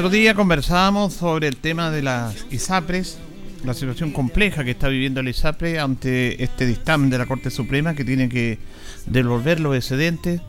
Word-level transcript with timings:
Otro 0.00 0.08
día 0.08 0.34
conversábamos 0.34 1.12
sobre 1.12 1.46
el 1.46 1.58
tema 1.58 1.90
de 1.90 2.00
las 2.00 2.46
ISAPRES, 2.50 3.18
la 3.64 3.74
situación 3.74 4.12
compleja 4.12 4.64
que 4.64 4.70
está 4.70 4.88
viviendo 4.88 5.22
la 5.22 5.30
ISAPRE 5.30 5.78
ante 5.78 6.42
este 6.42 6.66
dictamen 6.66 7.10
de 7.10 7.18
la 7.18 7.26
Corte 7.26 7.50
Suprema 7.50 7.94
que 7.94 8.04
tiene 8.04 8.28
que 8.28 8.58
devolver 9.06 9.60
los 9.60 9.76
excedentes 9.76 10.40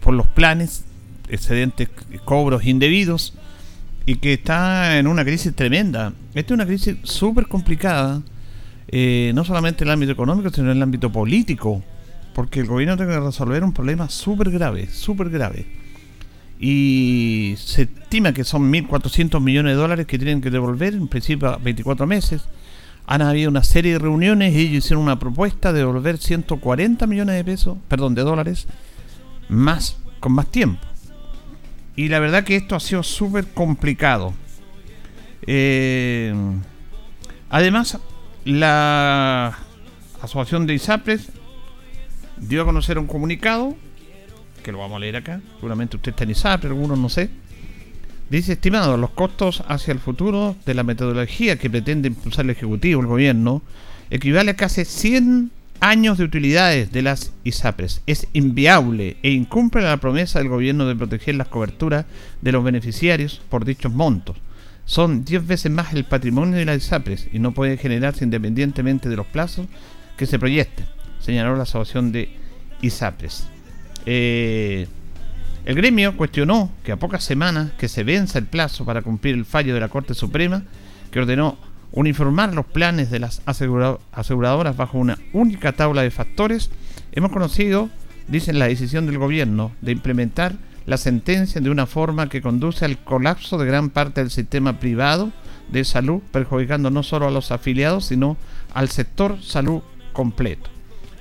por 0.00 0.14
los 0.14 0.26
planes, 0.26 0.84
excedentes, 1.28 1.88
cobros 2.24 2.64
indebidos, 2.64 3.34
y 4.04 4.16
que 4.16 4.34
está 4.34 4.98
en 4.98 5.08
una 5.08 5.24
crisis 5.24 5.54
tremenda. 5.54 6.12
Esta 6.34 6.54
es 6.54 6.56
una 6.56 6.66
crisis 6.66 6.96
súper 7.02 7.48
complicada, 7.48 8.22
eh, 8.88 9.32
no 9.34 9.44
solamente 9.44 9.82
en 9.82 9.88
el 9.88 9.94
ámbito 9.94 10.12
económico, 10.12 10.50
sino 10.50 10.70
en 10.70 10.76
el 10.76 10.82
ámbito 10.82 11.10
político, 11.10 11.82
porque 12.34 12.60
el 12.60 12.66
gobierno 12.66 12.96
tiene 12.96 13.12
que 13.12 13.20
resolver 13.20 13.64
un 13.64 13.72
problema 13.72 14.08
súper 14.08 14.50
grave, 14.50 14.88
súper 14.88 15.30
grave 15.30 15.85
y 16.58 17.54
se 17.58 17.82
estima 17.82 18.32
que 18.32 18.44
son 18.44 18.72
1.400 18.72 19.40
millones 19.40 19.72
de 19.72 19.76
dólares 19.76 20.06
que 20.06 20.18
tienen 20.18 20.40
que 20.40 20.50
devolver, 20.50 20.94
en 20.94 21.08
principio 21.08 21.48
a 21.48 21.56
24 21.58 22.06
meses. 22.06 22.42
Han 23.06 23.22
habido 23.22 23.50
una 23.50 23.62
serie 23.62 23.92
de 23.92 23.98
reuniones 23.98 24.54
y 24.54 24.60
ellos 24.60 24.84
hicieron 24.84 25.04
una 25.04 25.18
propuesta 25.18 25.72
de 25.72 25.80
devolver 25.80 26.18
140 26.18 27.06
millones 27.06 27.36
de 27.36 27.44
pesos, 27.44 27.78
perdón, 27.88 28.14
de 28.14 28.22
dólares, 28.22 28.66
más 29.48 29.98
con 30.18 30.32
más 30.32 30.50
tiempo. 30.50 30.80
Y 31.94 32.08
la 32.08 32.18
verdad 32.18 32.44
que 32.44 32.56
esto 32.56 32.74
ha 32.74 32.80
sido 32.80 33.02
súper 33.02 33.46
complicado. 33.46 34.34
Eh, 35.46 36.34
además, 37.48 37.98
la 38.44 39.58
Asociación 40.20 40.66
de 40.66 40.74
ISAPRES 40.74 41.30
dio 42.38 42.62
a 42.62 42.64
conocer 42.64 42.98
un 42.98 43.06
comunicado 43.06 43.76
que 44.66 44.72
lo 44.72 44.78
vamos 44.78 44.96
a 44.96 44.98
leer 44.98 45.14
acá, 45.14 45.40
seguramente 45.54 45.94
usted 45.94 46.10
está 46.10 46.24
en 46.24 46.30
ISAP, 46.30 46.64
algunos 46.64 46.98
no 46.98 47.08
sé. 47.08 47.30
Dice, 48.28 48.54
estimado, 48.54 48.96
los 48.96 49.10
costos 49.10 49.62
hacia 49.68 49.92
el 49.92 50.00
futuro 50.00 50.56
de 50.66 50.74
la 50.74 50.82
metodología 50.82 51.56
que 51.56 51.70
pretende 51.70 52.08
impulsar 52.08 52.46
el 52.46 52.50
Ejecutivo, 52.50 53.00
el 53.00 53.06
Gobierno, 53.06 53.62
equivale 54.10 54.50
a 54.50 54.56
casi 54.56 54.84
100 54.84 55.52
años 55.78 56.18
de 56.18 56.24
utilidades 56.24 56.90
de 56.90 57.02
las 57.02 57.32
ISAPRES. 57.44 58.02
Es 58.06 58.26
inviable 58.32 59.18
e 59.22 59.30
incumple 59.30 59.82
la 59.82 59.98
promesa 59.98 60.40
del 60.40 60.48
Gobierno 60.48 60.84
de 60.86 60.96
proteger 60.96 61.36
las 61.36 61.46
coberturas 61.46 62.04
de 62.42 62.50
los 62.50 62.64
beneficiarios 62.64 63.40
por 63.48 63.64
dichos 63.64 63.92
montos. 63.92 64.36
Son 64.84 65.24
10 65.24 65.46
veces 65.46 65.70
más 65.70 65.92
el 65.92 66.06
patrimonio 66.06 66.58
de 66.58 66.64
las 66.64 66.78
ISAPRES 66.78 67.28
y 67.32 67.38
no 67.38 67.52
puede 67.52 67.76
generarse 67.76 68.24
independientemente 68.24 69.08
de 69.08 69.14
los 69.14 69.26
plazos 69.26 69.68
que 70.16 70.26
se 70.26 70.40
proyecten, 70.40 70.86
señaló 71.20 71.54
la 71.54 71.62
asociación 71.62 72.10
de 72.10 72.30
ISAPRES. 72.82 73.46
Eh, 74.06 74.86
el 75.64 75.74
gremio 75.74 76.16
cuestionó 76.16 76.70
que 76.84 76.92
a 76.92 76.96
pocas 76.96 77.24
semanas 77.24 77.72
que 77.76 77.88
se 77.88 78.04
venza 78.04 78.38
el 78.38 78.46
plazo 78.46 78.84
para 78.84 79.02
cumplir 79.02 79.34
el 79.34 79.44
fallo 79.44 79.74
de 79.74 79.80
la 79.80 79.88
Corte 79.88 80.14
Suprema, 80.14 80.62
que 81.10 81.18
ordenó 81.18 81.58
uniformar 81.90 82.54
los 82.54 82.66
planes 82.66 83.10
de 83.10 83.18
las 83.18 83.42
aseguradoras 83.44 84.76
bajo 84.76 84.98
una 84.98 85.18
única 85.32 85.72
tabla 85.72 86.02
de 86.02 86.10
factores, 86.12 86.70
hemos 87.12 87.32
conocido, 87.32 87.88
dicen, 88.28 88.58
la 88.58 88.68
decisión 88.68 89.06
del 89.06 89.18
gobierno 89.18 89.72
de 89.80 89.92
implementar 89.92 90.54
la 90.86 90.98
sentencia 90.98 91.60
de 91.60 91.70
una 91.70 91.86
forma 91.86 92.28
que 92.28 92.42
conduce 92.42 92.84
al 92.84 92.98
colapso 92.98 93.58
de 93.58 93.66
gran 93.66 93.90
parte 93.90 94.20
del 94.20 94.30
sistema 94.30 94.78
privado 94.78 95.32
de 95.68 95.84
salud, 95.84 96.20
perjudicando 96.30 96.90
no 96.90 97.02
solo 97.02 97.26
a 97.26 97.32
los 97.32 97.50
afiliados, 97.50 98.06
sino 98.06 98.36
al 98.72 98.88
sector 98.88 99.42
salud 99.42 99.82
completo. 100.12 100.75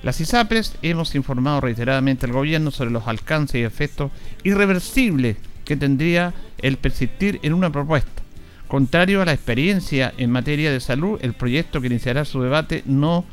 Las 0.06 0.22
ISAPRES 0.22 0.76
hemos 0.84 1.16
informado 1.16 1.62
reiteradamente 1.62 2.28
al 2.28 2.32
gobierno 2.32 2.70
sobre 2.70 2.92
los 2.92 3.08
alcances 3.08 3.56
y 3.56 3.64
efectos 3.64 4.12
irreversibles 4.44 5.38
que 5.66 5.76
tendría 5.76 6.32
el 6.60 6.78
persistir 6.78 7.40
en 7.42 7.56
una 7.56 7.72
propuesta. 7.72 8.22
Contrario 8.68 9.24
a 9.24 9.26
la 9.26 9.34
experiencia 9.34 10.14
en 10.16 10.30
materia 10.30 10.72
de 10.72 10.80
salud, 10.80 11.18
el 11.24 11.34
proyecto 11.34 11.82
que 11.82 11.88
iniciará 11.88 12.24
su 12.24 12.40
debate 12.40 12.84
no 12.86 13.26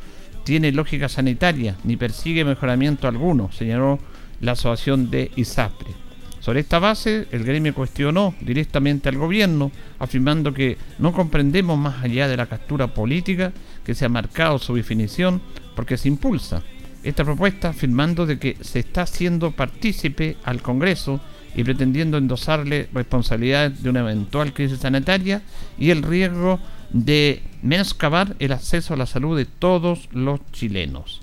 tiene 0.44 0.72
lógica 0.72 1.10
sanitaria 1.10 1.77
ni 1.84 1.99
persigue 1.99 2.43
mejoramiento 2.43 3.06
alguno, 3.06 3.53
señaló 3.53 3.99
la 4.41 4.53
asociación 4.53 5.10
de 5.10 5.31
ISAPRE. 5.37 6.01
Sobre 6.42 6.60
esta 6.60 6.80
base, 6.80 7.28
el 7.30 7.44
gremio 7.44 7.72
cuestionó 7.72 8.34
directamente 8.41 9.08
al 9.08 9.16
gobierno, 9.16 9.70
afirmando 10.00 10.53
que 10.53 10.76
no 10.98 11.12
comprendemos 11.12 11.78
más 11.78 12.03
allá 12.03 12.26
de 12.26 12.36
la 12.36 12.47
captura 12.47 12.88
política 12.88 13.53
que 13.84 13.94
se 13.94 14.04
ha 14.04 14.08
marcado 14.08 14.58
su 14.58 14.75
definición 14.75 15.41
porque 15.76 15.97
se 15.97 16.08
impulsa 16.08 16.62
esta 17.03 17.25
propuesta 17.25 17.70
afirmando 17.70 18.26
de 18.26 18.38
que 18.38 18.56
se 18.60 18.80
está 18.80 19.03
haciendo 19.03 19.50
partícipe 19.53 20.36
al 20.44 20.62
Congreso 20.62 21.20
y 21.54 21.64
pretendiendo 21.64 22.16
endosarle 22.16 22.88
responsabilidades 22.92 23.82
de 23.82 23.91
una 23.91 24.00
eventual 24.00 24.53
crisis 24.53 24.78
sanitaria 24.78 25.42
y 25.78 25.91
el 25.91 26.03
riesgo 26.03 26.59
de 26.91 27.42
menoscabar 27.62 28.36
el 28.38 28.53
acceso 28.53 28.94
a 28.94 28.97
la 28.97 29.06
salud 29.06 29.36
de 29.36 29.44
todos 29.47 30.09
los 30.12 30.41
chilenos. 30.53 31.20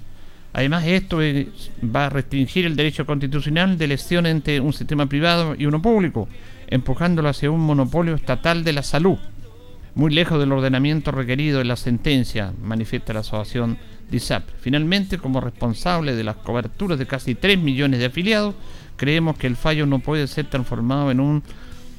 Además, 0.53 0.85
esto 0.87 1.19
va 1.83 2.07
a 2.07 2.09
restringir 2.09 2.65
el 2.65 2.75
derecho 2.75 3.05
constitucional 3.05 3.77
de 3.77 3.85
elección 3.85 4.25
entre 4.25 4.59
un 4.59 4.73
sistema 4.73 5.05
privado 5.05 5.55
y 5.57 5.65
uno 5.65 5.81
público, 5.81 6.27
empujándolo 6.67 7.29
hacia 7.29 7.51
un 7.51 7.61
monopolio 7.61 8.15
estatal 8.15 8.63
de 8.63 8.73
la 8.73 8.83
salud, 8.83 9.17
muy 9.95 10.13
lejos 10.13 10.39
del 10.39 10.51
ordenamiento 10.51 11.11
requerido 11.11 11.61
en 11.61 11.67
la 11.67 11.75
sentencia, 11.75 12.53
manifiesta 12.61 13.13
la 13.13 13.19
asociación 13.19 13.77
DISAP. 14.09 14.43
Finalmente, 14.59 15.17
como 15.17 15.41
responsable 15.41 16.15
de 16.15 16.23
las 16.23 16.37
coberturas 16.37 16.97
de 16.97 17.05
casi 17.05 17.35
3 17.35 17.59
millones 17.59 17.99
de 17.99 18.07
afiliados, 18.07 18.55
creemos 18.97 19.37
que 19.37 19.47
el 19.47 19.55
fallo 19.55 19.85
no 19.85 19.99
puede 19.99 20.27
ser 20.27 20.45
transformado 20.45 21.11
en 21.11 21.19
un 21.19 21.43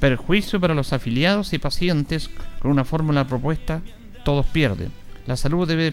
perjuicio 0.00 0.60
para 0.60 0.74
los 0.74 0.92
afiliados 0.92 1.52
y 1.52 1.58
pacientes 1.58 2.30
con 2.60 2.70
una 2.70 2.84
fórmula 2.84 3.26
propuesta, 3.26 3.82
todos 4.24 4.46
pierden. 4.46 4.90
La 5.26 5.36
salud 5.36 5.68
debe, 5.68 5.92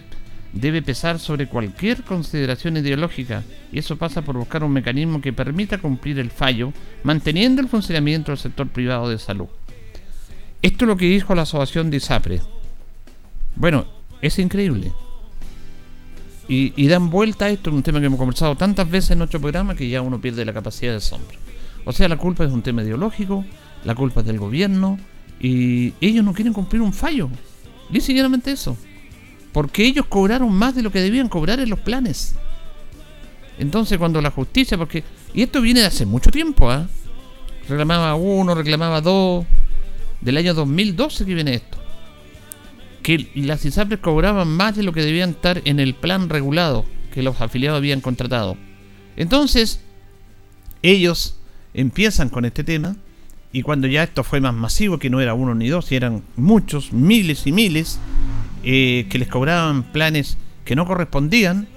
debe 0.54 0.82
pesar 0.82 1.20
sobre 1.20 1.48
cualquier 1.48 2.04
consideración 2.04 2.78
ideológica 2.78 3.44
y 3.72 3.80
eso 3.80 3.98
pasa 3.98 4.22
por 4.22 4.38
buscar 4.38 4.64
un 4.64 4.72
mecanismo 4.72 5.22
que 5.22 5.34
permita 5.34 5.78
cumplir 5.78 6.20
el 6.20 6.32
fallo, 6.32 6.74
manteniendo 7.04 7.62
el 7.62 7.68
funcionamiento 7.68 8.32
del 8.32 8.40
sector 8.40 8.68
privado 8.68 9.10
de 9.10 9.20
salud. 9.20 9.48
Esto 10.62 10.86
es 10.86 10.90
lo 10.90 10.98
que 10.98 11.06
dijo 11.06 11.36
la 11.36 11.44
asociación 11.44 11.90
de 11.90 11.98
ISAPRE. 11.98 12.42
Bueno, 13.56 13.86
es 14.22 14.40
increíble. 14.40 14.92
Y, 16.50 16.88
dan 16.88 17.10
vuelta 17.10 17.46
a 17.46 17.50
esto, 17.50 17.70
es 17.70 17.76
un 17.76 17.84
tema 17.84 18.00
que 18.00 18.06
hemos 18.06 18.18
conversado 18.18 18.56
tantas 18.56 18.90
veces 18.90 19.12
en 19.12 19.18
nuestro 19.18 19.42
programa 19.42 19.76
que 19.76 19.90
ya 19.90 20.02
uno 20.02 20.22
pierde 20.22 20.46
la 20.46 20.54
capacidad 20.54 20.92
de 20.92 20.98
asombro. 20.98 21.38
O 21.84 21.92
sea, 21.92 22.08
la 22.08 22.18
culpa 22.18 22.46
es 22.46 22.52
un 22.52 22.62
tema 22.62 22.84
ideológico, 22.84 23.44
la 23.84 23.96
culpa 23.96 24.22
es 24.22 24.26
del 24.26 24.40
gobierno 24.40 24.98
Y 25.40 25.94
ellos 26.02 26.24
no 26.24 26.34
quieren 26.34 26.54
cumplir 26.54 26.82
un 26.82 26.94
fallo. 26.94 27.30
Eso. 27.94 28.78
Porque 29.58 29.88
ellos 29.88 30.06
cobraron 30.06 30.54
más 30.54 30.76
de 30.76 30.84
lo 30.84 30.92
que 30.92 31.02
debían 31.02 31.30
cobrar 31.30 31.60
en 31.60 31.72
los 31.72 31.80
planes. 31.80 32.36
Entonces 33.58 33.98
cuando 33.98 34.22
la 34.22 34.30
justicia, 34.30 34.78
porque... 34.78 35.04
Y 35.34 35.42
esto 35.42 35.62
viene 35.62 35.80
de 35.80 35.88
hace 35.88 36.06
mucho 36.06 36.30
tiempo, 36.30 36.70
¿ah? 36.70 36.88
Reclamaba 37.68 38.14
uno, 38.14 38.54
reclamaba 38.54 39.02
dos. 39.02 39.48
Del 40.22 40.38
año 40.38 40.54
2012 40.54 41.26
que 41.26 41.34
viene 41.34 41.56
esto. 41.56 41.80
Que 43.02 43.32
las 43.34 43.66
ISAPRES 43.66 44.00
cobraban 44.00 44.48
más 44.48 44.76
de 44.76 44.84
lo 44.84 44.94
que 44.94 45.02
debían 45.02 45.32
estar 45.32 45.60
en 45.66 45.80
el 45.80 45.96
plan 45.96 46.30
regulado 46.30 46.86
que 47.12 47.24
los 47.24 47.42
afiliados 47.42 47.78
habían 47.78 48.00
contratado. 48.00 48.58
Entonces, 49.16 49.82
ellos 50.84 51.40
empiezan 51.74 52.30
con 52.30 52.46
este 52.46 52.64
tema 52.64 52.96
y 53.52 53.64
cuando 53.64 53.88
ya 53.88 54.04
esto 54.04 54.24
fue 54.24 54.40
más 54.40 54.54
masivo, 54.54 55.00
que 55.00 55.10
no 55.10 55.20
era 55.20 55.34
uno 55.34 55.56
ni 55.56 55.68
dos, 55.68 55.92
eran 55.92 56.22
muchos, 56.36 56.94
miles 56.94 57.48
y 57.48 57.52
miles, 57.52 58.00
eh, 58.70 59.08
que 59.10 59.18
les 59.18 59.30
cobraban 59.30 59.94
planes 59.94 60.38
que 60.66 60.76
no 60.76 60.86
correspondían, 60.86 61.70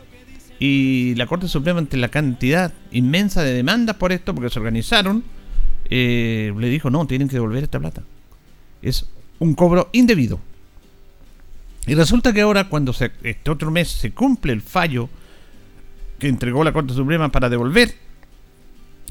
y 0.58 1.14
la 1.14 1.28
Corte 1.28 1.46
Suprema, 1.46 1.78
ante 1.78 1.96
la 1.96 2.08
cantidad 2.08 2.74
inmensa 2.90 3.44
de 3.44 3.54
demandas 3.54 3.94
por 3.94 4.10
esto, 4.10 4.34
porque 4.34 4.50
se 4.50 4.58
organizaron, 4.58 5.22
eh, 5.88 6.52
le 6.58 6.68
dijo, 6.68 6.90
no, 6.90 7.06
tienen 7.06 7.28
que 7.28 7.34
devolver 7.34 7.62
esta 7.62 7.78
plata. 7.78 8.02
Es 8.82 9.06
un 9.38 9.54
cobro 9.54 9.88
indebido. 9.92 10.40
Y 11.86 11.94
resulta 11.94 12.32
que 12.32 12.40
ahora, 12.40 12.68
cuando 12.68 12.92
se, 12.92 13.12
este 13.22 13.52
otro 13.52 13.70
mes 13.70 13.88
se 13.88 14.10
cumple 14.10 14.52
el 14.52 14.60
fallo 14.60 15.08
que 16.18 16.26
entregó 16.26 16.64
la 16.64 16.72
Corte 16.72 16.92
Suprema 16.92 17.30
para 17.30 17.48
devolver, 17.48 17.94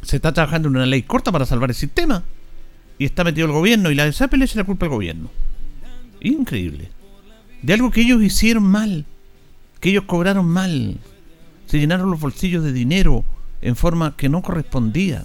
se 0.02 0.18
está 0.18 0.34
trabajando 0.34 0.68
en 0.68 0.76
una 0.76 0.86
ley 0.86 1.04
corta 1.04 1.32
para 1.32 1.46
salvar 1.46 1.70
el 1.70 1.78
sistema. 1.78 2.26
Y 2.98 3.06
está 3.06 3.24
metido 3.24 3.48
el 3.48 3.54
gobierno 3.54 3.90
y 3.90 3.96
la 3.96 4.04
de 4.04 4.38
le 4.38 4.44
echa 4.44 4.60
la 4.60 4.66
culpa 4.66 4.86
al 4.86 4.92
gobierno. 4.92 5.32
Increíble. 6.20 6.99
De 7.62 7.74
algo 7.74 7.92
que 7.92 8.02
ellos 8.02 8.22
hicieron 8.24 8.64
mal. 8.64 9.06
Que 9.80 9.90
ellos 9.90 10.04
cobraron 10.06 10.48
mal. 10.48 10.98
Se 11.66 11.80
llenaron 11.80 12.10
los 12.10 12.20
bolsillos 12.20 12.64
de 12.64 12.74
dinero 12.74 13.24
en 13.62 13.76
forma 13.76 14.16
que 14.16 14.30
no 14.30 14.42
correspondía. 14.42 15.24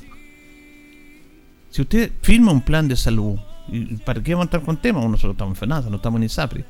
Si 1.70 1.82
usted 1.82 2.12
firma 2.22 2.52
un 2.52 2.60
plan 2.60 2.86
de 2.86 2.96
salud, 2.96 3.36
¿y 3.68 3.96
¿para 3.96 4.22
qué 4.22 4.34
vamos 4.34 4.44
a 4.44 4.48
estar 4.48 4.62
con 4.62 4.76
temas? 4.76 5.04
Nosotros 5.04 5.32
estamos 5.32 5.60
en 5.62 5.90
no 5.90 5.96
estamos 5.96 6.18
en 6.18 6.24
ISAPRE. 6.24 6.64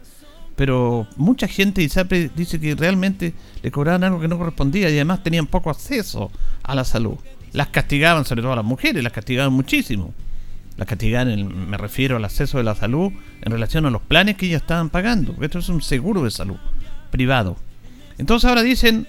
Pero 0.56 1.06
mucha 1.16 1.48
gente 1.48 1.80
de 1.80 1.86
ISAPRE 1.86 2.30
dice 2.34 2.60
que 2.60 2.74
realmente 2.74 3.34
le 3.62 3.70
cobraban 3.70 4.04
algo 4.04 4.20
que 4.20 4.28
no 4.28 4.38
correspondía 4.38 4.88
y 4.88 4.94
además 4.94 5.22
tenían 5.22 5.46
poco 5.46 5.70
acceso 5.70 6.30
a 6.62 6.74
la 6.74 6.84
salud. 6.84 7.16
Las 7.52 7.68
castigaban, 7.68 8.24
sobre 8.24 8.42
todo 8.42 8.52
a 8.52 8.56
las 8.56 8.64
mujeres, 8.64 9.02
las 9.02 9.12
castigaban 9.12 9.52
muchísimo. 9.52 10.14
Las 10.76 10.88
castigaban, 10.88 11.70
me 11.70 11.76
refiero 11.76 12.16
al 12.16 12.24
acceso 12.24 12.58
de 12.58 12.64
la 12.64 12.74
salud 12.74 13.12
en 13.42 13.52
relación 13.52 13.86
a 13.86 13.90
los 13.90 14.02
planes 14.02 14.36
que 14.36 14.46
ellas 14.46 14.62
estaban 14.62 14.90
pagando. 14.90 15.34
Esto 15.40 15.60
es 15.60 15.68
un 15.68 15.82
seguro 15.82 16.24
de 16.24 16.30
salud 16.30 16.56
privado. 17.10 17.56
Entonces 18.18 18.48
ahora 18.48 18.62
dicen, 18.62 19.06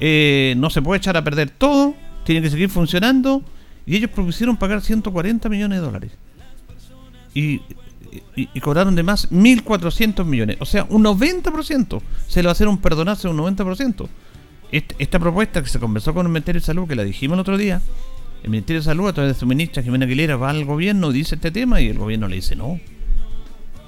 eh, 0.00 0.54
no 0.58 0.68
se 0.68 0.82
puede 0.82 0.98
echar 0.98 1.16
a 1.16 1.24
perder 1.24 1.50
todo, 1.50 1.94
tiene 2.24 2.42
que 2.42 2.50
seguir 2.50 2.68
funcionando. 2.68 3.42
Y 3.86 3.96
ellos 3.96 4.10
propusieron 4.10 4.56
pagar 4.56 4.80
140 4.80 5.48
millones 5.48 5.80
de 5.80 5.84
dólares. 5.84 6.12
Y, 7.34 7.62
y, 8.36 8.60
cobraron 8.60 8.94
de 8.94 9.02
más 9.02 9.30
1.400 9.30 10.24
millones. 10.24 10.56
O 10.60 10.66
sea, 10.66 10.84
un 10.88 11.02
90%. 11.02 12.02
Se 12.28 12.42
lo 12.42 12.52
hicieron 12.52 12.78
perdonarse 12.78 13.28
un 13.28 13.38
90%. 13.38 14.08
esta 14.70 15.18
propuesta 15.18 15.62
que 15.62 15.68
se 15.68 15.80
conversó 15.80 16.14
con 16.14 16.26
el 16.26 16.32
Ministerio 16.32 16.60
de 16.60 16.66
Salud, 16.66 16.86
que 16.86 16.94
la 16.94 17.04
dijimos 17.04 17.36
el 17.36 17.40
otro 17.40 17.56
día, 17.56 17.80
el 18.42 18.50
Ministerio 18.50 18.80
de 18.80 18.84
Salud, 18.84 19.08
a 19.08 19.12
través 19.12 19.34
de 19.34 19.40
su 19.40 19.46
ministra 19.46 19.82
Jimena 19.82 20.04
Aguilera, 20.04 20.36
va 20.36 20.50
al 20.50 20.64
gobierno, 20.64 21.12
dice 21.12 21.36
este 21.36 21.50
tema 21.50 21.80
y 21.80 21.88
el 21.88 21.98
gobierno 21.98 22.28
le 22.28 22.36
dice 22.36 22.56
no. 22.56 22.80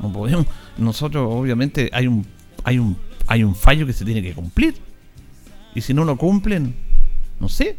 No 0.01 0.13
podemos. 0.13 0.47
Nosotros, 0.79 1.27
obviamente, 1.29 1.91
hay 1.93 2.07
un, 2.07 2.27
hay 2.63 2.79
un, 2.79 2.97
hay 3.27 3.43
un 3.43 3.55
fallo 3.55 3.87
que 3.87 3.93
se 3.93 4.05
tiene 4.05 4.23
que 4.23 4.33
cumplir. 4.33 4.75
Y 5.75 5.81
si 5.81 5.93
no 5.93 6.05
lo 6.05 6.17
cumplen, 6.17 6.75
no 7.41 7.49
sé. 7.49 7.77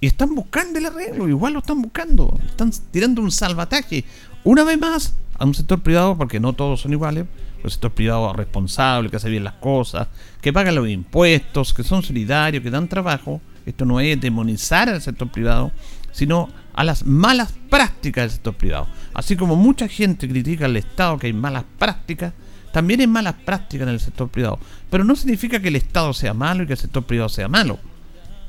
Y 0.00 0.06
están 0.06 0.34
buscando 0.34 0.78
el 0.78 0.86
arreglo, 0.86 1.28
igual 1.28 1.54
lo 1.54 1.58
están 1.58 1.82
buscando. 1.82 2.38
Están 2.46 2.70
tirando 2.90 3.20
un 3.20 3.30
salvataje. 3.30 4.04
Una 4.44 4.64
vez 4.64 4.78
más, 4.78 5.14
a 5.38 5.44
un 5.44 5.54
sector 5.54 5.82
privado, 5.82 6.16
porque 6.16 6.40
no 6.40 6.52
todos 6.52 6.80
son 6.80 6.92
iguales. 6.92 7.26
El 7.62 7.70
sector 7.70 7.92
privado 7.92 8.32
responsable, 8.32 9.10
que 9.10 9.16
hace 9.16 9.28
bien 9.28 9.44
las 9.44 9.54
cosas, 9.54 10.08
que 10.40 10.52
paga 10.52 10.70
los 10.72 10.88
impuestos, 10.88 11.74
que 11.74 11.82
son 11.82 12.02
solidarios, 12.02 12.62
que 12.62 12.70
dan 12.70 12.88
trabajo. 12.88 13.40
Esto 13.64 13.84
no 13.84 13.98
es 13.98 14.20
demonizar 14.20 14.88
al 14.88 15.02
sector 15.02 15.28
privado, 15.28 15.72
sino 16.16 16.48
a 16.72 16.82
las 16.82 17.04
malas 17.04 17.52
prácticas 17.68 18.24
del 18.24 18.30
sector 18.30 18.54
privado. 18.54 18.86
Así 19.12 19.36
como 19.36 19.54
mucha 19.54 19.86
gente 19.86 20.26
critica 20.26 20.64
al 20.64 20.78
Estado 20.78 21.18
que 21.18 21.26
hay 21.26 21.34
malas 21.34 21.64
prácticas, 21.78 22.32
también 22.72 23.00
hay 23.00 23.06
malas 23.06 23.34
prácticas 23.44 23.86
en 23.86 23.92
el 23.92 24.00
sector 24.00 24.30
privado. 24.30 24.58
Pero 24.88 25.04
no 25.04 25.14
significa 25.14 25.60
que 25.60 25.68
el 25.68 25.76
Estado 25.76 26.14
sea 26.14 26.32
malo 26.32 26.62
y 26.62 26.66
que 26.66 26.72
el 26.72 26.78
sector 26.78 27.04
privado 27.04 27.28
sea 27.28 27.48
malo. 27.48 27.78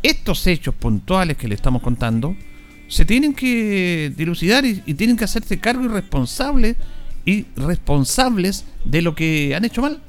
Estos 0.02 0.48
hechos 0.48 0.76
puntuales 0.76 1.36
que 1.36 1.50
le 1.50 1.56
estamos 1.56 1.82
contando 1.82 2.38
se 2.88 3.04
tienen 3.04 3.34
que 3.34 4.14
dilucidar 4.16 4.64
y, 4.64 4.94
tienen 4.94 5.18
que 5.18 5.26
hacerse 5.26 5.60
cargo 5.60 5.84
y 5.84 5.90
responsables 5.90 6.78
y 7.26 7.48
responsables 7.58 8.64
de 8.86 9.02
lo 9.02 9.14
que 9.14 9.56
han 9.58 9.66
hecho 9.66 9.82
mal. 9.82 10.00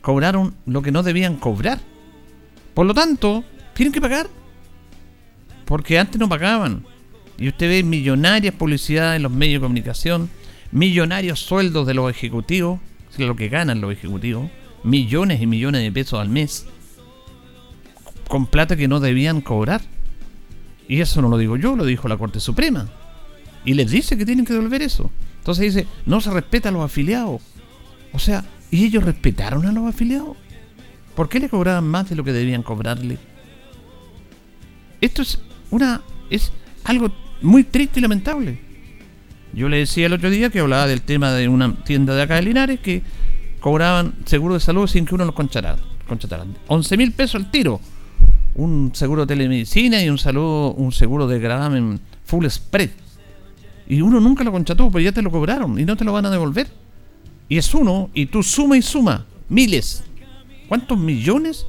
Cobraron 0.00 0.54
lo 0.64 0.80
que 0.80 0.92
no 0.92 1.02
debían 1.02 1.38
cobrar. 1.38 1.80
Por 2.72 2.86
lo 2.86 2.94
tanto, 2.94 3.42
tienen 3.74 3.92
que 3.92 4.00
pagar 4.00 4.28
porque 5.64 5.98
antes 5.98 6.18
no 6.18 6.28
pagaban. 6.28 6.84
Y 7.38 7.48
usted 7.48 7.68
ve 7.68 7.82
millonarias 7.82 8.54
publicidades 8.54 9.16
en 9.16 9.22
los 9.22 9.32
medios 9.32 9.60
de 9.60 9.64
comunicación, 9.64 10.30
millonarios 10.70 11.40
sueldos 11.40 11.86
de 11.86 11.94
los 11.94 12.10
ejecutivos, 12.10 12.80
lo 13.18 13.36
que 13.36 13.48
ganan 13.48 13.80
los 13.80 13.92
ejecutivos, 13.92 14.50
millones 14.82 15.40
y 15.40 15.46
millones 15.46 15.82
de 15.82 15.92
pesos 15.92 16.20
al 16.20 16.28
mes, 16.28 16.66
con 18.28 18.46
plata 18.46 18.76
que 18.76 18.88
no 18.88 19.00
debían 19.00 19.40
cobrar. 19.40 19.82
Y 20.88 21.00
eso 21.00 21.22
no 21.22 21.28
lo 21.28 21.38
digo 21.38 21.56
yo, 21.56 21.76
lo 21.76 21.84
dijo 21.84 22.08
la 22.08 22.16
Corte 22.16 22.40
Suprema. 22.40 22.88
Y 23.64 23.74
les 23.74 23.90
dice 23.90 24.18
que 24.18 24.26
tienen 24.26 24.44
que 24.44 24.52
devolver 24.52 24.82
eso. 24.82 25.10
Entonces 25.38 25.74
dice, 25.74 25.86
no 26.06 26.20
se 26.20 26.30
respeta 26.30 26.68
a 26.68 26.72
los 26.72 26.84
afiliados. 26.84 27.40
O 28.12 28.18
sea, 28.18 28.44
¿y 28.70 28.84
ellos 28.84 29.04
respetaron 29.04 29.66
a 29.66 29.72
los 29.72 29.86
afiliados? 29.86 30.36
¿Por 31.14 31.28
qué 31.28 31.40
le 31.40 31.48
cobraban 31.48 31.86
más 31.86 32.08
de 32.10 32.16
lo 32.16 32.24
que 32.24 32.32
debían 32.32 32.62
cobrarle? 32.62 33.18
Esto 35.00 35.22
es 35.22 35.38
una 35.74 36.02
es 36.30 36.52
algo 36.84 37.10
muy 37.42 37.64
triste 37.64 37.98
y 37.98 38.02
lamentable. 38.02 38.58
Yo 39.52 39.68
le 39.68 39.78
decía 39.78 40.06
el 40.06 40.12
otro 40.12 40.30
día 40.30 40.50
que 40.50 40.60
hablaba 40.60 40.86
del 40.86 41.02
tema 41.02 41.32
de 41.32 41.48
una 41.48 41.74
tienda 41.84 42.14
de 42.14 42.22
acá 42.22 42.36
de 42.36 42.42
Linares 42.42 42.80
que 42.80 43.02
cobraban 43.60 44.14
seguro 44.24 44.54
de 44.54 44.60
salud 44.60 44.86
sin 44.86 45.04
que 45.04 45.14
uno 45.14 45.24
los 45.24 45.34
contratara. 45.34 45.78
11 46.68 46.96
mil 46.96 47.12
pesos 47.12 47.36
al 47.36 47.50
tiro. 47.50 47.80
Un 48.54 48.92
seguro 48.94 49.22
de 49.22 49.34
telemedicina 49.34 50.02
y 50.02 50.08
un, 50.08 50.18
saludo, 50.18 50.74
un 50.74 50.92
seguro 50.92 51.26
de 51.26 51.40
gravamen 51.40 52.00
full 52.24 52.46
spread. 52.46 52.90
Y 53.88 54.00
uno 54.00 54.20
nunca 54.20 54.44
lo 54.44 54.52
contrató, 54.52 54.90
pues 54.90 55.04
ya 55.04 55.12
te 55.12 55.22
lo 55.22 55.30
cobraron 55.30 55.78
y 55.78 55.84
no 55.84 55.96
te 55.96 56.04
lo 56.04 56.12
van 56.12 56.26
a 56.26 56.30
devolver. 56.30 56.68
Y 57.48 57.58
es 57.58 57.74
uno, 57.74 58.10
y 58.14 58.26
tú 58.26 58.42
suma 58.42 58.76
y 58.76 58.82
suma. 58.82 59.26
Miles. 59.48 60.04
¿Cuántos 60.68 60.98
millones 60.98 61.66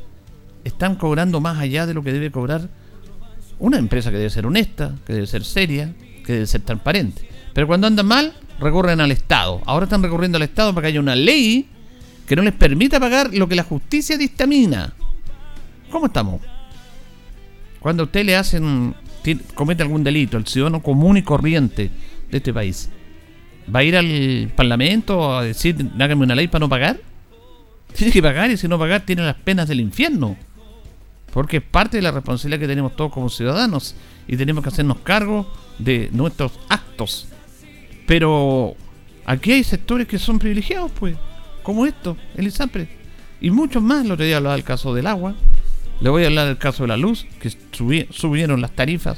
están 0.64 0.96
cobrando 0.96 1.42
más 1.42 1.58
allá 1.58 1.86
de 1.86 1.94
lo 1.94 2.04
que 2.04 2.14
debe 2.14 2.32
cobrar 2.32 2.70
una 3.60 3.78
empresa 3.78 4.12
que 4.12 4.18
debe 4.18 4.30
ser 4.30 4.46
honesta, 4.46 4.96
que 5.06 5.14
debe 5.14 5.28
ser 5.28 5.44
seria, 5.44 5.94
que 6.26 6.34
debe 6.34 6.48
ser 6.48 6.62
transparente. 6.62 7.30
Pero 7.54 7.68
cuando 7.68 7.88
andan 7.88 8.06
mal, 8.06 8.34
recurren 8.60 9.00
al 9.02 9.12
Estado. 9.12 9.62
Ahora 9.66 9.86
están 9.86 10.04
recurriendo 10.04 10.38
al 10.38 10.44
Estado 10.44 10.74
para 10.74 10.86
que 10.86 10.90
haya 10.90 11.00
una 11.00 11.16
ley 11.16 11.68
que 12.28 12.36
no 12.36 12.42
les 12.42 12.54
permita 12.54 13.00
pagar 13.00 13.34
lo 13.34 13.48
que 13.48 13.56
la 13.56 13.64
justicia 13.64 14.18
dictamina. 14.18 14.94
¿Cómo 15.90 16.08
estamos? 16.08 16.42
Cuando 17.80 18.04
a 18.04 18.06
usted 18.08 18.26
le 18.26 18.36
hacen, 18.36 18.96
comete 19.54 19.84
algún 19.84 20.04
delito, 20.04 20.38
el 20.38 20.48
ciudadano 20.48 20.82
común 20.82 21.18
y 21.18 21.22
corriente 21.22 21.92
de 22.32 22.38
este 22.38 22.52
país, 22.52 22.90
¿va 23.74 23.80
a 23.80 23.84
ir 23.84 23.96
al 23.96 24.52
Parlamento 24.56 25.38
a 25.38 25.44
decir, 25.44 25.92
hágame 26.00 26.24
una 26.24 26.36
ley 26.36 26.48
para 26.48 26.62
no 26.62 26.70
pagar? 26.70 27.00
Tiene 27.96 28.12
que 28.12 28.22
pagar 28.22 28.50
y 28.50 28.58
si 28.58 28.68
no 28.68 28.80
pagar 28.80 29.06
tiene 29.06 29.24
las 29.24 29.36
penas 29.36 29.68
del 29.68 29.80
infierno 29.80 30.36
porque 31.36 31.58
es 31.58 31.64
parte 31.64 31.98
de 31.98 32.02
la 32.02 32.12
responsabilidad 32.12 32.62
que 32.62 32.68
tenemos 32.68 32.96
todos 32.96 33.12
como 33.12 33.30
ciudadanos 33.30 33.94
y 34.26 34.38
tenemos 34.38 34.64
que 34.64 34.70
hacernos 34.70 35.00
cargo 35.00 35.46
de 35.78 36.10
nuestros 36.14 36.54
actos. 36.70 37.28
Pero 38.08 38.74
aquí 39.26 39.52
hay 39.52 39.66
sectores 39.66 40.08
que 40.08 40.18
son 40.18 40.40
privilegiados, 40.40 40.94
pues, 40.98 41.18
como 41.62 41.86
esto, 41.86 42.16
el 42.38 42.48
ISAPRE, 42.48 42.88
y 43.42 43.52
muchos 43.52 43.84
más. 43.84 44.06
El 44.06 44.14
otro 44.14 44.24
día 44.24 44.38
hablaba 44.38 44.56
del 44.56 44.64
caso 44.64 44.94
del 44.94 45.08
agua, 45.08 45.36
le 46.00 46.10
voy 46.10 46.24
a 46.24 46.28
hablar 46.28 46.48
del 46.48 46.58
caso 46.58 46.84
de 46.84 46.88
la 46.88 46.96
luz, 46.96 47.28
que 47.42 47.50
subieron 48.12 48.62
las 48.62 48.72
tarifas 48.72 49.18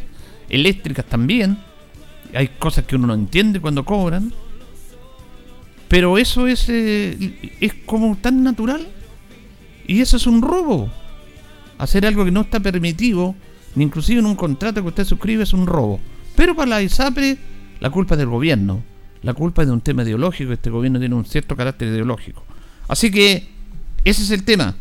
eléctricas 0.49 1.05
también. 1.05 1.59
Hay 2.33 2.47
cosas 2.47 2.85
que 2.85 2.95
uno 2.95 3.05
no 3.05 3.13
entiende 3.13 3.61
cuando 3.61 3.85
cobran. 3.85 4.33
Pero 5.87 6.17
eso 6.17 6.47
es, 6.47 6.67
eh, 6.67 7.55
es 7.61 7.75
como 7.85 8.17
tan 8.17 8.43
natural. 8.43 8.87
Y 9.85 10.01
eso 10.01 10.17
es 10.17 10.25
un 10.25 10.41
robo 10.41 10.89
hacer 11.77 12.05
algo 12.05 12.25
que 12.25 12.31
no 12.31 12.41
está 12.41 12.59
permitido, 12.59 13.35
ni 13.75 13.83
inclusive 13.83 14.19
en 14.19 14.25
un 14.25 14.35
contrato 14.35 14.81
que 14.81 14.87
usted 14.87 15.05
suscribe, 15.05 15.43
es 15.43 15.53
un 15.53 15.67
robo. 15.67 15.99
Pero 16.35 16.55
para 16.55 16.69
la 16.69 16.81
ISAPRE, 16.81 17.37
la 17.79 17.89
culpa 17.89 18.15
es 18.15 18.19
del 18.19 18.29
gobierno. 18.29 18.83
la 19.23 19.33
culpa 19.33 19.63
es 19.63 19.67
de 19.67 19.73
un 19.73 19.81
tema 19.81 20.03
ideológico, 20.03 20.53
este 20.53 20.69
gobierno 20.69 20.99
tiene 20.99 21.15
un 21.15 21.25
cierto 21.25 21.55
carácter 21.55 21.89
ideológico. 21.89 22.43
Así 22.87 23.11
que 23.11 23.49
ese 24.05 24.23
es 24.23 24.31
el 24.31 24.43
tema. 24.43 24.75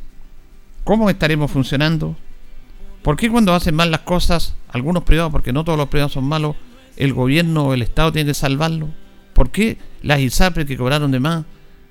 ¿Cómo 0.84 1.10
estaremos 1.10 1.50
funcionando? 1.50 2.16
¿Por 3.02 3.16
qué 3.16 3.30
cuando 3.30 3.54
hacen 3.54 3.74
mal 3.74 3.90
las 3.90 4.00
cosas, 4.00 4.54
algunos 4.68 5.02
privados, 5.02 5.32
porque 5.32 5.52
no 5.52 5.64
todos 5.64 5.78
los 5.78 5.88
privados 5.88 6.12
son 6.12 6.24
malos, 6.24 6.54
el 6.96 7.12
gobierno 7.12 7.66
o 7.66 7.74
el 7.74 7.82
Estado 7.82 8.12
tiene 8.12 8.28
que 8.28 8.34
salvarlo? 8.34 8.90
¿Por 9.32 9.50
qué 9.50 9.78
las 10.02 10.20
ISAPRES 10.20 10.66
que 10.66 10.76
cobraron 10.76 11.10
de 11.10 11.20
más 11.20 11.44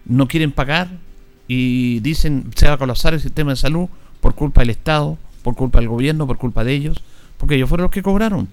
no 0.06 0.28
quieren 0.28 0.52
pagar 0.52 0.90
y 1.48 2.00
dicen 2.00 2.52
se 2.56 2.68
va 2.68 2.74
a 2.74 2.78
colapsar 2.78 3.14
el 3.14 3.20
sistema 3.20 3.52
de 3.52 3.58
salud 3.58 3.88
por 4.26 4.34
culpa 4.34 4.62
del 4.62 4.72
Estado, 4.72 5.20
por 5.44 5.54
culpa 5.54 5.78
del 5.78 5.88
gobierno, 5.88 6.26
por 6.26 6.40
culpa 6.40 6.64
de 6.64 6.74
ellos? 6.74 6.98
Porque 7.38 7.54
ellos 7.54 7.70
fueron 7.70 7.84
los 7.84 7.92
que 7.92 8.02
cobraron. 8.02 8.50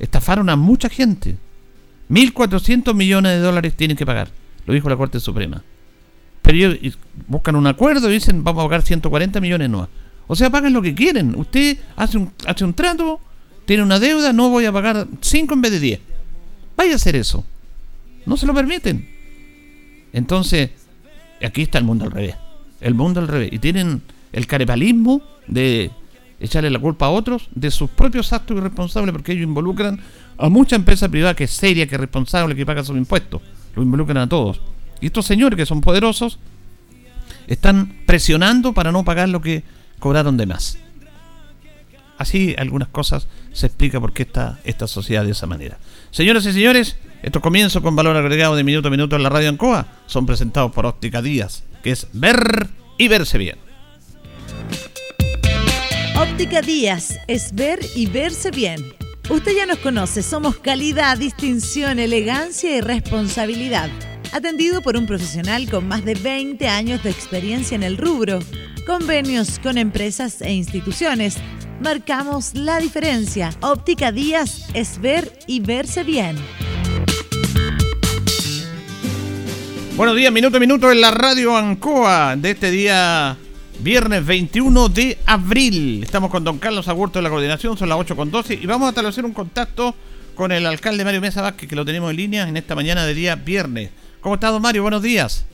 Estafaron 0.00 0.48
a 0.48 0.56
mucha 0.56 0.88
gente. 0.88 1.36
1.400 2.10 2.92
millones 2.92 3.30
de 3.30 3.38
dólares 3.38 3.76
tienen 3.76 3.96
que 3.96 4.04
pagar, 4.04 4.28
lo 4.66 4.74
dijo 4.74 4.88
la 4.88 4.96
Corte 4.96 5.20
Suprema. 5.20 5.62
Pero 6.42 6.58
ellos 6.58 6.98
buscan 7.28 7.54
un 7.54 7.68
acuerdo 7.68 8.10
y 8.10 8.14
dicen 8.14 8.42
vamos 8.42 8.64
a 8.64 8.66
pagar 8.66 8.82
140 8.82 9.40
millones 9.40 9.70
no. 9.70 9.88
O 10.26 10.34
sea, 10.34 10.50
pagan 10.50 10.72
lo 10.72 10.82
que 10.82 10.96
quieren. 10.96 11.36
Usted 11.36 11.78
hace 11.94 12.18
un, 12.18 12.32
hace 12.44 12.64
un 12.64 12.74
trato, 12.74 13.20
tiene 13.66 13.84
una 13.84 14.00
deuda, 14.00 14.32
no 14.32 14.48
voy 14.50 14.64
a 14.64 14.72
pagar 14.72 15.06
5 15.20 15.54
en 15.54 15.60
vez 15.60 15.70
de 15.70 15.78
10. 15.78 16.00
Vaya 16.76 16.94
a 16.94 16.96
hacer 16.96 17.14
eso. 17.14 17.44
No 18.26 18.36
se 18.36 18.46
lo 18.46 18.52
permiten. 18.52 19.08
Entonces, 20.12 20.70
aquí 21.40 21.62
está 21.62 21.78
el 21.78 21.84
mundo 21.84 22.04
al 22.04 22.10
revés. 22.10 22.34
El 22.80 22.94
mundo 22.94 23.20
al 23.20 23.28
revés. 23.28 23.50
Y 23.52 23.60
tienen 23.60 24.02
el 24.36 24.46
carepalismo 24.46 25.22
de 25.48 25.90
echarle 26.38 26.68
la 26.68 26.78
culpa 26.78 27.06
a 27.06 27.10
otros 27.10 27.48
de 27.54 27.70
sus 27.70 27.88
propios 27.88 28.34
actos 28.34 28.58
irresponsables 28.58 29.10
porque 29.12 29.32
ellos 29.32 29.44
involucran 29.44 29.98
a 30.36 30.50
mucha 30.50 30.76
empresa 30.76 31.08
privada 31.08 31.34
que 31.34 31.44
es 31.44 31.50
seria, 31.50 31.86
que 31.86 31.94
es 31.94 32.00
responsable, 32.00 32.54
que 32.54 32.66
paga 32.66 32.84
sus 32.84 32.98
impuestos. 32.98 33.40
Lo 33.74 33.82
involucran 33.82 34.18
a 34.18 34.28
todos. 34.28 34.60
Y 35.00 35.06
estos 35.06 35.24
señores 35.24 35.56
que 35.56 35.64
son 35.64 35.80
poderosos 35.80 36.38
están 37.46 37.96
presionando 38.04 38.74
para 38.74 38.92
no 38.92 39.04
pagar 39.06 39.30
lo 39.30 39.40
que 39.40 39.64
cobraron 39.98 40.36
de 40.36 40.44
más. 40.44 40.78
Así 42.18 42.54
algunas 42.58 42.88
cosas 42.88 43.28
se 43.54 43.66
explica 43.66 44.00
por 44.00 44.12
qué 44.12 44.24
está 44.24 44.58
esta 44.64 44.86
sociedad 44.86 45.24
de 45.24 45.30
esa 45.30 45.46
manera. 45.46 45.78
Señoras 46.10 46.44
y 46.44 46.52
señores, 46.52 46.98
estos 47.22 47.40
comienzos 47.40 47.82
con 47.82 47.96
valor 47.96 48.18
agregado 48.18 48.54
de 48.54 48.64
minuto 48.64 48.88
a 48.88 48.90
minuto 48.90 49.16
en 49.16 49.22
la 49.22 49.30
radio 49.30 49.48
Ancoa 49.48 49.86
son 50.06 50.26
presentados 50.26 50.72
por 50.72 50.84
Óptica 50.84 51.22
Díaz, 51.22 51.64
que 51.82 51.92
es 51.92 52.08
ver 52.12 52.68
y 52.98 53.08
verse 53.08 53.38
bien. 53.38 53.65
Óptica 56.32 56.60
Díaz 56.60 57.18
es 57.28 57.54
ver 57.54 57.78
y 57.94 58.06
verse 58.06 58.50
bien. 58.50 58.84
Usted 59.30 59.52
ya 59.56 59.64
nos 59.64 59.78
conoce, 59.78 60.22
somos 60.22 60.56
calidad, 60.56 61.16
distinción, 61.16 61.98
elegancia 61.98 62.76
y 62.76 62.80
responsabilidad. 62.80 63.88
Atendido 64.32 64.82
por 64.82 64.96
un 64.96 65.06
profesional 65.06 65.70
con 65.70 65.88
más 65.88 66.04
de 66.04 66.14
20 66.14 66.68
años 66.68 67.02
de 67.02 67.10
experiencia 67.10 67.74
en 67.74 67.82
el 67.82 67.96
rubro. 67.96 68.40
Convenios 68.86 69.58
con 69.58 69.78
empresas 69.78 70.42
e 70.42 70.52
instituciones. 70.52 71.36
Marcamos 71.80 72.54
la 72.54 72.80
diferencia. 72.80 73.50
Óptica 73.62 74.12
Díaz 74.12 74.66
es 74.74 75.00
ver 75.00 75.32
y 75.46 75.60
verse 75.60 76.04
bien. 76.04 76.36
Buenos 79.96 80.16
días, 80.16 80.30
minuto 80.32 80.58
a 80.58 80.60
minuto 80.60 80.92
en 80.92 81.00
la 81.00 81.10
radio 81.10 81.56
Ancoa 81.56 82.36
de 82.36 82.50
este 82.50 82.70
día 82.70 83.38
Viernes 83.80 84.24
21 84.26 84.88
de 84.88 85.18
abril. 85.26 86.02
Estamos 86.02 86.30
con 86.30 86.42
don 86.42 86.58
Carlos 86.58 86.88
Agurto 86.88 87.18
de 87.18 87.22
la 87.22 87.28
coordinación, 87.28 87.76
son 87.76 87.90
las 87.90 87.98
8 87.98 88.16
con 88.16 88.30
12 88.30 88.54
y 88.54 88.66
vamos 88.66 88.86
a 88.86 88.88
establecer 88.88 89.24
un 89.24 89.32
contacto 89.32 89.94
con 90.34 90.50
el 90.50 90.66
alcalde 90.66 91.04
Mario 91.04 91.20
Mesa 91.20 91.42
Vázquez, 91.42 91.68
que 91.68 91.76
lo 91.76 91.84
tenemos 91.84 92.10
en 92.10 92.16
línea 92.16 92.48
en 92.48 92.56
esta 92.56 92.74
mañana 92.74 93.04
de 93.04 93.12
día 93.12 93.36
viernes. 93.36 93.90
¿Cómo 94.20 94.36
está, 94.36 94.48
don 94.48 94.62
Mario? 94.62 94.82
Buenos 94.82 95.02
días. 95.02 95.46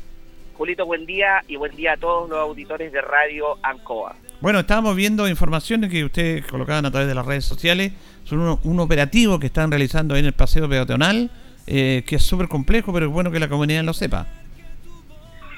Julito, 0.54 0.86
buen 0.86 1.04
día 1.04 1.42
y 1.48 1.56
buen 1.56 1.74
día 1.74 1.94
a 1.94 1.96
todos 1.96 2.30
los 2.30 2.38
auditores 2.38 2.92
de 2.92 3.00
Radio 3.00 3.58
Ancoa. 3.62 4.14
Bueno, 4.40 4.60
estábamos 4.60 4.94
viendo 4.94 5.28
informaciones 5.28 5.90
que 5.90 6.04
ustedes 6.04 6.46
colocaban 6.46 6.86
a 6.86 6.90
través 6.92 7.08
de 7.08 7.14
las 7.14 7.26
redes 7.26 7.44
sociales 7.44 7.92
sobre 8.24 8.56
un, 8.62 8.80
operativo 8.80 9.40
que 9.40 9.46
están 9.46 9.70
realizando 9.70 10.16
en 10.16 10.26
el 10.26 10.32
paseo 10.32 10.68
peatonal, 10.68 11.30
eh, 11.66 12.04
que 12.06 12.16
es 12.16 12.22
súper 12.22 12.46
complejo, 12.46 12.92
pero 12.92 13.06
es 13.06 13.12
bueno 13.12 13.32
que 13.32 13.40
la 13.40 13.48
comunidad 13.48 13.82
lo 13.82 13.92
sepa. 13.92 14.26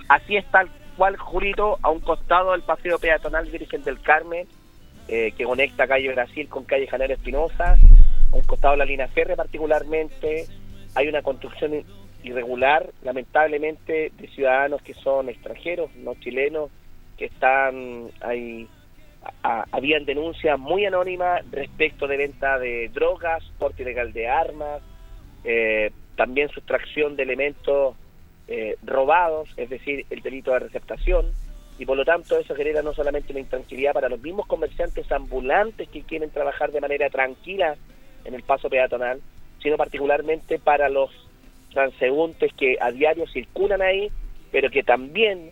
Así 0.09 0.37
es, 0.37 0.50
tal 0.50 0.68
cual, 0.97 1.17
Julito, 1.17 1.79
a 1.83 1.91
un 1.91 2.01
costado 2.01 2.53
del 2.53 2.63
paseo 2.63 2.99
peatonal 2.99 3.47
Virgen 3.47 3.83
del 3.83 4.01
Carmen, 4.01 4.47
eh, 5.09 5.33
que 5.37 5.45
conecta 5.45 5.87
calle 5.87 6.13
Brasil 6.13 6.49
con 6.49 6.65
calle 6.65 6.87
Janero 6.87 7.15
Espinosa, 7.15 7.77
a 8.33 8.37
un 8.37 8.43
costado 8.43 8.73
de 8.73 8.79
la 8.79 8.85
línea 8.85 9.09
férrea 9.09 9.37
particularmente, 9.37 10.47
hay 10.95 11.09
una 11.09 11.23
construcción 11.23 11.85
irregular, 12.23 12.91
lamentablemente, 13.03 14.13
de 14.17 14.29
ciudadanos 14.29 14.83
que 14.83 14.95
son 14.95 15.29
extranjeros, 15.29 15.95
no 15.97 16.15
chilenos, 16.15 16.71
que 17.19 17.27
están 17.27 18.11
ahí. 18.21 18.69
habían 19.43 20.05
denuncias 20.05 20.59
muy 20.59 20.85
anónimas 20.87 21.43
respecto 21.51 22.07
de 22.07 22.17
venta 22.17 22.59
de 22.59 22.91
drogas, 22.93 23.43
porte 23.59 23.83
ilegal 23.83 24.13
de 24.13 24.29
armas, 24.29 24.83
eh, 25.45 25.91
también 26.17 26.49
sustracción 26.49 27.17
de 27.17 27.23
elementos 27.25 27.97
eh, 28.49 28.77
robados, 28.83 29.49
es 29.57 29.71
decir, 29.71 30.07
el 30.11 30.21
delito 30.21 30.53
de 30.53 30.61
receptación, 30.61 31.27
y 31.79 31.87
por 31.87 31.97
lo 31.97 32.05
tanto 32.05 32.39
eso 32.39 32.55
genera 32.55 32.83
no 32.83 32.93
solamente 32.93 33.33
una 33.33 33.41
intranquilidad 33.41 33.93
para 33.93 34.09
los 34.09 34.21
mismos 34.21 34.47
comerciantes 34.47 35.11
ambulantes 35.11 35.89
que 35.89 36.03
quieren 36.03 36.31
trabajar 36.31 36.71
de 36.71 36.81
manera 36.81 37.11
tranquila 37.11 37.77
en 38.25 38.35
el 38.35 38.43
paso 38.43 38.71
peatonal, 38.71 39.21
sino 39.63 39.77
particularmente 39.77 40.59
para 40.59 40.89
los 40.89 41.11
transeúntes 41.73 42.53
que 42.55 42.77
a 42.81 42.93
diario 42.93 43.27
circulan 43.27 43.83
ahí, 43.83 44.09
pero 44.53 44.71
que 44.71 44.85
también 44.85 45.51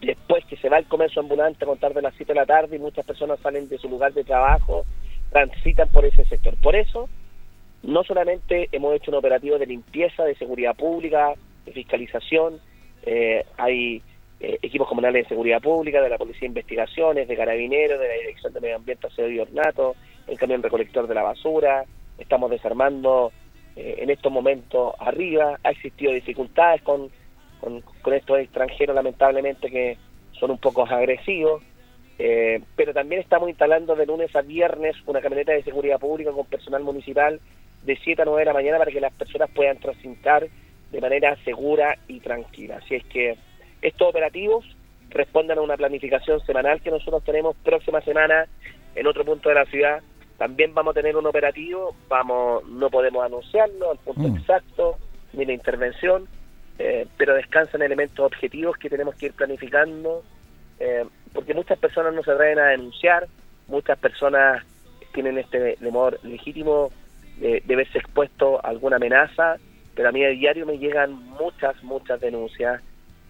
después 0.00 0.44
que 0.44 0.56
se 0.56 0.68
va 0.68 0.78
el 0.78 0.86
comercio 0.86 1.22
ambulante 1.22 1.64
a 1.64 1.66
contar 1.66 1.94
de 1.94 2.02
las 2.02 2.14
7 2.14 2.32
de 2.32 2.38
la 2.38 2.46
tarde 2.46 2.76
y 2.76 2.80
muchas 2.80 3.06
personas 3.06 3.40
salen 3.40 3.68
de 3.68 3.78
su 3.78 3.88
lugar 3.88 4.12
de 4.12 4.24
trabajo, 4.24 4.84
transitan 5.30 5.88
por 5.88 6.04
ese 6.04 6.24
sector. 6.26 6.54
Por 6.62 6.76
eso, 6.76 7.08
no 7.82 8.04
solamente 8.04 8.68
hemos 8.72 8.94
hecho 8.94 9.10
un 9.10 9.16
operativo 9.16 9.58
de 9.58 9.66
limpieza, 9.66 10.24
de 10.24 10.34
seguridad 10.34 10.76
pública, 10.76 11.34
fiscalización, 11.72 12.60
eh, 13.02 13.44
hay 13.56 14.02
eh, 14.40 14.58
equipos 14.62 14.88
comunales 14.88 15.24
de 15.24 15.28
seguridad 15.28 15.60
pública, 15.60 16.00
de 16.00 16.08
la 16.08 16.18
Policía 16.18 16.40
de 16.42 16.46
Investigaciones, 16.46 17.28
de 17.28 17.36
Carabineros, 17.36 18.00
de 18.00 18.08
la 18.08 18.14
Dirección 18.14 18.52
de 18.52 18.60
Medio 18.60 18.76
Ambiente, 18.76 19.06
Aseo 19.06 19.30
y 19.30 19.38
Ornato, 19.38 19.96
el 20.26 20.38
camión 20.38 20.62
recolector 20.62 21.06
de 21.06 21.14
la 21.14 21.22
basura, 21.22 21.84
estamos 22.18 22.50
desarmando 22.50 23.32
eh, 23.76 23.96
en 23.98 24.10
estos 24.10 24.32
momentos 24.32 24.94
arriba, 24.98 25.58
ha 25.62 25.70
existido 25.70 26.12
dificultades 26.12 26.82
con, 26.82 27.10
con, 27.60 27.82
estos 28.14 28.38
extranjeros 28.38 28.94
lamentablemente 28.94 29.70
que 29.70 29.98
son 30.32 30.50
un 30.50 30.58
poco 30.58 30.82
agresivos, 30.84 31.62
pero 32.74 32.92
también 32.92 33.20
estamos 33.20 33.48
instalando 33.48 33.94
de 33.94 34.06
lunes 34.06 34.34
a 34.34 34.42
viernes 34.42 34.96
una 35.06 35.20
camioneta 35.20 35.52
de 35.52 35.62
seguridad 35.62 36.00
pública 36.00 36.32
con 36.32 36.46
personal 36.46 36.82
municipal 36.82 37.40
de 37.84 37.96
7 37.96 38.22
a 38.22 38.24
9 38.24 38.40
de 38.40 38.44
la 38.46 38.52
mañana 38.52 38.78
para 38.78 38.90
que 38.90 39.00
las 39.00 39.12
personas 39.12 39.50
puedan 39.50 39.78
transitar 39.78 40.48
de 40.90 41.00
manera 41.00 41.36
segura 41.44 41.98
y 42.08 42.20
tranquila. 42.20 42.78
Así 42.82 42.96
es 42.96 43.04
que 43.04 43.36
estos 43.82 44.08
operativos 44.08 44.64
responden 45.10 45.58
a 45.58 45.62
una 45.62 45.76
planificación 45.76 46.40
semanal 46.40 46.80
que 46.80 46.90
nosotros 46.90 47.24
tenemos 47.24 47.56
próxima 47.56 48.00
semana 48.00 48.46
en 48.94 49.06
otro 49.06 49.24
punto 49.24 49.48
de 49.48 49.54
la 49.54 49.64
ciudad. 49.66 50.02
También 50.36 50.74
vamos 50.74 50.92
a 50.92 51.00
tener 51.00 51.16
un 51.16 51.26
operativo, 51.26 51.94
vamos 52.08 52.64
no 52.68 52.90
podemos 52.90 53.24
anunciarlo 53.24 53.90
al 53.90 53.98
punto 53.98 54.28
mm. 54.28 54.36
exacto 54.36 54.96
ni 55.32 55.44
la 55.44 55.52
intervención, 55.52 56.26
eh, 56.78 57.06
pero 57.16 57.34
descansan 57.34 57.82
elementos 57.82 58.24
objetivos 58.24 58.76
que 58.76 58.88
tenemos 58.88 59.14
que 59.16 59.26
ir 59.26 59.32
planificando, 59.32 60.22
eh, 60.78 61.04
porque 61.32 61.54
muchas 61.54 61.78
personas 61.78 62.14
no 62.14 62.22
se 62.22 62.30
atreven 62.30 62.58
a 62.58 62.68
denunciar, 62.68 63.26
muchas 63.66 63.98
personas 63.98 64.64
tienen 65.12 65.38
este 65.38 65.76
temor 65.76 66.18
legítimo 66.22 66.90
de, 67.38 67.62
de 67.64 67.76
verse 67.76 67.98
expuesto 67.98 68.64
a 68.64 68.68
alguna 68.68 68.96
amenaza 68.96 69.58
pero 69.98 70.10
a 70.10 70.12
mí 70.12 70.24
a 70.24 70.28
diario 70.28 70.64
me 70.64 70.78
llegan 70.78 71.12
muchas, 71.12 71.82
muchas 71.82 72.20
denuncias. 72.20 72.80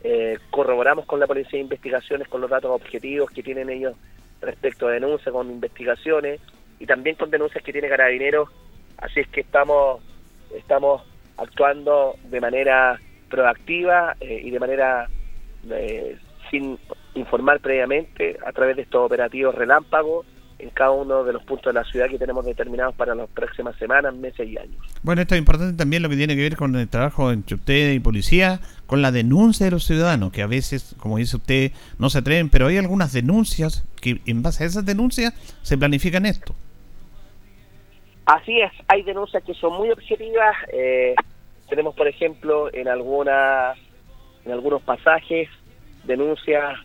Eh, 0.04 0.38
corroboramos 0.50 1.06
con 1.06 1.18
la 1.18 1.26
Policía 1.26 1.56
de 1.56 1.62
Investigaciones 1.62 2.28
con 2.28 2.42
los 2.42 2.50
datos 2.50 2.70
objetivos 2.70 3.30
que 3.30 3.42
tienen 3.42 3.70
ellos 3.70 3.96
respecto 4.42 4.86
a 4.86 4.90
denuncias, 4.90 5.32
con 5.32 5.50
investigaciones 5.50 6.42
y 6.78 6.84
también 6.84 7.16
con 7.16 7.30
denuncias 7.30 7.64
que 7.64 7.72
tiene 7.72 7.88
Carabineros. 7.88 8.50
Así 8.98 9.20
es 9.20 9.28
que 9.28 9.40
estamos, 9.40 10.02
estamos 10.54 11.02
actuando 11.38 12.16
de 12.24 12.38
manera 12.38 13.00
proactiva 13.30 14.14
eh, 14.20 14.42
y 14.44 14.50
de 14.50 14.60
manera 14.60 15.08
eh, 15.70 16.18
sin 16.50 16.78
informar 17.14 17.60
previamente 17.60 18.36
a 18.44 18.52
través 18.52 18.76
de 18.76 18.82
estos 18.82 19.06
operativos 19.06 19.54
relámpagos 19.54 20.26
en 20.58 20.70
cada 20.70 20.90
uno 20.90 21.24
de 21.24 21.32
los 21.32 21.42
puntos 21.44 21.72
de 21.72 21.80
la 21.80 21.84
ciudad 21.84 22.08
que 22.08 22.18
tenemos 22.18 22.44
determinados 22.44 22.94
para 22.94 23.14
las 23.14 23.28
próximas 23.30 23.76
semanas, 23.76 24.14
meses 24.14 24.48
y 24.48 24.58
años. 24.58 24.76
Bueno, 25.02 25.22
esto 25.22 25.34
es 25.34 25.38
importante 25.38 25.76
también 25.76 26.02
lo 26.02 26.08
que 26.08 26.16
tiene 26.16 26.34
que 26.34 26.42
ver 26.42 26.56
con 26.56 26.74
el 26.74 26.88
trabajo 26.88 27.30
entre 27.30 27.54
usted 27.54 27.92
y 27.92 28.00
policía, 28.00 28.60
con 28.86 29.00
la 29.02 29.12
denuncia 29.12 29.66
de 29.66 29.70
los 29.70 29.84
ciudadanos, 29.84 30.32
que 30.32 30.42
a 30.42 30.46
veces, 30.46 30.96
como 30.98 31.18
dice 31.18 31.36
usted, 31.36 31.72
no 31.98 32.10
se 32.10 32.18
atreven, 32.18 32.50
pero 32.50 32.66
hay 32.66 32.78
algunas 32.78 33.12
denuncias 33.12 33.84
que 34.00 34.20
en 34.26 34.42
base 34.42 34.64
a 34.64 34.66
esas 34.66 34.84
denuncias 34.84 35.34
se 35.62 35.78
planifican 35.78 36.26
esto. 36.26 36.54
Así 38.26 38.60
es, 38.60 38.72
hay 38.88 39.02
denuncias 39.04 39.42
que 39.44 39.54
son 39.54 39.74
muy 39.74 39.90
objetivas, 39.90 40.54
eh, 40.72 41.14
tenemos, 41.68 41.94
por 41.94 42.08
ejemplo, 42.08 42.72
en 42.74 42.88
algunas 42.88 43.78
en 44.44 44.52
algunos 44.52 44.82
pasajes 44.82 45.48
denuncias 46.04 46.78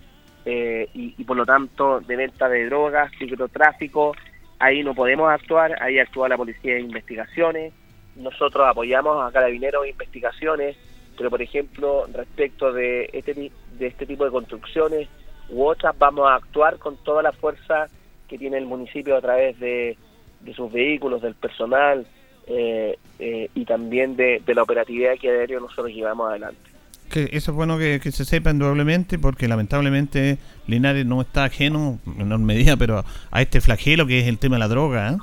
eh, 0.46 0.90
y, 0.94 1.24
por 1.24 1.38
lo 1.38 1.46
tanto 1.46 2.02
de 2.02 2.16
venta 2.16 2.50
de 2.50 2.66
drogas, 2.66 3.12
microtráfico, 3.20 4.14
ahí 4.60 4.84
no 4.84 4.94
podemos 4.94 5.32
actuar, 5.32 5.82
ahí 5.82 6.00
actúa 6.00 6.30
la 6.30 6.38
Policía 6.38 6.76
de 6.76 6.82
Investigaciones, 6.82 7.74
nosotros 8.16 8.68
apoyamos 8.68 9.24
a 9.24 9.32
Carabineros 9.32 9.84
de 9.84 9.90
Investigaciones, 9.90 10.78
pero 11.18 11.30
por 11.30 11.42
ejemplo 11.42 12.06
respecto 12.14 12.74
de 12.74 13.10
este, 13.14 13.34
de 13.34 13.88
este 13.88 14.06
tipo 14.06 14.26
de 14.26 14.32
construcciones 14.32 15.08
u 15.50 15.64
otras 15.64 15.98
vamos 15.98 16.28
a 16.28 16.36
actuar 16.36 16.78
con 16.78 16.98
toda 16.98 17.24
la 17.24 17.32
fuerza 17.32 17.88
que 18.28 18.38
tiene 18.38 18.58
el 18.58 18.66
municipio 18.66 19.16
a 19.16 19.22
través 19.22 19.60
de, 19.60 19.98
sus 20.56 20.72
vehículos, 20.72 21.22
del 21.22 21.36
personal 21.36 22.06
eh, 22.48 22.98
eh, 23.20 23.50
y 23.54 23.66
también 23.66 24.16
de, 24.16 24.42
de 24.46 24.56
la 24.56 24.64
operatividad 24.64 25.18
que 25.18 25.30
a 25.30 25.34
diario 25.34 25.60
nosotros 25.60 25.92
llevamos 25.92 26.30
adelante 26.30 26.73
que 27.14 27.30
eso 27.32 27.52
es 27.52 27.56
bueno 27.56 27.78
que, 27.78 28.00
se 28.12 28.26
sepa 28.26 28.50
indudablemente, 28.50 29.20
porque 29.20 29.48
lamentablemente 29.48 30.40
Linares 30.66 31.06
no 31.06 31.22
está 31.22 31.44
ajeno, 31.44 32.00
en 32.08 32.18
menor 32.18 32.40
medida, 32.40 32.76
pero 32.76 33.04
a 33.30 33.42
este 33.42 33.62
flagelo 33.62 34.08
que 34.08 34.20
es 34.20 34.28
el 34.28 34.40
tema 34.40 34.56
de 34.56 34.62
la 34.62 34.68
droga. 34.68 35.12
¿eh? 35.12 35.18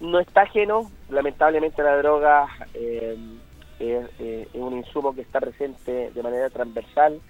No 0.00 0.18
está 0.18 0.42
ajeno, 0.42 0.90
lamentablemente 1.10 1.80
la 1.82 1.96
droga 1.98 2.48
eh, 2.74 3.16
eh, 3.78 4.48
es, 4.52 4.60
un 4.60 4.78
insumo 4.78 5.14
que 5.14 5.20
está 5.20 5.40
presente 5.40 6.10
de 6.10 6.22
manera 6.24 6.50
transversal, 6.50 7.20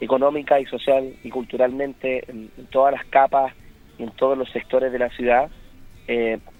económica 0.00 0.60
y 0.60 0.66
social 0.66 1.12
y 1.24 1.28
culturalmente 1.28 2.24
en, 2.30 2.50
todas 2.70 2.94
las 2.94 3.04
capas 3.06 3.52
y 3.98 4.04
en 4.04 4.10
todos 4.12 4.38
los 4.38 4.48
sectores 4.50 4.92
de 4.92 4.98
la 5.00 5.10
ciudad, 5.10 5.50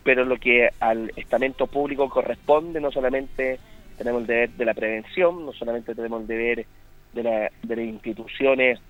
pero 0.03 0.25
lo 0.25 0.39
que 0.39 0.71
al 0.81 1.13
estamento 1.15 1.67
público 1.67 2.09
corresponde 2.09 2.81
no 2.81 2.91
solamente 2.91 3.61
tenemos 4.03 4.23
el 4.23 4.27
deber 4.27 4.51
de 4.51 4.65
la 4.65 4.75
prevención, 4.75 5.47
no 5.47 5.53
solamente 5.53 5.95
tenemos 5.95 6.23
el 6.23 6.27
deber 6.27 6.67
de, 7.13 7.23
la, 7.23 7.51
de 7.63 7.77
las 7.77 7.85
instituciones 7.85 8.81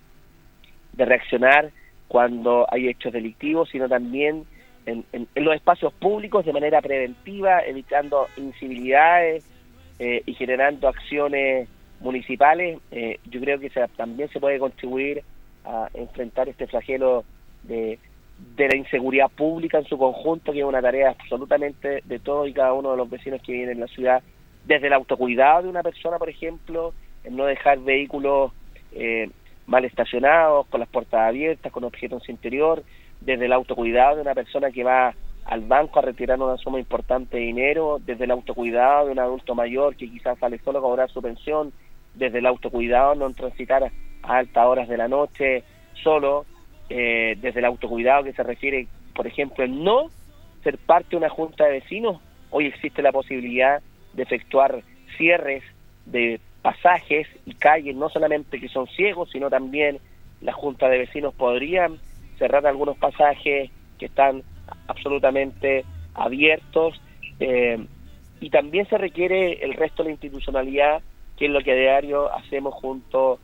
de 0.94 1.04
reaccionar 1.04 1.70
cuando 2.08 2.66
hay 2.70 2.88
hechos 2.88 3.12
delictivos, 3.12 3.68
sino 3.70 3.88
también 3.88 4.44
en, 4.86 5.04
los 5.34 5.54
espacios 5.54 5.92
públicos 5.92 6.44
de 6.46 6.52
manera 6.52 6.80
preventiva, 6.80 7.60
evitando 7.60 8.26
incivilidades 8.36 9.44
eh, 9.98 10.22
y 10.24 10.34
generando 10.34 10.88
acciones 10.88 11.68
municipales. 12.00 12.78
Eh, 12.90 13.18
yo 13.30 13.40
creo 13.40 13.60
que 13.60 13.70
también 13.96 14.28
se 14.30 14.40
puede 14.40 14.58
contribuir 14.58 15.22
a 15.64 15.88
enfrentar 15.94 16.48
este 16.48 16.66
flagelo 16.66 17.24
de, 17.64 17.98
de 18.56 18.68
la 18.68 18.76
inseguridad 18.76 19.28
pública 19.30 19.78
en 19.78 19.84
su 19.84 19.98
conjunto, 19.98 20.52
que 20.52 20.60
es 20.60 20.64
una 20.64 20.82
tarea 20.82 21.10
absolutamente 21.10 22.02
de 22.04 22.18
todos 22.18 22.48
y 22.48 22.52
cada 22.52 22.72
uno 22.72 22.92
de 22.92 22.96
los 22.96 23.10
vecinos 23.10 23.40
que 23.42 23.52
viven 23.52 23.70
en 23.70 23.80
la 23.80 23.86
ciudad 23.88 24.22
desde 24.64 24.86
el 24.86 24.92
autocuidado 24.92 25.62
de 25.62 25.68
una 25.68 25.82
persona, 25.82 26.18
por 26.18 26.28
ejemplo, 26.28 26.94
en 27.24 27.36
no 27.36 27.44
dejar 27.46 27.78
vehículos 27.80 28.52
eh, 28.92 29.30
mal 29.66 29.84
estacionados, 29.84 30.66
con 30.66 30.80
las 30.80 30.88
puertas 30.88 31.20
abiertas, 31.20 31.72
con 31.72 31.84
objetos 31.84 32.22
en 32.22 32.26
su 32.26 32.30
interior, 32.32 32.82
desde 33.20 33.46
el 33.46 33.52
autocuidado 33.52 34.16
de 34.16 34.22
una 34.22 34.34
persona 34.34 34.70
que 34.70 34.84
va 34.84 35.14
al 35.44 35.60
banco 35.62 35.98
a 35.98 36.02
retirar 36.02 36.40
una 36.40 36.56
suma 36.56 36.78
importante 36.78 37.36
de 37.36 37.44
dinero, 37.44 37.98
desde 38.04 38.24
el 38.24 38.30
autocuidado 38.30 39.06
de 39.06 39.12
un 39.12 39.18
adulto 39.18 39.54
mayor 39.54 39.96
que 39.96 40.08
quizás 40.08 40.38
sale 40.38 40.58
solo 40.58 40.78
a 40.78 40.82
cobrar 40.82 41.10
su 41.10 41.20
pensión, 41.20 41.72
desde 42.14 42.38
el 42.38 42.46
autocuidado 42.46 43.14
no 43.14 43.32
transitar 43.32 43.84
a 43.84 43.90
altas 44.36 44.66
horas 44.66 44.88
de 44.88 44.96
la 44.96 45.08
noche 45.08 45.64
solo, 46.02 46.44
eh, 46.88 47.36
desde 47.40 47.60
el 47.60 47.64
autocuidado 47.64 48.24
que 48.24 48.32
se 48.32 48.42
refiere, 48.42 48.86
por 49.14 49.26
ejemplo, 49.26 49.64
en 49.64 49.82
no 49.82 50.10
ser 50.62 50.78
parte 50.78 51.10
de 51.10 51.16
una 51.16 51.28
junta 51.28 51.64
de 51.64 51.80
vecinos. 51.80 52.20
Hoy 52.50 52.66
existe 52.66 53.02
la 53.02 53.12
posibilidad 53.12 53.82
de 54.14 54.22
efectuar 54.22 54.82
cierres 55.16 55.62
de 56.06 56.40
pasajes 56.62 57.26
y 57.44 57.54
calles, 57.54 57.96
no 57.96 58.08
solamente 58.08 58.60
que 58.60 58.68
son 58.68 58.86
ciegos, 58.88 59.30
sino 59.30 59.50
también 59.50 59.98
la 60.40 60.52
Junta 60.52 60.88
de 60.88 60.98
Vecinos 60.98 61.34
podrían 61.34 61.98
cerrar 62.38 62.66
algunos 62.66 62.96
pasajes 62.96 63.70
que 63.98 64.06
están 64.06 64.42
absolutamente 64.86 65.84
abiertos 66.14 67.00
eh, 67.40 67.84
y 68.40 68.50
también 68.50 68.88
se 68.88 68.98
requiere 68.98 69.64
el 69.64 69.74
resto 69.74 70.02
de 70.02 70.08
la 70.08 70.12
institucionalidad, 70.12 71.02
que 71.36 71.46
es 71.46 71.50
lo 71.50 71.60
que 71.60 71.72
a 71.72 71.76
diario 71.76 72.32
hacemos 72.32 72.74
junto 72.74 73.38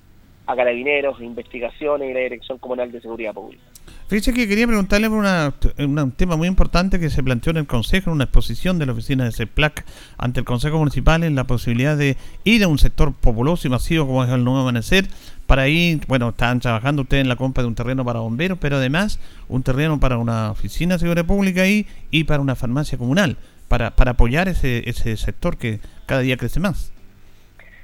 a 0.47 0.57
carabineros, 0.57 1.21
investigaciones 1.21 2.11
y 2.11 2.15
la 2.15 2.21
Dirección 2.21 2.59
Comunal 2.59 2.91
de 2.91 3.01
Seguridad 3.01 3.35
Pública. 3.35 3.63
Fíjese 4.09 4.33
que 4.33 4.49
quería 4.49 4.67
preguntarle 4.67 5.11
por 5.11 5.23
un 5.23 6.13
tema 6.13 6.37
muy 6.37 6.49
importante 6.49 6.99
que 6.99 7.11
se 7.11 7.23
planteó 7.23 7.51
en 7.51 7.59
el 7.59 7.67
Consejo, 7.67 8.09
en 8.09 8.15
una 8.15 8.25
exposición 8.25 8.79
de 8.79 8.87
la 8.87 8.93
oficina 8.93 9.25
de 9.25 9.33
CEPLAC 9.33 9.85
ante 10.17 10.41
el 10.41 10.47
Consejo 10.47 10.79
Municipal, 10.79 11.25
en 11.25 11.35
la 11.35 11.45
posibilidad 11.45 11.95
de 11.95 12.17
ir 12.43 12.65
a 12.65 12.69
un 12.69 12.79
sector 12.79 13.13
populoso 13.13 13.69
y 13.69 13.71
masivo 13.71 14.07
como 14.07 14.25
es 14.25 14.31
el 14.31 14.45
Nuevo 14.45 14.61
Amanecer, 14.61 15.09
para 15.47 15.69
ir, 15.69 16.07
bueno, 16.09 16.31
están 16.31 16.59
trabajando 16.61 17.03
ustedes 17.03 17.21
en 17.21 17.29
la 17.29 17.37
compra 17.37 17.63
de 17.63 17.69
un 17.69 17.75
terreno 17.75 18.03
para 18.03 18.21
bomberos, 18.21 18.57
pero 18.59 18.77
además 18.77 19.21
un 19.47 19.63
terreno 19.63 20.01
para 20.01 20.17
una 20.17 20.53
oficina 20.53 20.95
de 20.95 21.01
seguridad 21.01 21.27
pública 21.27 21.61
ahí 21.61 21.87
y 22.11 22.25
para 22.25 22.41
una 22.41 22.57
farmacia 22.57 22.97
comunal, 22.97 23.37
para, 23.69 23.91
para 23.91 24.13
apoyar 24.13 24.49
ese, 24.49 24.89
ese 24.89 25.19
sector 25.19 25.59
que 25.59 25.81
cada 26.07 26.23
día 26.23 26.39
crece 26.39 26.61
más. 26.61 26.95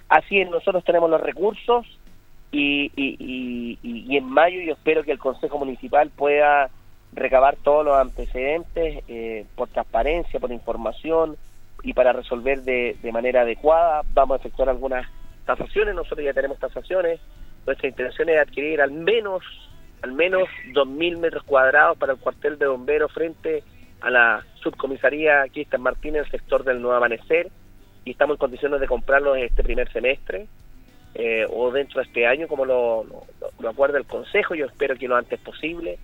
Así 0.08 0.38
es, 0.38 0.48
nosotros 0.48 0.82
tenemos 0.84 1.10
los 1.10 1.20
recursos, 1.20 1.84
y, 2.54 2.92
y, 2.94 3.78
y, 3.82 4.16
en 4.16 4.24
mayo 4.26 4.60
yo 4.60 4.74
espero 4.74 5.02
que 5.02 5.10
el 5.10 5.18
Consejo 5.18 5.58
Municipal 5.58 6.10
pueda 6.10 6.70
recabar 7.12 7.56
todos 7.56 7.84
los 7.84 7.96
antecedentes 7.96 9.02
eh, 9.08 9.44
por 9.56 9.68
transparencia, 9.68 10.38
por 10.38 10.52
información 10.52 11.36
y 11.82 11.94
para 11.94 12.12
resolver 12.12 12.62
de, 12.62 12.96
manera 13.12 13.40
adecuada. 13.40 14.02
Vamos 14.14 14.36
a 14.36 14.40
efectuar 14.40 14.68
algunas 14.68 15.06
tasaciones, 15.44 15.96
nosotros 15.96 16.24
ya 16.24 16.32
tenemos 16.32 16.58
tasaciones. 16.60 17.20
Nuestra 17.66 17.88
intención 17.88 18.28
es 18.28 18.38
adquirir 18.38 18.80
al 18.80 18.92
menos 18.92 19.42
al 20.02 20.12
menos 20.12 20.48
2.000 20.74 21.16
metros 21.16 21.42
cuadrados 21.44 21.96
para 21.96 22.12
el 22.12 22.18
cuartel 22.18 22.58
de 22.58 22.66
bomberos 22.66 23.10
frente 23.10 23.64
a 24.02 24.10
la 24.10 24.44
subcomisaría 24.62 25.40
aquí 25.40 25.62
está 25.62 25.78
Martín 25.78 26.16
en 26.16 26.24
el 26.24 26.30
sector 26.30 26.62
del 26.62 26.82
Nuevo 26.82 26.98
Amanecer 26.98 27.48
y 28.04 28.10
estamos 28.10 28.34
en 28.34 28.38
condiciones 28.38 28.80
de 28.80 28.86
comprarlos 28.86 29.38
este 29.38 29.64
primer 29.64 29.90
semestre. 29.90 30.46
Eh, 31.14 31.46
o 31.48 31.70
dentro 31.70 32.00
de 32.00 32.06
este 32.06 32.26
año, 32.26 32.48
como 32.48 32.64
lo, 32.64 33.04
lo, 33.60 33.68
acuerda 33.68 33.98
el 33.98 34.06
Consejo, 34.06 34.54
yo 34.54 34.66
espero 34.66 34.96
que 34.96 35.06
lo 35.06 35.16
antes 35.16 35.38
posible. 35.40 35.98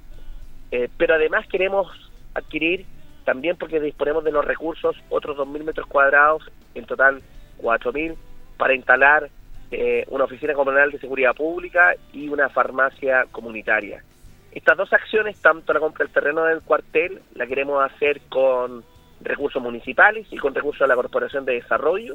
Eh, 0.71 0.89
pero 0.97 1.15
además 1.15 1.47
queremos 1.49 1.89
adquirir, 2.35 2.87
también 3.25 3.57
porque 3.57 3.81
disponemos 3.81 4.23
de 4.23 4.31
los 4.31 4.45
recursos, 4.45 4.97
otros 5.09 5.37
2.000 5.37 5.65
metros 5.65 5.87
cuadrados, 5.89 6.49
en 6.75 6.87
total 6.87 7.23
4.000, 7.61 8.15
para 8.57 8.75
instalar 8.75 9.31
eh, 9.73 10.05
una 10.09 10.25
oficina 10.25 10.55
comunal 10.55 10.93
de 10.93 11.01
seguridad 11.01 11.35
pública 11.35 11.95
y 12.13 12.29
una 12.29 12.49
farmacia 12.49 13.27
comunitaria. 13.33 14.05
Estas 14.53 14.77
dos 14.77 14.93
acciones, 14.93 15.41
tanto 15.41 15.73
la 15.73 15.81
compra 15.81 16.05
del 16.05 16.13
terreno 16.13 16.45
del 16.45 16.61
cuartel, 16.63 17.21
la 17.35 17.47
queremos 17.47 17.83
hacer 17.85 18.21
con 18.29 18.85
recursos 19.21 19.63
municipales 19.63 20.27
y 20.31 20.39
con 20.39 20.55
recursos 20.55 20.81
de 20.81 20.89
la 20.89 20.97
Corporación 20.97 21.45
de 21.45 21.55
Desarrollo, 21.55 22.15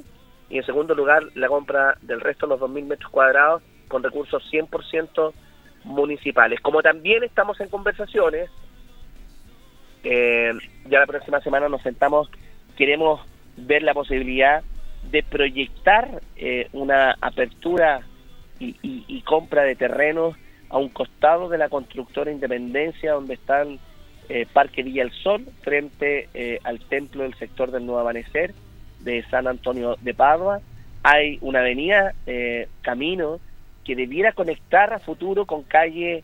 y 0.49 0.57
en 0.57 0.65
segundo 0.65 0.93
lugar 0.93 1.23
la 1.35 1.47
compra 1.47 1.97
del 2.01 2.21
resto 2.21 2.47
de 2.47 2.57
los 2.57 2.61
2.000 2.61 2.85
metros 2.85 3.11
cuadrados 3.11 3.63
con 3.87 4.03
recursos 4.03 4.43
100% 4.51 5.33
municipales. 5.83 6.59
Como 6.61 6.81
también 6.81 7.23
estamos 7.23 7.59
en 7.61 7.69
conversaciones, 7.69 8.49
eh, 10.03 10.53
ya 10.85 10.99
la 10.99 11.07
próxima 11.07 11.41
semana 11.41 11.69
nos 11.69 11.81
sentamos, 11.81 12.29
queremos 12.75 13.21
ver 13.57 13.83
la 13.83 13.93
posibilidad 13.93 14.63
de 15.11 15.23
proyectar 15.23 16.21
eh, 16.35 16.67
una 16.73 17.15
apertura 17.21 18.01
y, 18.59 18.75
y, 18.81 19.21
compra 19.23 19.63
de 19.63 19.75
terrenos 19.75 20.35
a 20.69 20.77
un 20.77 20.89
costado 20.89 21.49
de 21.49 21.57
la 21.57 21.69
constructora 21.69 22.31
Independencia, 22.31 23.11
donde 23.11 23.33
están 23.33 23.79
eh, 24.29 24.47
Parque 24.51 24.81
Villa 24.81 25.03
El 25.03 25.11
Sol, 25.11 25.45
frente 25.61 26.29
eh, 26.33 26.59
al 26.63 26.79
templo 26.79 27.23
del 27.23 27.35
sector 27.35 27.71
del 27.71 27.85
Nuevo 27.85 28.01
Amanecer, 28.01 28.53
de 29.05 29.23
San 29.29 29.47
Antonio 29.47 29.95
de 30.01 30.13
Padua, 30.13 30.59
hay 31.03 31.37
una 31.41 31.59
avenida, 31.59 32.13
eh, 32.25 32.67
camino, 32.81 33.39
que 33.85 33.95
debiera 33.95 34.33
conectar 34.33 34.91
a 34.91 34.99
futuro 34.99 35.45
con 35.45 35.63
calle 35.63 36.23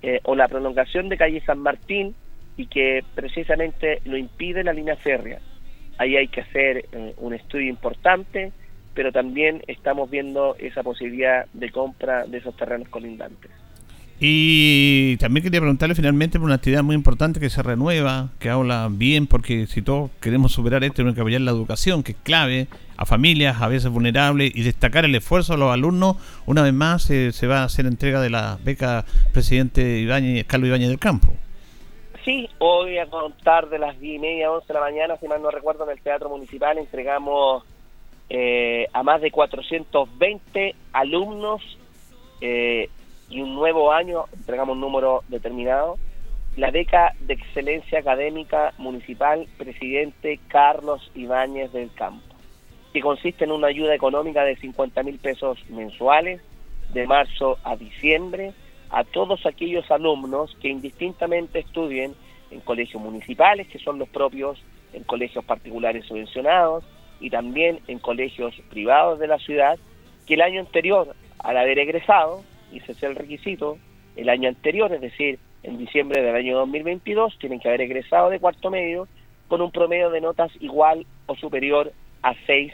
eh, 0.00 0.20
o 0.22 0.34
la 0.36 0.48
prolongación 0.48 1.08
de 1.08 1.18
calle 1.18 1.42
San 1.44 1.58
Martín 1.58 2.14
y 2.56 2.66
que 2.66 3.04
precisamente 3.14 4.00
lo 4.04 4.16
impide 4.16 4.64
la 4.64 4.72
línea 4.72 4.96
férrea. 4.96 5.40
Ahí 5.98 6.16
hay 6.16 6.28
que 6.28 6.42
hacer 6.42 6.84
eh, 6.92 7.14
un 7.18 7.34
estudio 7.34 7.68
importante, 7.68 8.52
pero 8.94 9.12
también 9.12 9.62
estamos 9.66 10.08
viendo 10.08 10.54
esa 10.58 10.82
posibilidad 10.82 11.46
de 11.52 11.70
compra 11.70 12.24
de 12.24 12.38
esos 12.38 12.56
terrenos 12.56 12.88
colindantes. 12.88 13.50
Y 14.22 15.16
también 15.16 15.42
quería 15.42 15.60
preguntarle 15.60 15.94
finalmente 15.94 16.38
por 16.38 16.44
una 16.44 16.56
actividad 16.56 16.82
muy 16.82 16.94
importante 16.94 17.40
que 17.40 17.48
se 17.48 17.62
renueva, 17.62 18.28
que 18.38 18.50
habla 18.50 18.86
bien, 18.90 19.26
porque 19.26 19.66
si 19.66 19.80
todos 19.80 20.10
queremos 20.20 20.52
superar 20.52 20.84
esto, 20.84 20.96
tenemos 20.96 21.14
que 21.14 21.22
apoyar 21.22 21.40
la 21.40 21.52
educación, 21.52 22.02
que 22.02 22.12
es 22.12 22.18
clave, 22.22 22.68
a 22.98 23.06
familias 23.06 23.62
a 23.62 23.68
veces 23.68 23.90
vulnerables, 23.90 24.54
y 24.54 24.62
destacar 24.62 25.06
el 25.06 25.14
esfuerzo 25.14 25.54
de 25.54 25.60
los 25.60 25.72
alumnos. 25.72 26.16
Una 26.44 26.60
vez 26.60 26.74
más 26.74 27.08
eh, 27.08 27.32
se 27.32 27.46
va 27.46 27.60
a 27.60 27.64
hacer 27.64 27.86
entrega 27.86 28.20
de 28.20 28.28
la 28.28 28.58
beca 28.62 29.06
presidente 29.32 30.00
Ibáñez, 30.00 30.44
Carlos 30.44 30.68
Ibáñez 30.68 30.90
del 30.90 30.98
Campo. 30.98 31.32
Sí, 32.22 32.46
hoy 32.58 32.98
a 32.98 33.06
contar 33.06 33.70
de 33.70 33.78
las 33.78 33.98
10 33.98 34.16
y 34.16 34.18
media, 34.18 34.52
11 34.52 34.66
de 34.66 34.74
la 34.74 34.80
mañana, 34.80 35.16
si 35.16 35.28
mal 35.28 35.40
no 35.40 35.50
recuerdo, 35.50 35.84
en 35.84 35.96
el 35.96 36.02
Teatro 36.02 36.28
Municipal 36.28 36.76
entregamos 36.76 37.64
eh, 38.28 38.86
a 38.92 39.02
más 39.02 39.22
de 39.22 39.30
420 39.30 40.74
alumnos 40.92 41.62
eh, 42.42 42.90
y 43.30 43.40
un 43.40 43.54
nuevo 43.54 43.92
año, 43.92 44.24
entregamos 44.32 44.74
un 44.74 44.80
número 44.80 45.22
determinado, 45.28 45.96
la 46.56 46.70
beca 46.72 47.14
de 47.20 47.34
excelencia 47.34 48.00
académica 48.00 48.74
municipal 48.76 49.46
presidente 49.56 50.40
Carlos 50.48 51.10
Ibáñez 51.14 51.72
del 51.72 51.92
Campo, 51.94 52.34
que 52.92 53.00
consiste 53.00 53.44
en 53.44 53.52
una 53.52 53.68
ayuda 53.68 53.94
económica 53.94 54.44
de 54.44 54.56
50 54.56 55.02
mil 55.04 55.18
pesos 55.20 55.58
mensuales 55.70 56.42
de 56.92 57.06
marzo 57.06 57.58
a 57.62 57.76
diciembre 57.76 58.52
a 58.90 59.04
todos 59.04 59.46
aquellos 59.46 59.88
alumnos 59.92 60.56
que 60.60 60.68
indistintamente 60.68 61.60
estudien 61.60 62.14
en 62.50 62.60
colegios 62.60 63.00
municipales, 63.00 63.68
que 63.68 63.78
son 63.78 64.00
los 64.00 64.08
propios, 64.08 64.60
en 64.92 65.04
colegios 65.04 65.44
particulares 65.44 66.04
subvencionados 66.06 66.82
y 67.20 67.30
también 67.30 67.78
en 67.86 68.00
colegios 68.00 68.54
privados 68.70 69.20
de 69.20 69.28
la 69.28 69.38
ciudad, 69.38 69.78
que 70.26 70.34
el 70.34 70.42
año 70.42 70.60
anterior, 70.60 71.14
al 71.38 71.56
haber 71.56 71.78
egresado, 71.78 72.42
y 72.72 72.78
ese 72.78 72.92
es 72.92 73.02
el 73.02 73.16
requisito, 73.16 73.78
el 74.16 74.28
año 74.28 74.48
anterior, 74.48 74.92
es 74.92 75.00
decir, 75.00 75.38
en 75.62 75.78
diciembre 75.78 76.22
del 76.22 76.34
año 76.34 76.56
2022, 76.58 77.38
tienen 77.38 77.60
que 77.60 77.68
haber 77.68 77.82
egresado 77.82 78.30
de 78.30 78.40
cuarto 78.40 78.70
medio 78.70 79.08
con 79.48 79.60
un 79.60 79.70
promedio 79.70 80.10
de 80.10 80.20
notas 80.20 80.50
igual 80.60 81.06
o 81.26 81.34
superior 81.36 81.92
a 82.22 82.34
6, 82.46 82.72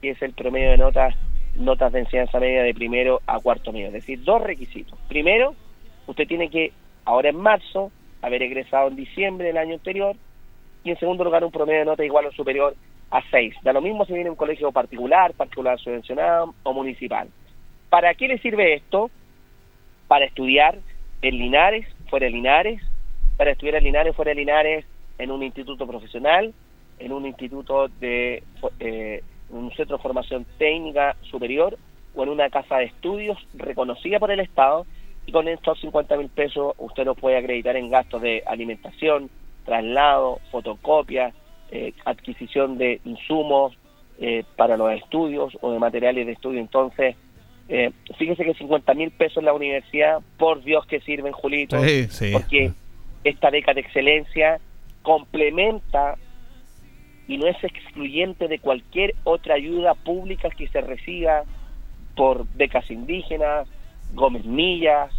que 0.00 0.10
es 0.10 0.22
el 0.22 0.32
promedio 0.32 0.70
de 0.70 0.78
notas 0.78 1.14
notas 1.56 1.92
de 1.92 2.00
enseñanza 2.00 2.38
media 2.38 2.62
de 2.62 2.74
primero 2.74 3.20
a 3.26 3.40
cuarto 3.40 3.72
medio. 3.72 3.88
Es 3.88 3.92
decir, 3.94 4.22
dos 4.22 4.40
requisitos. 4.40 4.98
Primero, 5.08 5.54
usted 6.06 6.28
tiene 6.28 6.50
que, 6.50 6.72
ahora 7.04 7.30
en 7.30 7.36
marzo, 7.36 7.90
haber 8.22 8.42
egresado 8.42 8.88
en 8.88 8.96
diciembre 8.96 9.48
del 9.48 9.56
año 9.56 9.74
anterior, 9.74 10.14
y 10.84 10.90
en 10.90 10.98
segundo 10.98 11.24
lugar, 11.24 11.44
un 11.44 11.50
promedio 11.50 11.80
de 11.80 11.86
nota 11.86 12.04
igual 12.04 12.26
o 12.26 12.32
superior 12.32 12.76
a 13.10 13.22
6. 13.30 13.56
Da 13.62 13.72
lo 13.72 13.80
mismo 13.80 14.04
si 14.04 14.12
viene 14.12 14.30
un 14.30 14.36
colegio 14.36 14.70
particular, 14.70 15.32
particular 15.34 15.78
subvencionado 15.78 16.54
o 16.62 16.72
municipal. 16.72 17.28
¿Para 17.90 18.14
qué 18.14 18.28
le 18.28 18.38
sirve 18.38 18.74
esto? 18.74 19.10
Para 20.08 20.24
estudiar 20.24 20.78
en 21.22 21.38
Linares, 21.38 21.86
fuera 22.10 22.26
de 22.26 22.32
Linares, 22.32 22.82
para 23.36 23.52
estudiar 23.52 23.76
en 23.76 23.84
Linares, 23.84 24.16
fuera 24.16 24.30
de 24.30 24.34
Linares, 24.34 24.84
en 25.18 25.30
un 25.30 25.42
instituto 25.42 25.86
profesional, 25.86 26.52
en 26.98 27.12
un 27.12 27.26
instituto 27.26 27.88
de 28.00 28.42
eh, 28.80 29.22
un 29.50 29.70
centro 29.72 29.96
de 29.96 30.02
formación 30.02 30.46
técnica 30.58 31.16
superior 31.22 31.78
o 32.14 32.22
en 32.22 32.28
una 32.30 32.50
casa 32.50 32.78
de 32.78 32.86
estudios 32.86 33.38
reconocida 33.54 34.18
por 34.18 34.30
el 34.30 34.40
Estado 34.40 34.86
y 35.26 35.32
con 35.32 35.46
estos 35.46 35.78
50 35.80 36.16
mil 36.16 36.28
pesos 36.28 36.74
usted 36.78 37.04
lo 37.04 37.14
puede 37.14 37.36
acreditar 37.36 37.76
en 37.76 37.90
gastos 37.90 38.22
de 38.22 38.42
alimentación, 38.46 39.30
traslado, 39.64 40.40
fotocopia, 40.50 41.32
eh, 41.70 41.92
adquisición 42.04 42.78
de 42.78 43.00
insumos 43.04 43.76
eh, 44.18 44.44
para 44.56 44.76
los 44.76 44.90
estudios 44.92 45.56
o 45.60 45.70
de 45.70 45.78
materiales 45.78 46.26
de 46.26 46.32
estudio. 46.32 46.60
Entonces, 46.60 47.14
eh, 47.68 47.90
fíjese 48.16 48.44
que 48.44 48.54
50 48.54 48.94
mil 48.94 49.10
pesos 49.10 49.38
en 49.38 49.44
la 49.44 49.52
universidad, 49.52 50.20
por 50.38 50.62
Dios 50.62 50.86
que 50.86 51.00
sirven, 51.00 51.32
Julito, 51.32 51.76
porque 52.32 52.72
esta 53.24 53.50
beca 53.50 53.74
de 53.74 53.80
excelencia 53.80 54.60
complementa 55.02 56.16
y 57.26 57.36
no 57.36 57.46
es 57.46 57.62
excluyente 57.62 58.48
de 58.48 58.58
cualquier 58.58 59.14
otra 59.24 59.54
ayuda 59.54 59.94
pública 59.94 60.48
que 60.50 60.66
se 60.68 60.80
reciba 60.80 61.44
por 62.16 62.46
becas 62.54 62.90
indígenas, 62.90 63.68
Gómez 64.14 64.44
Millas, 64.44 65.12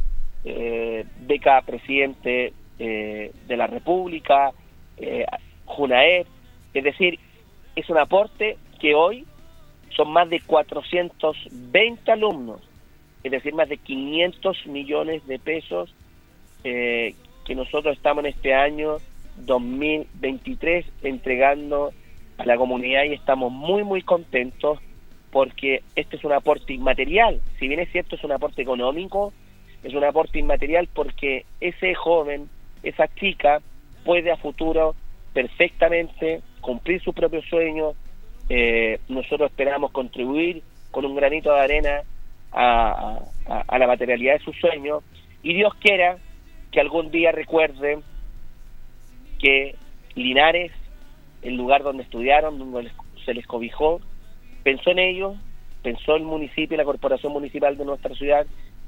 eh, 0.43 1.05
beca 1.21 1.61
presidente 1.61 2.53
eh, 2.79 3.31
de 3.47 3.57
la 3.57 3.67
República, 3.67 4.51
eh, 4.97 5.25
Junaed, 5.65 6.25
es 6.73 6.83
decir, 6.83 7.19
es 7.75 7.89
un 7.89 7.97
aporte 7.97 8.57
que 8.79 8.95
hoy 8.95 9.25
son 9.95 10.11
más 10.11 10.29
de 10.29 10.39
420 10.41 12.11
alumnos, 12.11 12.61
es 13.23 13.31
decir, 13.31 13.53
más 13.53 13.69
de 13.69 13.77
500 13.77 14.67
millones 14.67 15.25
de 15.27 15.39
pesos 15.39 15.93
eh, 16.63 17.15
que 17.45 17.55
nosotros 17.55 17.95
estamos 17.95 18.23
en 18.23 18.31
este 18.31 18.53
año 18.53 18.97
2023 19.37 20.85
entregando 21.03 21.91
a 22.37 22.45
la 22.45 22.57
comunidad 22.57 23.03
y 23.03 23.13
estamos 23.13 23.51
muy, 23.51 23.83
muy 23.83 24.01
contentos 24.01 24.79
porque 25.31 25.83
este 25.95 26.15
es 26.15 26.23
un 26.23 26.31
aporte 26.31 26.73
inmaterial. 26.73 27.41
Si 27.59 27.67
bien 27.67 27.79
es 27.79 27.91
cierto, 27.91 28.15
es 28.15 28.23
un 28.23 28.31
aporte 28.31 28.61
económico, 28.61 29.33
es 29.83 29.93
un 29.93 30.03
aporte 30.03 30.39
inmaterial 30.39 30.87
porque 30.93 31.45
ese 31.61 31.93
joven, 31.95 32.49
esa 32.83 33.07
chica, 33.15 33.61
puede 34.03 34.31
a 34.31 34.37
futuro 34.37 34.95
perfectamente 35.33 36.41
cumplir 36.61 37.01
su 37.01 37.13
propio 37.13 37.41
sueño. 37.43 37.93
Eh, 38.49 38.99
nosotros 39.07 39.49
esperamos 39.51 39.91
contribuir 39.91 40.63
con 40.91 41.05
un 41.05 41.15
granito 41.15 41.53
de 41.53 41.59
arena 41.59 42.01
a, 42.51 43.19
a 43.67 43.77
la 43.77 43.87
materialidad 43.87 44.33
de 44.33 44.43
su 44.43 44.53
sueño. 44.53 45.01
Y 45.43 45.53
Dios 45.53 45.73
quiera 45.75 46.17
que 46.71 46.79
algún 46.79 47.11
día 47.11 47.31
recuerden 47.31 48.03
que 49.39 49.75
Linares, 50.15 50.71
el 51.41 51.55
lugar 51.55 51.83
donde 51.83 52.03
estudiaron, 52.03 52.59
donde 52.59 52.91
se 53.23 53.33
les 53.33 53.45
cobijó, 53.47 54.01
pensó 54.63 54.91
en 54.91 54.99
ellos, 54.99 55.37
pensó 55.81 56.15
el 56.15 56.23
municipio 56.23 56.75
y 56.75 56.77
la 56.77 56.85
corporación 56.85 57.31
municipal 57.31 57.77
de 57.77 57.85
nuestra 57.85 58.13
ciudad 58.15 58.45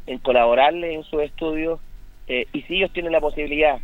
en 0.08 0.18
colaborarles 0.18 0.96
en 0.96 1.04
sus 1.04 1.22
estudios 1.22 1.80
eh, 2.28 2.48
y 2.54 2.62
si 2.64 2.78
ellos 2.78 2.92
tienen 2.92 3.12
la 3.12 3.22
posibilidad 3.22 3.80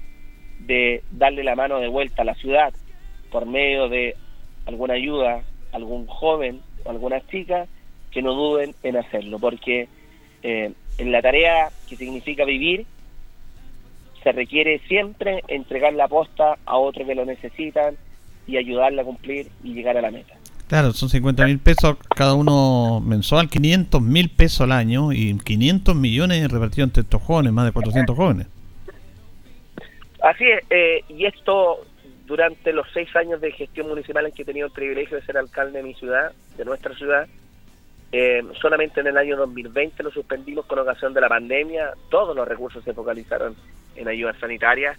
de 0.59 1.03
darle 1.11 1.43
la 1.43 1.55
mano 1.55 1.79
de 1.79 1.87
vuelta 1.87 2.23
a 2.23 2.25
la 2.25 2.35
ciudad 2.35 2.73
por 3.31 3.45
medio 3.45 3.87
de 3.89 4.15
alguna 4.65 4.95
ayuda, 4.95 5.43
algún 5.71 6.07
joven 6.07 6.61
o 6.83 6.89
alguna 6.89 7.25
chica, 7.27 7.67
que 8.11 8.21
no 8.21 8.33
duden 8.33 8.73
en 8.83 8.97
hacerlo, 8.97 9.39
porque 9.39 9.87
eh, 10.43 10.71
en 10.97 11.11
la 11.11 11.21
tarea 11.21 11.69
que 11.87 11.95
significa 11.95 12.45
vivir, 12.45 12.85
se 14.23 14.31
requiere 14.31 14.79
siempre 14.87 15.43
entregar 15.47 15.93
la 15.93 16.07
posta 16.07 16.57
a 16.65 16.77
otros 16.77 17.07
que 17.07 17.15
lo 17.15 17.25
necesitan 17.25 17.95
y 18.47 18.57
ayudarle 18.57 19.01
a 19.01 19.05
cumplir 19.05 19.49
y 19.63 19.73
llegar 19.73 19.97
a 19.97 20.01
la 20.01 20.11
meta. 20.11 20.33
Claro, 20.67 20.91
son 20.91 21.09
50 21.09 21.45
mil 21.45 21.59
pesos 21.59 21.95
cada 22.13 22.33
uno 22.33 22.99
mensual, 22.99 23.49
500 23.49 24.01
mil 24.01 24.29
pesos 24.29 24.61
al 24.61 24.73
año 24.73 25.13
y 25.13 25.37
500 25.37 25.95
millones 25.95 26.51
repartidos 26.51 26.89
entre 26.89 27.03
estos 27.03 27.21
jóvenes, 27.21 27.53
más 27.53 27.65
de 27.65 27.71
400 27.71 28.15
jóvenes. 28.15 28.47
Así 30.21 30.43
es, 30.43 30.63
eh, 30.69 31.03
y 31.07 31.25
esto 31.25 31.85
durante 32.27 32.73
los 32.73 32.85
seis 32.93 33.13
años 33.15 33.39
de 33.39 33.51
gestión 33.53 33.87
municipal 33.87 34.25
en 34.25 34.33
que 34.33 34.41
he 34.41 34.45
tenido 34.45 34.67
el 34.67 34.73
privilegio 34.73 35.17
de 35.17 35.25
ser 35.25 35.37
alcalde 35.37 35.77
de 35.77 35.83
mi 35.83 35.93
ciudad, 35.93 36.33
de 36.57 36.65
nuestra 36.65 36.93
ciudad, 36.93 37.25
eh, 38.11 38.43
solamente 38.61 38.99
en 38.99 39.07
el 39.07 39.17
año 39.17 39.37
2020 39.37 40.03
lo 40.03 40.11
suspendimos 40.11 40.65
con 40.65 40.77
ocasión 40.79 41.13
de 41.13 41.21
la 41.21 41.29
pandemia, 41.29 41.91
todos 42.09 42.35
los 42.35 42.45
recursos 42.45 42.83
se 42.83 42.93
focalizaron 42.93 43.55
en 43.95 44.07
ayudas 44.09 44.37
sanitarias, 44.39 44.97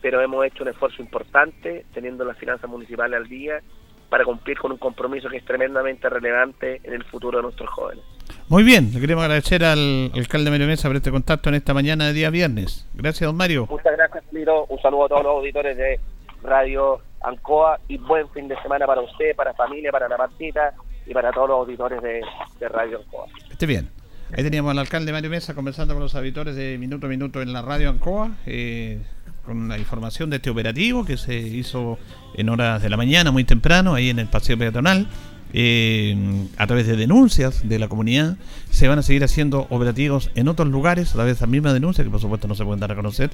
pero 0.00 0.22
hemos 0.22 0.44
hecho 0.46 0.64
un 0.64 0.70
esfuerzo 0.70 1.02
importante 1.02 1.84
teniendo 1.92 2.24
las 2.24 2.38
finanzas 2.38 2.68
municipales 2.68 3.18
al 3.18 3.28
día 3.28 3.60
para 4.08 4.24
cumplir 4.24 4.58
con 4.58 4.72
un 4.72 4.78
compromiso 4.78 5.28
que 5.28 5.36
es 5.36 5.44
tremendamente 5.44 6.08
relevante 6.08 6.80
en 6.82 6.94
el 6.94 7.04
futuro 7.04 7.38
de 7.38 7.42
nuestros 7.42 7.68
jóvenes. 7.68 8.04
Muy 8.48 8.64
bien, 8.64 8.90
le 8.92 9.00
queremos 9.00 9.22
agradecer 9.24 9.64
al 9.64 10.10
alcalde 10.14 10.50
Mario 10.50 10.66
Mesa 10.66 10.88
por 10.88 10.96
este 10.96 11.10
contacto 11.10 11.50
en 11.50 11.56
esta 11.56 11.74
mañana 11.74 12.06
de 12.06 12.14
día 12.14 12.30
viernes. 12.30 12.88
Gracias, 12.94 13.28
don 13.28 13.36
Mario. 13.36 13.66
Muchas 13.70 13.96
gracias, 13.96 14.24
Liro. 14.32 14.64
Un 14.66 14.80
saludo 14.80 15.04
a 15.04 15.08
todos 15.08 15.22
los 15.22 15.36
auditores 15.36 15.76
de 15.76 16.00
Radio 16.42 17.00
Ancoa 17.22 17.80
y 17.88 17.98
buen 17.98 18.28
fin 18.30 18.48
de 18.48 18.60
semana 18.62 18.86
para 18.86 19.00
usted, 19.02 19.34
para 19.36 19.54
familia, 19.54 19.92
para 19.92 20.08
la 20.08 20.16
partita 20.16 20.74
y 21.06 21.12
para 21.12 21.32
todos 21.32 21.48
los 21.48 21.58
auditores 21.58 22.00
de, 22.02 22.22
Radio 22.68 22.98
Ancoa. 22.98 23.26
Esté 23.50 23.66
bien. 23.66 23.90
Ahí 24.36 24.44
teníamos 24.44 24.70
al 24.70 24.78
alcalde 24.78 25.12
Mario 25.12 25.30
Mesa 25.30 25.54
conversando 25.54 25.94
con 25.94 26.02
los 26.02 26.14
auditores 26.14 26.54
de 26.54 26.78
Minuto 26.78 27.06
a 27.06 27.10
Minuto 27.10 27.42
en 27.42 27.52
la 27.52 27.62
Radio 27.62 27.90
Ancoa. 27.90 28.30
Eh, 28.46 29.00
con 29.44 29.68
la 29.68 29.78
información 29.78 30.30
de 30.30 30.36
este 30.36 30.50
operativo 30.50 31.04
que 31.04 31.16
se 31.16 31.36
hizo 31.36 31.98
en 32.34 32.48
horas 32.50 32.82
de 32.82 32.90
la 32.90 32.96
mañana, 32.96 33.30
muy 33.30 33.44
temprano, 33.44 33.94
ahí 33.94 34.10
en 34.10 34.18
el 34.18 34.28
paseo 34.28 34.56
peatonal. 34.56 35.08
Eh, 35.52 36.16
a 36.58 36.66
través 36.68 36.86
de 36.86 36.96
denuncias 36.96 37.68
de 37.68 37.78
la 37.80 37.88
comunidad, 37.88 38.36
se 38.70 38.86
van 38.86 39.00
a 39.00 39.02
seguir 39.02 39.24
haciendo 39.24 39.66
operativos 39.70 40.30
en 40.36 40.46
otros 40.46 40.68
lugares 40.68 41.10
a 41.10 41.14
través 41.14 41.34
de 41.34 41.36
esa 41.38 41.46
misma 41.48 41.72
denuncia, 41.72 42.04
que 42.04 42.10
por 42.10 42.20
supuesto 42.20 42.46
no 42.46 42.54
se 42.54 42.64
pueden 42.64 42.78
dar 42.78 42.92
a 42.92 42.94
conocer. 42.94 43.30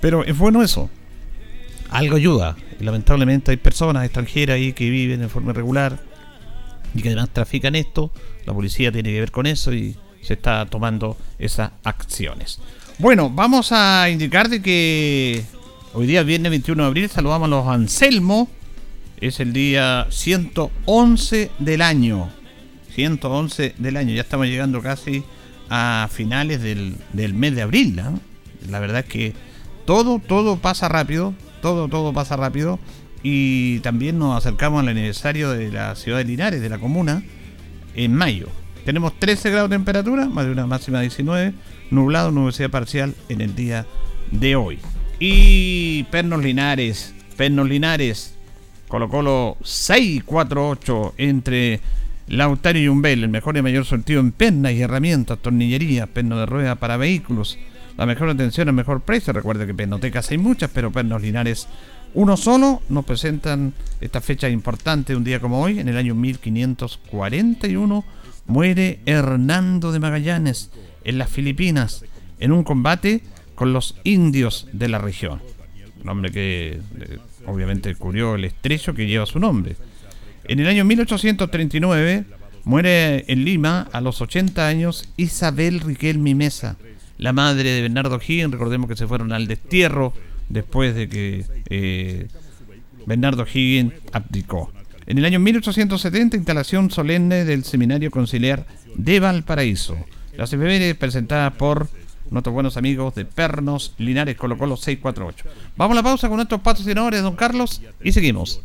Pero 0.00 0.24
es 0.24 0.36
bueno 0.36 0.62
eso, 0.62 0.90
algo 1.90 2.16
ayuda. 2.16 2.56
Y 2.80 2.84
lamentablemente 2.84 3.50
hay 3.50 3.56
personas 3.56 4.04
extranjeras 4.04 4.56
ahí 4.56 4.72
que 4.72 4.90
viven 4.90 5.20
de 5.20 5.28
forma 5.28 5.52
irregular 5.52 5.98
y 6.94 7.02
que 7.02 7.08
además 7.08 7.30
trafican 7.32 7.74
esto. 7.74 8.10
La 8.44 8.52
policía 8.52 8.92
tiene 8.92 9.10
que 9.10 9.20
ver 9.20 9.30
con 9.30 9.46
eso 9.46 9.72
y 9.72 9.96
se 10.22 10.34
está 10.34 10.66
tomando 10.66 11.16
esas 11.38 11.70
acciones. 11.84 12.60
Bueno, 12.98 13.30
vamos 13.30 13.72
a 13.72 14.08
indicar 14.10 14.48
de 14.48 14.62
que 14.62 15.44
hoy 15.92 16.06
día, 16.06 16.22
viernes 16.22 16.50
21 16.50 16.82
de 16.82 16.86
abril, 16.86 17.08
saludamos 17.08 17.46
a 17.46 17.50
los 17.50 17.66
Anselmo. 17.66 18.48
Es 19.20 19.40
el 19.40 19.52
día 19.52 20.06
111 20.10 21.50
del 21.58 21.82
año. 21.82 22.30
111 22.94 23.74
del 23.78 23.96
año. 23.96 24.14
Ya 24.14 24.22
estamos 24.22 24.46
llegando 24.46 24.82
casi 24.82 25.22
a 25.68 26.08
finales 26.10 26.62
del, 26.62 26.96
mes 27.34 27.54
de 27.54 27.62
abril. 27.62 28.00
La 28.68 28.80
verdad 28.80 29.00
es 29.00 29.06
que 29.06 29.34
todo, 29.84 30.18
todo 30.18 30.56
pasa 30.56 30.88
rápido. 30.88 31.34
Todo, 31.66 31.88
todo 31.88 32.12
pasa 32.12 32.36
rápido. 32.36 32.78
Y 33.24 33.80
también 33.80 34.20
nos 34.20 34.36
acercamos 34.36 34.82
al 34.82 34.88
aniversario 34.88 35.50
de 35.50 35.72
la 35.72 35.96
ciudad 35.96 36.18
de 36.18 36.24
Linares, 36.24 36.60
de 36.60 36.68
la 36.68 36.78
comuna. 36.78 37.24
en 37.96 38.14
mayo. 38.14 38.46
Tenemos 38.84 39.18
13 39.18 39.50
grados 39.50 39.68
de 39.68 39.74
temperatura, 39.74 40.26
más 40.26 40.46
de 40.46 40.52
una 40.52 40.64
máxima 40.68 40.98
de 40.98 41.06
19, 41.06 41.54
nublado, 41.90 42.30
nubosidad 42.30 42.70
parcial 42.70 43.16
en 43.28 43.40
el 43.40 43.56
día 43.56 43.84
de 44.30 44.54
hoy. 44.54 44.78
Y 45.18 46.04
Pernos 46.04 46.40
Linares, 46.40 47.12
Pernos 47.36 47.68
Linares, 47.68 48.36
Colo 48.86 49.08
Colo 49.08 49.56
648 49.64 51.14
entre 51.16 51.80
Lautaro 52.28 52.78
y 52.78 52.86
Umbel, 52.86 53.24
el 53.24 53.28
mejor 53.28 53.56
y 53.56 53.62
mayor 53.62 53.84
sortido 53.84 54.20
en 54.20 54.30
pernas 54.30 54.70
y 54.70 54.82
herramientas, 54.82 55.40
tornillería, 55.42 56.06
perno 56.06 56.38
de 56.38 56.46
rueda 56.46 56.76
para 56.76 56.96
vehículos. 56.96 57.58
La 57.96 58.06
mejor 58.06 58.28
atención, 58.28 58.68
el 58.68 58.74
mejor 58.74 59.00
precio. 59.00 59.32
Recuerde 59.32 59.66
que 59.66 59.74
penotecas 59.74 60.30
hay 60.30 60.38
muchas, 60.38 60.70
pero 60.72 60.92
Pernos 60.92 61.22
Linares 61.22 61.66
uno 62.14 62.36
solo 62.36 62.82
nos 62.88 63.04
presentan 63.04 63.74
esta 64.00 64.20
fecha 64.20 64.48
importante, 64.48 65.14
un 65.14 65.24
día 65.24 65.38
como 65.38 65.60
hoy, 65.60 65.80
en 65.80 65.88
el 65.88 65.96
año 65.98 66.14
1541, 66.14 68.04
muere 68.46 69.00
Hernando 69.04 69.92
de 69.92 69.98
Magallanes 69.98 70.70
en 71.04 71.18
las 71.18 71.28
Filipinas 71.28 72.04
en 72.40 72.52
un 72.52 72.64
combate 72.64 73.22
con 73.54 73.72
los 73.72 73.96
indios 74.04 74.66
de 74.72 74.88
la 74.88 74.98
región. 74.98 75.42
Un 76.02 76.08
hombre 76.08 76.30
que 76.30 76.80
eh, 77.00 77.18
obviamente 77.46 77.94
cubrió 77.94 78.34
el 78.34 78.44
estrecho 78.44 78.94
que 78.94 79.06
lleva 79.06 79.26
su 79.26 79.38
nombre. 79.38 79.76
En 80.44 80.60
el 80.60 80.68
año 80.68 80.84
1839 80.84 82.24
muere 82.64 83.24
en 83.30 83.44
Lima 83.44 83.88
a 83.92 84.00
los 84.00 84.20
80 84.20 84.66
años 84.66 85.08
Isabel 85.16 85.80
Riquelme 85.80 86.34
Mesa, 86.34 86.76
la 87.18 87.32
madre 87.32 87.70
de 87.70 87.82
Bernardo 87.82 88.20
Higgins. 88.20 88.52
Recordemos 88.52 88.88
que 88.88 88.96
se 88.96 89.06
fueron 89.06 89.32
al 89.32 89.46
destierro 89.46 90.12
después 90.48 90.94
de 90.94 91.08
que 91.08 91.44
eh, 91.68 92.28
Bernardo 93.06 93.46
Higgins 93.46 93.94
abdicó. 94.12 94.72
En 95.06 95.18
el 95.18 95.24
año 95.24 95.38
1870, 95.38 96.36
instalación 96.36 96.90
solemne 96.90 97.44
del 97.44 97.64
Seminario 97.64 98.10
Conciliar 98.10 98.66
de 98.96 99.20
Valparaíso. 99.20 99.96
Las 100.36 100.52
efemérides 100.52 100.96
presentadas 100.96 101.52
por 101.54 101.88
nuestros 102.30 102.52
buenos 102.52 102.76
amigos 102.76 103.14
de 103.14 103.24
Pernos 103.24 103.94
Linares 103.98 104.36
Colo 104.36 104.58
Colo 104.58 104.76
648. 104.76 105.44
Vamos 105.76 105.94
a 105.94 106.00
la 106.00 106.02
pausa 106.02 106.28
con 106.28 106.36
nuestros 106.36 106.60
patrocinadores, 106.60 107.22
don 107.22 107.36
Carlos, 107.36 107.82
y 108.02 108.12
seguimos. 108.12 108.62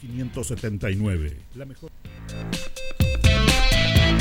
579, 0.00 1.36
la 1.54 1.64
mejor... 1.66 1.90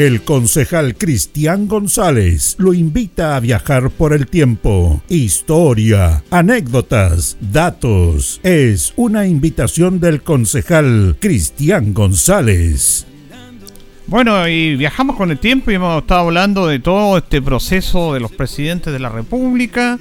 El 0.00 0.22
concejal 0.22 0.96
Cristian 0.96 1.68
González 1.68 2.56
lo 2.58 2.72
invita 2.72 3.36
a 3.36 3.40
viajar 3.40 3.90
por 3.90 4.14
el 4.14 4.28
tiempo. 4.28 5.02
Historia, 5.10 6.24
anécdotas, 6.30 7.36
datos. 7.38 8.40
Es 8.42 8.94
una 8.96 9.26
invitación 9.26 10.00
del 10.00 10.22
concejal 10.22 11.18
Cristian 11.20 11.92
González. 11.92 13.06
Bueno, 14.06 14.48
y 14.48 14.74
viajamos 14.74 15.16
con 15.16 15.32
el 15.32 15.38
tiempo 15.38 15.70
y 15.70 15.74
hemos 15.74 16.00
estado 16.00 16.20
hablando 16.20 16.66
de 16.66 16.78
todo 16.78 17.18
este 17.18 17.42
proceso 17.42 18.14
de 18.14 18.20
los 18.20 18.32
presidentes 18.32 18.94
de 18.94 19.00
la 19.00 19.10
República, 19.10 19.98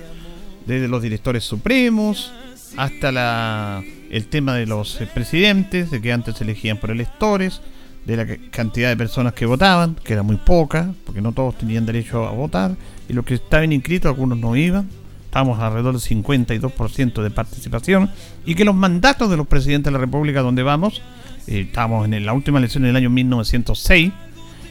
desde 0.65 0.87
los 0.87 1.01
directores 1.01 1.43
supremos 1.43 2.31
hasta 2.77 3.11
la, 3.11 3.83
el 4.09 4.27
tema 4.27 4.55
de 4.55 4.65
los 4.65 4.97
presidentes, 5.13 5.91
de 5.91 6.01
que 6.01 6.13
antes 6.13 6.37
se 6.37 6.45
elegían 6.45 6.77
por 6.77 6.89
electores 6.89 7.59
de 8.05 8.17
la 8.17 8.25
cantidad 8.51 8.89
de 8.89 8.97
personas 8.97 9.33
que 9.33 9.45
votaban, 9.45 9.95
que 10.03 10.13
era 10.13 10.23
muy 10.23 10.37
poca, 10.37 10.93
porque 11.05 11.21
no 11.21 11.31
todos 11.31 11.57
tenían 11.57 11.85
derecho 11.85 12.27
a 12.27 12.31
votar, 12.31 12.75
y 13.07 13.13
los 13.13 13.25
que 13.25 13.35
estaban 13.35 13.71
inscritos, 13.71 14.09
algunos 14.09 14.37
no 14.37 14.55
iban, 14.55 14.89
estábamos 15.25 15.59
alrededor 15.59 15.93
del 15.93 16.01
52% 16.01 17.21
de 17.21 17.29
participación, 17.29 18.09
y 18.45 18.55
que 18.55 18.65
los 18.65 18.75
mandatos 18.75 19.29
de 19.29 19.37
los 19.37 19.47
presidentes 19.47 19.85
de 19.85 19.91
la 19.91 19.99
República 19.99 20.41
donde 20.41 20.63
vamos, 20.63 21.01
eh, 21.47 21.61
estábamos 21.67 22.05
en 22.05 22.25
la 22.25 22.33
última 22.33 22.59
elección 22.59 22.83
en 22.83 22.91
el 22.91 22.95
año 22.95 23.09
1906, 23.09 24.11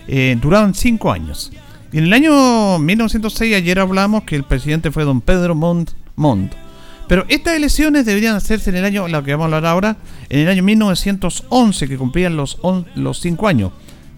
eh, 0.09 0.37
duraban 0.41 0.75
5 0.75 1.12
años. 1.12 1.53
Y 1.93 1.99
en 1.99 2.05
el 2.05 2.12
año 2.12 2.79
1906, 2.79 3.55
ayer 3.55 3.79
hablamos 3.79 4.25
que 4.25 4.37
el 4.37 4.45
presidente 4.45 4.91
fue 4.91 5.05
don 5.05 5.21
Pedro 5.21 5.55
Montt, 5.55 5.93
Montt 6.17 6.53
pero 7.09 7.25
estas 7.29 7.57
elecciones 7.57 8.05
deberían 8.05 8.37
hacerse 8.37 8.71
en 8.71 8.77
el 8.77 8.85
año, 8.85 9.09
lo 9.09 9.25
que 9.25 9.33
vamos 9.33 9.44
a 9.44 9.57
hablar 9.57 9.66
ahora, 9.66 9.97
en 10.29 10.40
el 10.40 10.49
año 10.49 10.62
1911, 10.62 11.88
que 11.88 11.97
cumplían 11.97 12.37
los, 12.37 12.59
los 12.94 13.21
cinco 13.21 13.49
años. 13.49 13.73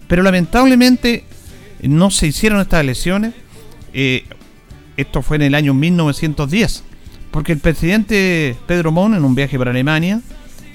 Pero 0.07 0.23
lamentablemente 0.23 1.23
no 1.81 2.11
se 2.11 2.27
hicieron 2.27 2.59
estas 2.59 2.81
elecciones. 2.81 3.33
Eh, 3.93 4.25
esto 4.97 5.21
fue 5.21 5.37
en 5.37 5.43
el 5.43 5.55
año 5.55 5.73
1910, 5.73 6.83
porque 7.31 7.53
el 7.53 7.59
presidente 7.59 8.57
Pedro 8.67 8.91
Mon, 8.91 9.15
en 9.15 9.23
un 9.23 9.35
viaje 9.35 9.57
para 9.57 9.71
Alemania, 9.71 10.19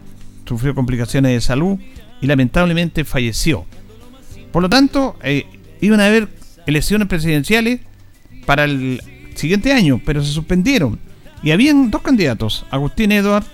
sufrió 0.46 0.74
complicaciones 0.74 1.32
de 1.32 1.40
salud 1.40 1.78
y 2.20 2.26
lamentablemente 2.26 3.04
falleció. 3.04 3.66
Por 4.52 4.62
lo 4.62 4.68
tanto, 4.68 5.16
eh, 5.22 5.46
iban 5.80 6.00
a 6.00 6.06
haber 6.06 6.28
elecciones 6.66 7.08
presidenciales 7.08 7.80
para 8.46 8.64
el 8.64 9.00
siguiente 9.34 9.72
año, 9.72 10.00
pero 10.04 10.22
se 10.22 10.32
suspendieron. 10.32 10.98
Y 11.42 11.50
habían 11.50 11.90
dos 11.90 12.02
candidatos, 12.02 12.64
Agustín 12.70 13.12
Edward 13.12 13.44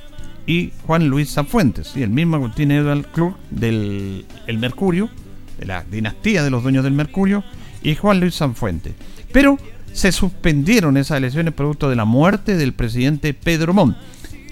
y 0.46 0.72
Juan 0.86 1.08
Luis 1.08 1.30
Sanfuentes. 1.30 1.92
Y 1.96 2.02
el 2.02 2.10
mismo 2.10 2.36
Agustín 2.36 2.70
Edward 2.70 3.06
Club 3.12 3.36
del 3.50 4.26
el 4.46 4.58
Mercurio, 4.58 5.10
de 5.58 5.66
la 5.66 5.84
dinastía 5.84 6.42
de 6.42 6.50
los 6.50 6.62
dueños 6.62 6.84
del 6.84 6.92
Mercurio, 6.92 7.44
y 7.82 7.94
Juan 7.94 8.20
Luis 8.20 8.34
Sanfuentes. 8.34 8.94
Pero 9.32 9.58
se 9.92 10.12
suspendieron 10.12 10.96
esas 10.96 11.18
elecciones 11.18 11.54
producto 11.54 11.88
de 11.90 11.96
la 11.96 12.04
muerte 12.04 12.56
del 12.56 12.72
presidente 12.72 13.34
Pedro 13.34 13.74
Montt, 13.74 13.96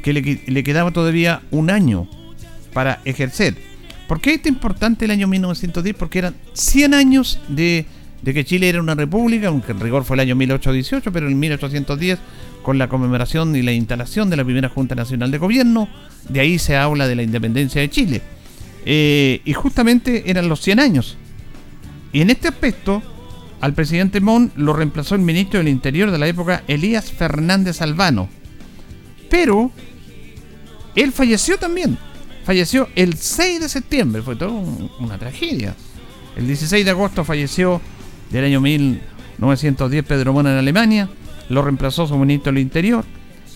que 0.03 0.13
le, 0.13 0.65
quedaba 0.65 0.91
todavía 0.91 1.43
un 1.51 1.71
año 1.71 2.09
para 2.73 3.01
ejercer. 3.05 3.57
¿Por 4.09 4.21
qué 4.21 4.35
es 4.35 4.47
importante 4.47 5.05
el 5.05 5.11
año 5.11 5.27
1910? 5.27 5.97
Porque 5.97 6.19
eran 6.21 6.35
100 6.53 6.95
años 6.95 7.41
de 7.49 7.87
de 8.23 8.35
que 8.35 8.45
Chile 8.45 8.69
era 8.69 8.81
una 8.81 8.95
república, 8.95 9.49
aunque 9.49 9.73
en 9.73 9.81
rigor 9.81 10.05
fue 10.05 10.17
el 10.17 10.21
año 10.21 10.35
1818, 10.35 11.13
pero 11.13 11.29
en 11.29 11.39
1810, 11.39 12.19
con 12.63 12.77
la 12.77 12.89
conmemoración 12.89 13.55
y 13.55 13.63
la 13.63 13.73
instalación 13.73 14.31
de 14.31 14.37
la 14.37 14.45
primera 14.45 14.69
Junta 14.69 14.95
Nacional 14.97 15.31
de 15.31 15.39
Gobierno, 15.39 15.89
de 16.29 16.41
ahí 16.41 16.59
se 16.59 16.77
habla 16.77 17.07
de 17.07 17.15
la 17.15 17.23
independencia 17.23 17.81
de 17.81 17.89
Chile. 17.89 18.23
Eh, 18.85 19.43
y 19.45 19.53
justamente 19.53 20.31
eran 20.31 20.49
los 20.49 20.61
100 20.61 20.81
años. 20.81 21.17
Y 22.13 22.21
en 22.21 22.31
este 22.31 22.49
aspecto, 22.49 23.03
al 23.67 23.75
presidente 23.75 24.21
Mon 24.21 24.53
lo 24.55 24.75
reemplazó 24.75 25.17
el 25.17 25.23
ministro 25.23 25.59
del 25.59 25.67
Interior 25.67 26.13
de 26.13 26.19
la 26.19 26.29
época, 26.29 26.63
Elías 26.69 27.11
Fernández 27.11 27.83
Albano. 27.83 28.29
Pero 29.29 29.73
él 30.95 31.11
falleció 31.11 31.59
también. 31.59 31.99
Falleció 32.45 32.89
el 32.95 33.17
6 33.17 33.59
de 33.59 33.69
septiembre, 33.69 34.23
fue 34.23 34.37
toda 34.37 34.53
una 34.53 35.19
tragedia. 35.19 35.75
El 36.37 36.47
16 36.47 36.85
de 36.85 36.91
agosto 36.93 37.25
falleció 37.25 37.81
del 38.31 38.45
año 38.45 38.61
1910 38.61 40.05
Pedro 40.05 40.33
Mona 40.33 40.53
en 40.53 40.59
Alemania, 40.59 41.09
lo 41.49 41.61
reemplazó 41.63 42.07
su 42.07 42.17
ministro 42.17 42.53
del 42.53 42.63
Interior, 42.63 43.05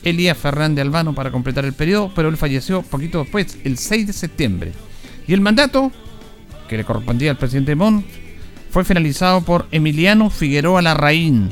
Elías 0.02 0.36
Fernández 0.36 0.82
Albano 0.82 1.14
para 1.14 1.30
completar 1.30 1.64
el 1.64 1.72
periodo, 1.72 2.10
pero 2.16 2.30
él 2.30 2.36
falleció 2.36 2.82
poquito 2.82 3.20
después, 3.20 3.58
el 3.62 3.78
6 3.78 4.08
de 4.08 4.12
septiembre. 4.12 4.72
Y 5.28 5.34
el 5.34 5.40
mandato, 5.40 5.92
que 6.68 6.78
le 6.78 6.84
correspondía 6.84 7.30
al 7.30 7.38
presidente 7.38 7.76
Mon, 7.76 8.04
fue 8.70 8.84
finalizado 8.84 9.42
por 9.42 9.66
Emiliano 9.72 10.30
Figueroa 10.30 10.80
Larraín, 10.80 11.50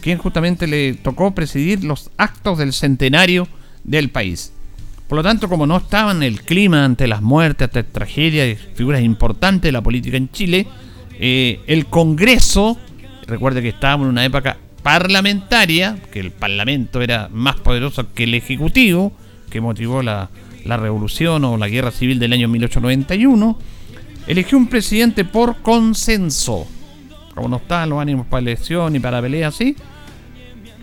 quien 0.00 0.18
justamente 0.18 0.66
le 0.66 0.94
tocó 0.94 1.34
presidir 1.34 1.82
los 1.82 2.10
actos 2.16 2.58
del 2.58 2.72
centenario 2.72 3.48
del 3.84 4.10
país. 4.10 4.52
Por 5.08 5.16
lo 5.16 5.22
tanto, 5.22 5.48
como 5.48 5.66
no 5.66 5.78
estaba 5.78 6.12
en 6.12 6.22
el 6.22 6.42
clima 6.42 6.84
ante 6.84 7.06
las 7.06 7.22
muertes, 7.22 7.66
ante 7.68 7.82
tragedias 7.82 8.48
y 8.48 8.76
figuras 8.76 9.02
importantes 9.02 9.62
de 9.62 9.72
la 9.72 9.80
política 9.80 10.18
en 10.18 10.30
Chile, 10.30 10.66
eh, 11.18 11.60
el 11.66 11.86
Congreso, 11.86 12.76
recuerde 13.26 13.62
que 13.62 13.68
estábamos 13.68 14.04
en 14.04 14.10
una 14.10 14.24
época 14.26 14.58
parlamentaria, 14.82 15.98
que 16.12 16.20
el 16.20 16.30
Parlamento 16.30 17.00
era 17.00 17.28
más 17.32 17.56
poderoso 17.56 18.12
que 18.12 18.24
el 18.24 18.34
Ejecutivo, 18.34 19.12
que 19.50 19.62
motivó 19.62 20.02
la, 20.02 20.28
la 20.64 20.76
revolución 20.76 21.44
o 21.44 21.56
la 21.56 21.68
guerra 21.68 21.90
civil 21.90 22.18
del 22.18 22.34
año 22.34 22.48
1891, 22.48 23.58
eligió 24.28 24.58
un 24.58 24.68
presidente 24.68 25.24
por 25.24 25.56
consenso. 25.62 26.66
Como 27.34 27.48
no 27.48 27.56
estaban 27.56 27.88
los 27.88 28.00
ánimos 28.00 28.26
para 28.26 28.42
elección 28.42 28.94
y 28.94 29.00
para 29.00 29.22
pelea 29.22 29.50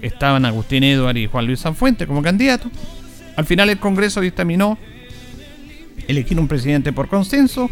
estaban 0.01 0.45
Agustín 0.45 0.83
Edward 0.83 1.17
y 1.17 1.27
Juan 1.27 1.45
Luis 1.45 1.59
Sanfuente 1.59 2.07
como 2.07 2.21
candidatos. 2.21 2.71
Al 3.35 3.45
final 3.45 3.69
el 3.69 3.79
Congreso 3.79 4.19
dictaminó 4.19 4.77
elegir 6.07 6.39
un 6.39 6.47
presidente 6.47 6.91
por 6.91 7.07
consenso 7.07 7.69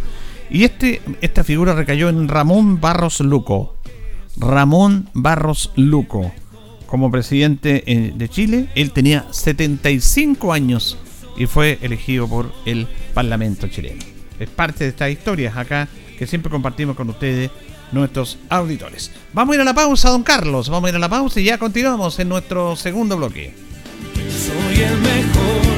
y 0.50 0.64
este, 0.64 1.02
esta 1.22 1.44
figura 1.44 1.74
recayó 1.74 2.10
en 2.10 2.28
Ramón 2.28 2.80
Barros 2.80 3.20
Luco. 3.22 3.76
Ramón 4.38 5.10
Barros 5.14 5.72
Luco, 5.76 6.32
como 6.86 7.12
presidente 7.12 7.84
eh, 7.86 8.14
de 8.16 8.30
Chile, 8.30 8.70
él 8.76 8.92
tenía 8.92 9.26
75 9.32 10.54
años 10.54 10.98
y 11.38 11.46
fue 11.46 11.80
elegido 11.82 12.28
por 12.28 12.52
el 12.66 12.88
Parlamento 13.14 13.68
chileno. 13.68 14.12
Es 14.39 14.50
parte 14.50 14.84
de 14.84 14.89
estas 14.91 15.12
historias 15.12 15.56
acá 15.58 15.88
que 16.17 16.28
siempre 16.28 16.52
compartimos 16.52 16.96
con 16.96 17.10
ustedes, 17.10 17.52
nuestros 17.91 18.38
auditores. 18.50 19.12
Vamos 19.34 19.54
a 19.54 19.56
ir 19.56 19.62
a 19.62 19.65
la 19.65 19.74
pausa, 19.74 20.10
don 20.10 20.24
Carlos. 20.24 20.69
Vamos 20.69 20.88
a 20.88 20.89
ir 20.89 20.96
a 20.96 21.00
la 21.00 21.10
pausa 21.10 21.39
y 21.39 21.46
ya 21.46 21.58
continuamos 21.58 22.17
en 22.19 22.30
nuestro 22.30 22.76
segundo 22.76 23.17
bloque. 23.17 23.54
Soy 24.30 24.84
el 24.84 24.98
mejor 24.98 25.74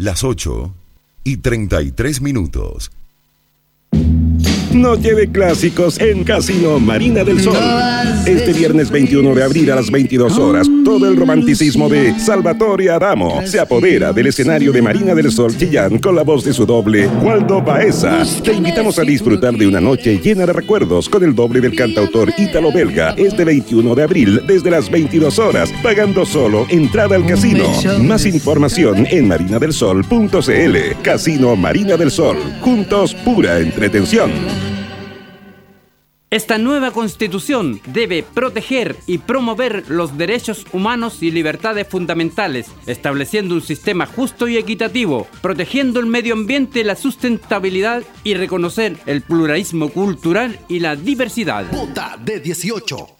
las 0.00 0.24
8 0.24 0.74
y 1.24 1.36
33 1.36 2.22
minutos. 2.22 2.90
No 4.72 4.94
lleve 4.94 5.26
clásicos 5.26 5.98
en 5.98 6.22
Casino 6.22 6.78
Marina 6.78 7.24
del 7.24 7.40
Sol. 7.40 7.56
Este 8.24 8.52
viernes 8.52 8.90
21 8.90 9.34
de 9.34 9.42
abril 9.42 9.72
a 9.72 9.74
las 9.74 9.90
22 9.90 10.38
horas, 10.38 10.68
todo 10.84 11.08
el 11.08 11.16
romanticismo 11.16 11.88
de 11.88 12.16
Salvatore 12.20 12.90
Adamo 12.90 13.42
se 13.46 13.58
apodera 13.58 14.12
del 14.12 14.28
escenario 14.28 14.70
de 14.70 14.80
Marina 14.80 15.14
del 15.14 15.32
Sol 15.32 15.56
Chillán 15.56 15.98
con 15.98 16.14
la 16.14 16.22
voz 16.22 16.44
de 16.44 16.52
su 16.52 16.66
doble, 16.66 17.08
Waldo 17.22 17.60
Baeza. 17.60 18.22
Te 18.44 18.52
invitamos 18.52 18.98
a 19.00 19.02
disfrutar 19.02 19.54
de 19.54 19.66
una 19.66 19.80
noche 19.80 20.18
llena 20.18 20.46
de 20.46 20.52
recuerdos 20.52 21.08
con 21.08 21.24
el 21.24 21.34
doble 21.34 21.60
del 21.60 21.74
cantautor 21.74 22.32
ítalo-belga 22.38 23.14
este 23.16 23.44
21 23.44 23.94
de 23.94 24.02
abril 24.02 24.42
desde 24.46 24.70
las 24.70 24.88
22 24.88 25.38
horas, 25.40 25.72
pagando 25.82 26.24
solo 26.24 26.66
entrada 26.68 27.16
al 27.16 27.26
casino. 27.26 27.64
Más 28.02 28.24
información 28.24 29.06
en 29.10 29.26
marinadelsol.cl. 29.26 31.02
Casino 31.02 31.56
Marina 31.56 31.96
del 31.96 32.10
Sol. 32.10 32.36
Juntos, 32.60 33.14
pura 33.14 33.58
entretención. 33.58 34.30
Esta 36.30 36.58
nueva 36.58 36.92
constitución 36.92 37.80
debe 37.86 38.22
proteger 38.22 38.94
y 39.08 39.18
promover 39.18 39.90
los 39.90 40.16
derechos 40.16 40.64
humanos 40.72 41.24
y 41.24 41.32
libertades 41.32 41.88
fundamentales, 41.88 42.68
estableciendo 42.86 43.56
un 43.56 43.62
sistema 43.62 44.06
justo 44.06 44.46
y 44.46 44.56
equitativo, 44.56 45.26
protegiendo 45.42 45.98
el 45.98 46.06
medio 46.06 46.34
ambiente, 46.34 46.84
la 46.84 46.94
sustentabilidad 46.94 48.04
y 48.22 48.34
reconocer 48.34 48.96
el 49.06 49.22
pluralismo 49.22 49.88
cultural 49.88 50.60
y 50.68 50.78
la 50.78 50.94
diversidad. 50.94 51.68
Vota 51.72 52.16
de 52.24 52.38
18. 52.38 53.19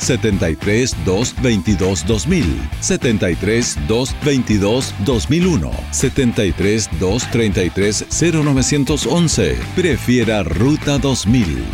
73 0.00 0.96
222 1.04 2.06
2000, 2.06 2.70
73 2.80 3.78
222 3.86 4.94
2001, 5.04 5.70
73 5.92 6.90
233 6.98 8.06
0911. 8.10 9.56
Prefiera 9.76 10.42
Ruta 10.42 10.98
2000. 10.98 11.64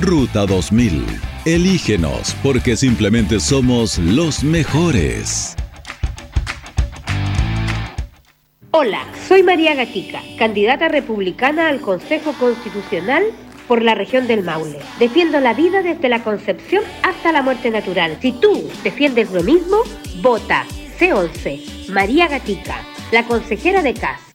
Ruta 0.00 0.46
2000. 0.46 1.04
Elígenos 1.44 2.34
porque 2.42 2.76
simplemente 2.76 3.40
somos 3.40 3.98
los 3.98 4.42
mejores. 4.42 5.56
Hola, 8.72 9.06
soy 9.26 9.42
María 9.42 9.74
Gatica, 9.74 10.20
candidata 10.36 10.88
republicana 10.88 11.68
al 11.68 11.80
Consejo 11.80 12.34
Constitucional 12.34 13.24
por 13.66 13.82
la 13.82 13.94
región 13.94 14.26
del 14.26 14.42
Maule. 14.42 14.78
Defiendo 14.98 15.40
la 15.40 15.54
vida 15.54 15.82
desde 15.82 16.08
la 16.08 16.22
concepción 16.22 16.84
hasta 17.02 17.32
la 17.32 17.42
muerte 17.42 17.70
natural. 17.70 18.18
Si 18.20 18.32
tú 18.32 18.68
defiendes 18.82 19.30
lo 19.32 19.42
mismo, 19.42 19.78
vota 20.20 20.64
C11, 20.98 21.88
María 21.88 22.28
Gatica, 22.28 22.76
la 23.10 23.24
consejera 23.24 23.82
de 23.82 23.94
CAS. 23.94 24.26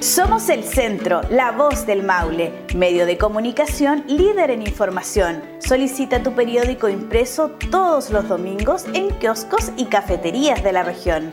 Somos 0.00 0.48
el 0.48 0.62
centro, 0.64 1.22
la 1.30 1.52
voz 1.52 1.86
del 1.86 2.02
Maule, 2.02 2.52
medio 2.74 3.06
de 3.06 3.16
comunicación 3.16 4.04
líder 4.08 4.50
en 4.50 4.62
información. 4.62 5.42
Solicita 5.58 6.22
tu 6.22 6.34
periódico 6.34 6.88
impreso 6.88 7.52
todos 7.70 8.10
los 8.10 8.28
domingos 8.28 8.84
en 8.92 9.08
kioscos 9.18 9.72
y 9.76 9.86
cafeterías 9.86 10.62
de 10.62 10.72
la 10.72 10.82
región. 10.82 11.32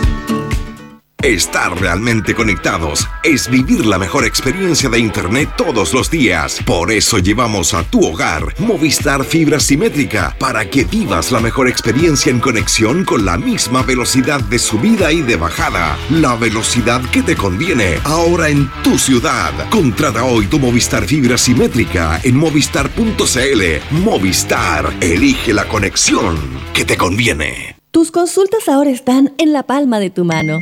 Estar 1.23 1.79
realmente 1.79 2.33
conectados 2.33 3.07
es 3.21 3.47
vivir 3.47 3.85
la 3.85 3.99
mejor 3.99 4.25
experiencia 4.25 4.89
de 4.89 4.97
Internet 4.97 5.53
todos 5.55 5.93
los 5.93 6.09
días. 6.09 6.59
Por 6.65 6.91
eso 6.91 7.19
llevamos 7.19 7.75
a 7.75 7.83
tu 7.83 8.03
hogar 8.03 8.55
Movistar 8.57 9.23
Fibra 9.23 9.59
Simétrica 9.59 10.35
para 10.39 10.67
que 10.67 10.83
vivas 10.83 11.31
la 11.31 11.39
mejor 11.39 11.67
experiencia 11.67 12.31
en 12.31 12.39
conexión 12.39 13.05
con 13.05 13.23
la 13.23 13.37
misma 13.37 13.83
velocidad 13.83 14.39
de 14.39 14.57
subida 14.57 15.11
y 15.11 15.21
de 15.21 15.35
bajada. 15.35 15.95
La 16.09 16.35
velocidad 16.35 17.01
que 17.11 17.21
te 17.21 17.35
conviene 17.35 17.99
ahora 18.03 18.49
en 18.49 18.67
tu 18.81 18.97
ciudad. 18.97 19.51
Contrata 19.69 20.23
hoy 20.23 20.47
tu 20.47 20.57
Movistar 20.57 21.05
Fibra 21.05 21.37
Simétrica 21.37 22.19
en 22.23 22.35
movistar.cl. 22.35 23.61
Movistar, 23.91 24.91
elige 24.99 25.53
la 25.53 25.67
conexión 25.67 26.39
que 26.73 26.83
te 26.83 26.97
conviene. 26.97 27.75
Tus 27.91 28.09
consultas 28.09 28.67
ahora 28.67 28.89
están 28.89 29.33
en 29.37 29.53
la 29.53 29.63
palma 29.63 29.99
de 29.99 30.09
tu 30.09 30.25
mano. 30.25 30.61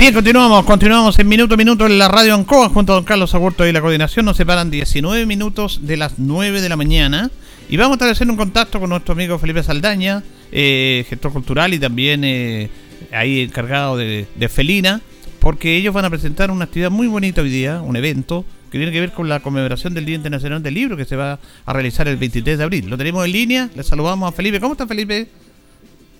Bien, 0.00 0.14
continuamos, 0.14 0.64
continuamos 0.64 1.18
en 1.18 1.28
minuto 1.28 1.52
a 1.52 1.56
minuto 1.58 1.84
en 1.84 1.98
la 1.98 2.08
radio 2.08 2.34
Ancoa 2.34 2.70
junto 2.70 2.94
a 2.94 2.96
don 2.96 3.04
Carlos 3.04 3.34
Agurto 3.34 3.66
y 3.66 3.72
la 3.72 3.82
coordinación. 3.82 4.24
Nos 4.24 4.38
separan 4.38 4.70
19 4.70 5.26
minutos 5.26 5.80
de 5.82 5.98
las 5.98 6.18
9 6.18 6.62
de 6.62 6.70
la 6.70 6.76
mañana 6.76 7.30
y 7.68 7.76
vamos 7.76 7.92
a 7.92 7.94
establecer 7.96 8.30
un 8.30 8.38
contacto 8.38 8.80
con 8.80 8.88
nuestro 8.88 9.12
amigo 9.12 9.38
Felipe 9.38 9.62
Saldaña, 9.62 10.22
eh, 10.52 11.04
gestor 11.06 11.34
cultural 11.34 11.74
y 11.74 11.78
también 11.78 12.24
eh, 12.24 12.70
ahí 13.12 13.40
encargado 13.40 13.98
de, 13.98 14.26
Felina, 14.48 15.02
porque 15.38 15.76
ellos 15.76 15.92
van 15.92 16.06
a 16.06 16.10
presentar 16.10 16.50
una 16.50 16.64
actividad 16.64 16.90
muy 16.90 17.06
bonita 17.06 17.42
hoy 17.42 17.50
día, 17.50 17.82
un 17.82 17.94
evento 17.94 18.46
que 18.70 18.78
tiene 18.78 18.92
que 18.92 19.00
ver 19.00 19.12
con 19.12 19.28
la 19.28 19.40
conmemoración 19.40 19.92
del 19.92 20.06
Día 20.06 20.16
Internacional 20.16 20.62
del 20.62 20.72
Libro 20.72 20.96
que 20.96 21.04
se 21.04 21.16
va 21.16 21.38
a 21.66 21.72
realizar 21.74 22.08
el 22.08 22.16
23 22.16 22.56
de 22.56 22.64
abril. 22.64 22.88
Lo 22.88 22.96
tenemos 22.96 23.22
en 23.26 23.32
línea, 23.32 23.68
le 23.76 23.82
saludamos 23.82 24.32
a 24.32 24.32
Felipe. 24.32 24.60
¿Cómo 24.60 24.72
está 24.72 24.86
Felipe? 24.86 25.28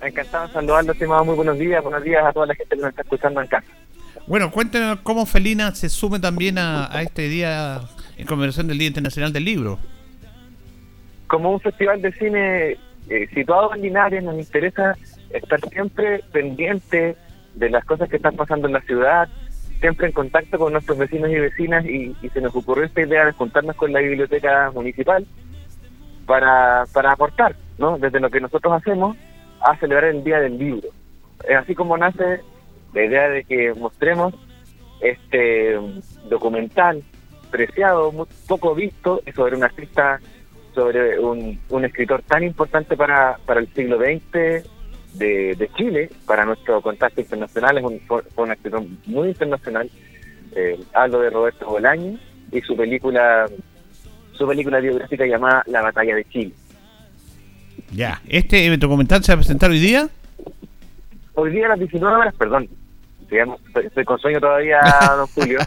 Encantado 0.03 0.47
de 0.47 0.53
saludarlo, 0.55 0.93
estimado. 0.93 1.25
Muy 1.25 1.37
buenos 1.37 1.59
días. 1.59 1.83
Buenos 1.83 2.03
días 2.03 2.25
a 2.25 2.33
toda 2.33 2.47
la 2.47 2.55
gente 2.55 2.75
que 2.75 2.81
nos 2.81 2.91
está 2.91 3.03
escuchando 3.03 3.41
en 3.41 3.47
casa. 3.49 3.67
Bueno, 4.27 4.51
cuéntenos 4.51 5.01
cómo 5.01 5.27
Felina 5.27 5.75
se 5.75 5.89
sume 5.89 6.19
también 6.21 6.57
a, 6.59 6.89
este 7.03 7.29
día 7.29 7.81
en 8.17 8.27
conmemoración 8.27 8.67
del 8.69 8.79
Día 8.79 8.89
Internacional 8.89 9.33
del 9.33 9.45
Libro. 9.45 9.79
Como 11.27 11.53
un 11.53 11.61
festival 11.61 12.01
de 12.01 12.13
cine 12.13 12.79
eh, 13.09 13.29
situado 13.35 13.75
en 13.75 13.83
Linares, 13.83 14.23
nos 14.25 14.39
interesa 14.39 14.97
estar 15.31 15.61
siempre 15.69 16.23
pendiente 16.33 17.17
de 17.55 17.71
las 17.71 17.85
cosas 17.85 18.09
que 18.09 18.17
están 18.17 18.37
pasando 18.37 18.67
en 18.69 18.75
la 18.75 18.81
ciudad, 18.83 19.29
siempre 19.81 20.07
en 20.07 20.13
contacto 20.13 20.59
con 20.59 20.73
nuestros 20.73 20.99
vecinos 20.99 21.31
y 21.31 21.37
vecinas 21.37 21.85
y, 21.85 22.17
y 22.23 22.29
se 22.31 22.41
nos 22.41 22.55
ocurrió 22.55 22.85
esta 22.85 23.03
idea 23.03 23.27
de 23.27 23.33
juntarnos 23.33 23.77
con 23.77 23.93
la 23.93 24.01
biblioteca 24.01 24.71
municipal 24.73 25.27
para, 26.27 26.85
para 26.93 27.13
aportar, 27.13 27.57
¿no? 27.79 27.99
Desde 27.99 28.21
lo 28.21 28.31
que 28.31 28.41
nosotros 28.41 28.73
hacemos 28.73 29.17
a 29.61 29.77
celebrar 29.79 30.11
el 30.11 30.25
Día 30.25 30.41
del 30.41 30.59
Libro. 30.59 30.89
Es 31.49 31.57
así 31.57 31.75
como 31.75 31.97
nace 31.97 32.41
la 32.93 33.05
idea 33.05 33.29
de 33.29 33.45
que 33.45 33.73
mostremos 33.75 34.35
este 35.01 35.79
documental 36.29 37.03
preciado, 37.51 38.13
muy 38.13 38.27
poco 38.47 38.75
visto, 38.75 39.23
sobre 39.35 39.57
un 39.57 39.65
artista, 39.65 40.21
sobre 40.75 41.19
un, 41.19 41.59
un 41.69 41.85
escritor 41.85 42.23
tan 42.23 42.45
importante 42.45 42.97
para, 42.97 43.39
para 43.45 43.61
el 43.61 43.69
siglo 43.75 43.99
XX 43.99 44.69
de, 45.15 45.55
de 45.57 45.71
Chile, 45.77 46.11
para 46.27 46.45
nuestro 46.45 46.81
contacto 46.81 47.21
internacional, 47.21 47.79
es 47.79 47.85
un, 47.85 48.01
fue 48.01 48.53
escritor 48.53 48.83
muy 49.07 49.29
internacional. 49.29 49.91
Eh, 50.55 50.79
hablo 50.93 51.21
de 51.21 51.31
Roberto 51.31 51.67
Bolaño 51.67 52.19
y 52.51 52.61
su 52.63 52.77
película 52.77 53.47
su 54.33 54.47
película 54.47 54.81
biográfica 54.81 55.27
llamada 55.27 55.63
La 55.67 55.83
Batalla 55.83 56.15
de 56.15 56.25
Chile. 56.25 56.55
Ya, 57.93 58.21
¿este 58.29 58.77
documental 58.77 59.23
se 59.25 59.33
va 59.33 59.35
a 59.35 59.39
presentar 59.39 59.71
hoy 59.71 59.81
día? 59.81 60.09
Hoy 61.35 61.51
día 61.51 61.67
a 61.67 61.71
las 61.71 61.79
19 61.79 62.17
horas, 62.17 62.35
perdón. 62.37 62.69
estoy 63.83 64.05
con 64.05 64.19
sueño 64.19 64.41
todavía, 64.41 64.81
don 65.17 65.27
Julio. 65.29 65.59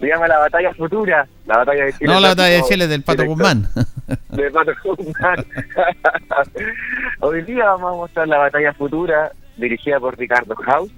Se 0.00 0.06
llama 0.06 0.26
La 0.26 0.38
Batalla 0.38 0.74
Futura, 0.74 1.26
la 1.46 1.58
Batalla 1.58 1.84
de 1.84 1.92
Chile. 1.92 2.12
No, 2.12 2.20
la 2.20 2.28
Batalla 2.28 2.56
de 2.56 2.62
Chile 2.62 2.88
del 2.88 3.02
Pato 3.02 3.24
Guzmán. 3.24 3.68
Del 4.30 4.52
Pato 4.52 4.72
Guzmán. 4.84 5.44
hoy 7.20 7.42
día 7.42 7.64
vamos 7.66 7.92
a 7.92 7.96
mostrar 7.96 8.28
La 8.28 8.38
Batalla 8.38 8.72
Futura, 8.74 9.32
dirigida 9.56 10.00
por 10.00 10.18
Ricardo 10.18 10.54
House, 10.56 10.90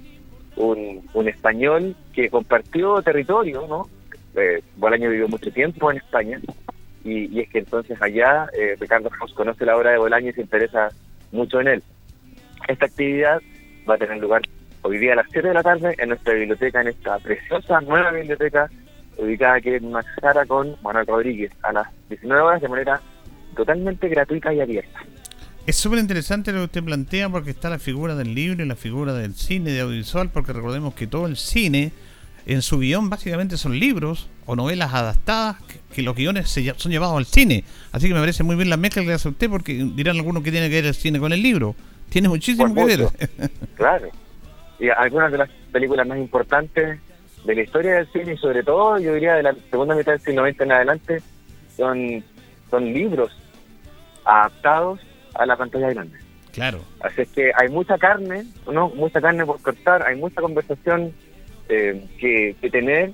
un, 0.57 1.07
un 1.13 1.29
español 1.29 1.95
que 2.13 2.31
compartió 2.31 3.03
territorio, 3.03 3.67
¿no? 3.69 3.89
Eh, 4.35 4.63
Bolaño 4.77 5.11
vivió 5.11 5.29
mucho 5.29 5.53
tiempo 5.53 5.91
en 5.91 5.99
España 5.99 6.41
y, 7.05 7.41
es 7.41 7.49
que 7.51 7.59
entonces 7.59 8.01
allá 8.01 8.49
eh, 8.59 8.77
Ricardo 8.81 9.11
House 9.11 9.35
conoce 9.35 9.67
la 9.67 9.77
obra 9.77 9.91
de 9.91 9.99
Bolaño 9.99 10.31
y 10.31 10.33
se 10.33 10.41
interesa 10.41 10.89
mucho 11.33 11.61
en 11.61 11.69
él. 11.69 11.83
Esta 12.67 12.87
actividad 12.87 13.41
va 13.89 13.95
a 13.95 13.99
tener 13.99 14.19
lugar 14.19 14.43
hoy 14.83 14.99
día 14.99 15.13
a 15.13 15.17
las 15.17 15.27
7 15.31 15.49
de 15.49 15.55
la 15.55 15.63
tarde 15.63 15.95
en 15.99 16.09
nuestra 16.09 16.33
biblioteca, 16.33 16.81
en 16.81 16.89
esta 16.89 17.19
preciosa 17.19 17.81
nueva 17.83 18.11
biblioteca 18.11 18.71
ubicada 19.17 19.55
aquí 19.55 19.71
en 19.71 19.91
Maxara 19.91 20.45
con 20.47 20.77
Manuel 20.83 21.07
Rodríguez 21.07 21.53
a 21.63 21.73
las 21.73 21.89
19 22.09 22.43
horas 22.43 22.61
de 22.61 22.69
manera 22.69 23.01
totalmente 23.55 24.09
gratuita 24.09 24.53
y 24.53 24.61
abierta. 24.61 25.01
Es 25.67 25.77
súper 25.77 25.99
interesante 25.99 26.53
lo 26.53 26.59
que 26.59 26.65
usted 26.65 26.85
plantea 26.85 27.29
porque 27.31 27.51
está 27.51 27.71
la 27.71 27.79
figura 27.79 28.15
del 28.15 28.35
libro 28.35 28.63
y 28.63 28.69
la 28.69 28.77
figura 28.77 29.15
del 29.15 29.35
cine, 29.35 29.71
de 29.71 29.81
audiovisual, 29.81 30.29
porque 30.29 30.53
recordemos 30.53 30.95
que 30.95 31.07
todo 31.07 31.27
el 31.27 31.37
cine 31.37 31.93
en 32.47 32.63
su 32.63 32.79
guion 32.79 33.09
básicamente 33.09 33.57
son 33.57 33.79
libros 33.79 34.29
o 34.47 34.57
novelas 34.57 34.93
adaptadas 34.93 35.57
que, 35.95 36.03
los 36.03 36.15
guiones 36.15 36.51
se, 36.51 36.75
son 36.77 36.93
llevados 36.93 37.17
al 37.17 37.25
cine. 37.25 37.65
Así 37.93 38.09
que 38.09 38.15
me 38.15 38.21
parece 38.21 38.43
muy 38.43 38.57
bien 38.57 38.69
la 38.69 38.77
mezcla 38.77 39.03
que 39.03 39.13
hace 39.13 39.29
usted 39.29 39.49
porque 39.49 39.73
dirán 39.95 40.17
algunos 40.17 40.43
que 40.43 40.51
tiene 40.51 40.69
que 40.69 40.77
ver 40.77 40.87
el 40.87 40.95
cine 40.95 41.19
con 41.19 41.33
el 41.33 41.43
libro. 41.43 41.75
Tiene 42.11 42.29
muchísimo 42.29 42.75
que 42.75 42.85
ver. 42.85 43.09
claro. 43.77 44.09
Y 44.79 44.89
algunas 44.91 45.33
de 45.33 45.39
las 45.39 45.51
películas 45.73 46.07
más 46.07 46.19
importantes 46.19 46.99
de 47.45 47.55
la 47.55 47.63
historia 47.63 47.95
del 47.95 48.13
cine 48.13 48.35
y 48.35 48.37
sobre 48.37 48.63
todo 48.63 48.99
yo 48.99 49.15
diría 49.15 49.35
de 49.35 49.43
la 49.43 49.55
segunda 49.71 49.95
mitad 49.95 50.13
del 50.13 50.21
siglo 50.21 50.47
XX 50.47 50.61
en 50.63 50.73
adelante 50.73 51.23
son, 51.77 52.25
son 52.71 52.85
libros 52.93 53.31
adaptados 54.25 55.01
a 55.35 55.47
la 55.47 55.57
pantalla 55.57 55.91
grande. 55.91 56.19
Claro. 56.53 56.81
Así 57.01 57.23
es 57.23 57.29
que 57.31 57.51
hay 57.55 57.69
mucha 57.69 57.99
carne, 57.99 58.47
¿no? 58.71 58.89
Mucha 58.91 59.21
carne 59.21 59.45
por 59.45 59.61
cortar, 59.61 60.03
hay 60.03 60.17
mucha 60.17 60.41
conversación 60.41 61.13
eh, 61.69 62.07
que, 62.19 62.57
tener 62.71 63.13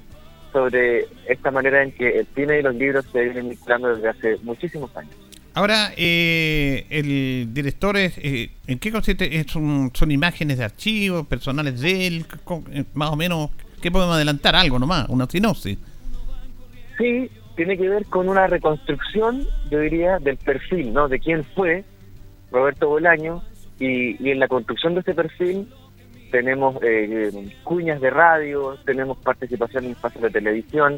sobre 0.53 1.07
esta 1.29 1.51
manera 1.51 1.83
en 1.83 1.93
que 1.93 2.21
el 2.21 2.27
cine 2.35 2.59
y 2.59 2.63
los 2.63 2.75
libros 2.75 3.07
se 3.13 3.23
vienen 3.23 3.49
mezclando 3.49 3.95
desde 3.95 4.09
hace 4.09 4.37
muchísimos 4.43 4.95
años. 4.97 5.15
Ahora, 5.55 5.93
eh, 5.97 6.87
el 6.91 7.53
director, 7.53 7.97
es, 7.97 8.19
eh, 8.19 8.51
¿en 8.67 8.79
qué 8.79 8.91
consiste? 8.93 9.45
¿Son, 9.49 9.91
¿Son 9.95 10.11
imágenes 10.11 10.59
de 10.59 10.65
archivos 10.65 11.27
personales 11.27 11.81
de 11.81 12.07
él? 12.07 12.27
Más 12.95 13.11
o 13.11 13.17
menos, 13.17 13.51
¿qué 13.81 13.91
podemos 13.91 14.15
adelantar? 14.17 14.57
Algo 14.57 14.79
nomás, 14.79 15.09
una 15.09 15.27
sinopsis. 15.27 15.79
Sí, 16.99 17.31
tiene 17.57 17.77
que 17.77 17.89
ver 17.89 18.05
con 18.07 18.29
una 18.29 18.47
reconstrucción, 18.47 19.47
yo 19.71 19.81
diría, 19.81 20.19
del 20.19 20.37
perfil, 20.37 20.93
¿no? 20.93 21.09
De 21.09 21.19
quién 21.19 21.45
fue 21.55 21.85
Roberto 22.53 22.89
Bolaño 22.89 23.43
y, 23.79 24.23
y 24.25 24.31
en 24.31 24.39
la 24.39 24.49
construcción 24.49 24.95
de 24.95 25.01
ese 25.01 25.15
perfil 25.15 25.69
tenemos 26.31 26.77
eh, 26.83 27.31
cuñas 27.65 28.01
de 28.01 28.11
radio, 28.11 28.77
tenemos 28.85 29.19
participación 29.19 29.85
en 29.85 29.93
espacios 29.93 30.23
de 30.23 30.31
televisión, 30.31 30.97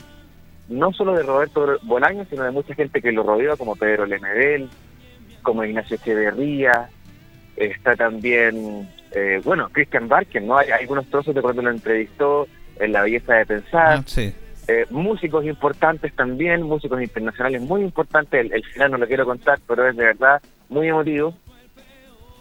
no 0.68 0.92
solo 0.92 1.14
de 1.14 1.22
Roberto 1.22 1.78
Bolaño, 1.82 2.24
sino 2.30 2.44
de 2.44 2.50
mucha 2.50 2.74
gente 2.74 3.02
que 3.02 3.12
lo 3.12 3.22
rodeó, 3.22 3.56
como 3.56 3.76
Pedro 3.76 4.06
Lemedel, 4.06 4.68
como 5.42 5.64
Ignacio 5.64 5.96
Echeverría, 5.96 6.88
está 7.56 7.96
también, 7.96 8.88
eh, 9.12 9.40
bueno, 9.44 9.68
Christian 9.72 10.08
Barken, 10.08 10.46
¿no? 10.46 10.58
Hay, 10.58 10.70
algunos 10.70 11.06
trozos 11.06 11.34
de 11.34 11.42
cuando 11.42 11.62
lo 11.62 11.70
entrevistó 11.70 12.46
en 12.78 12.92
La 12.92 13.02
Belleza 13.02 13.34
de 13.34 13.46
Pensar. 13.46 13.98
Ah, 13.98 14.02
sí. 14.06 14.34
Eh, 14.68 14.86
músicos 14.90 15.44
importantes 15.44 16.14
también, 16.14 16.62
músicos 16.62 17.02
internacionales 17.02 17.60
muy 17.62 17.82
importantes, 17.82 18.40
el, 18.40 18.52
el 18.52 18.64
final 18.64 18.92
no 18.92 18.98
lo 18.98 19.08
quiero 19.08 19.24
contar, 19.24 19.58
pero 19.66 19.88
es 19.88 19.96
de 19.96 20.04
verdad 20.04 20.40
muy 20.68 20.88
emotivo. 20.88 21.34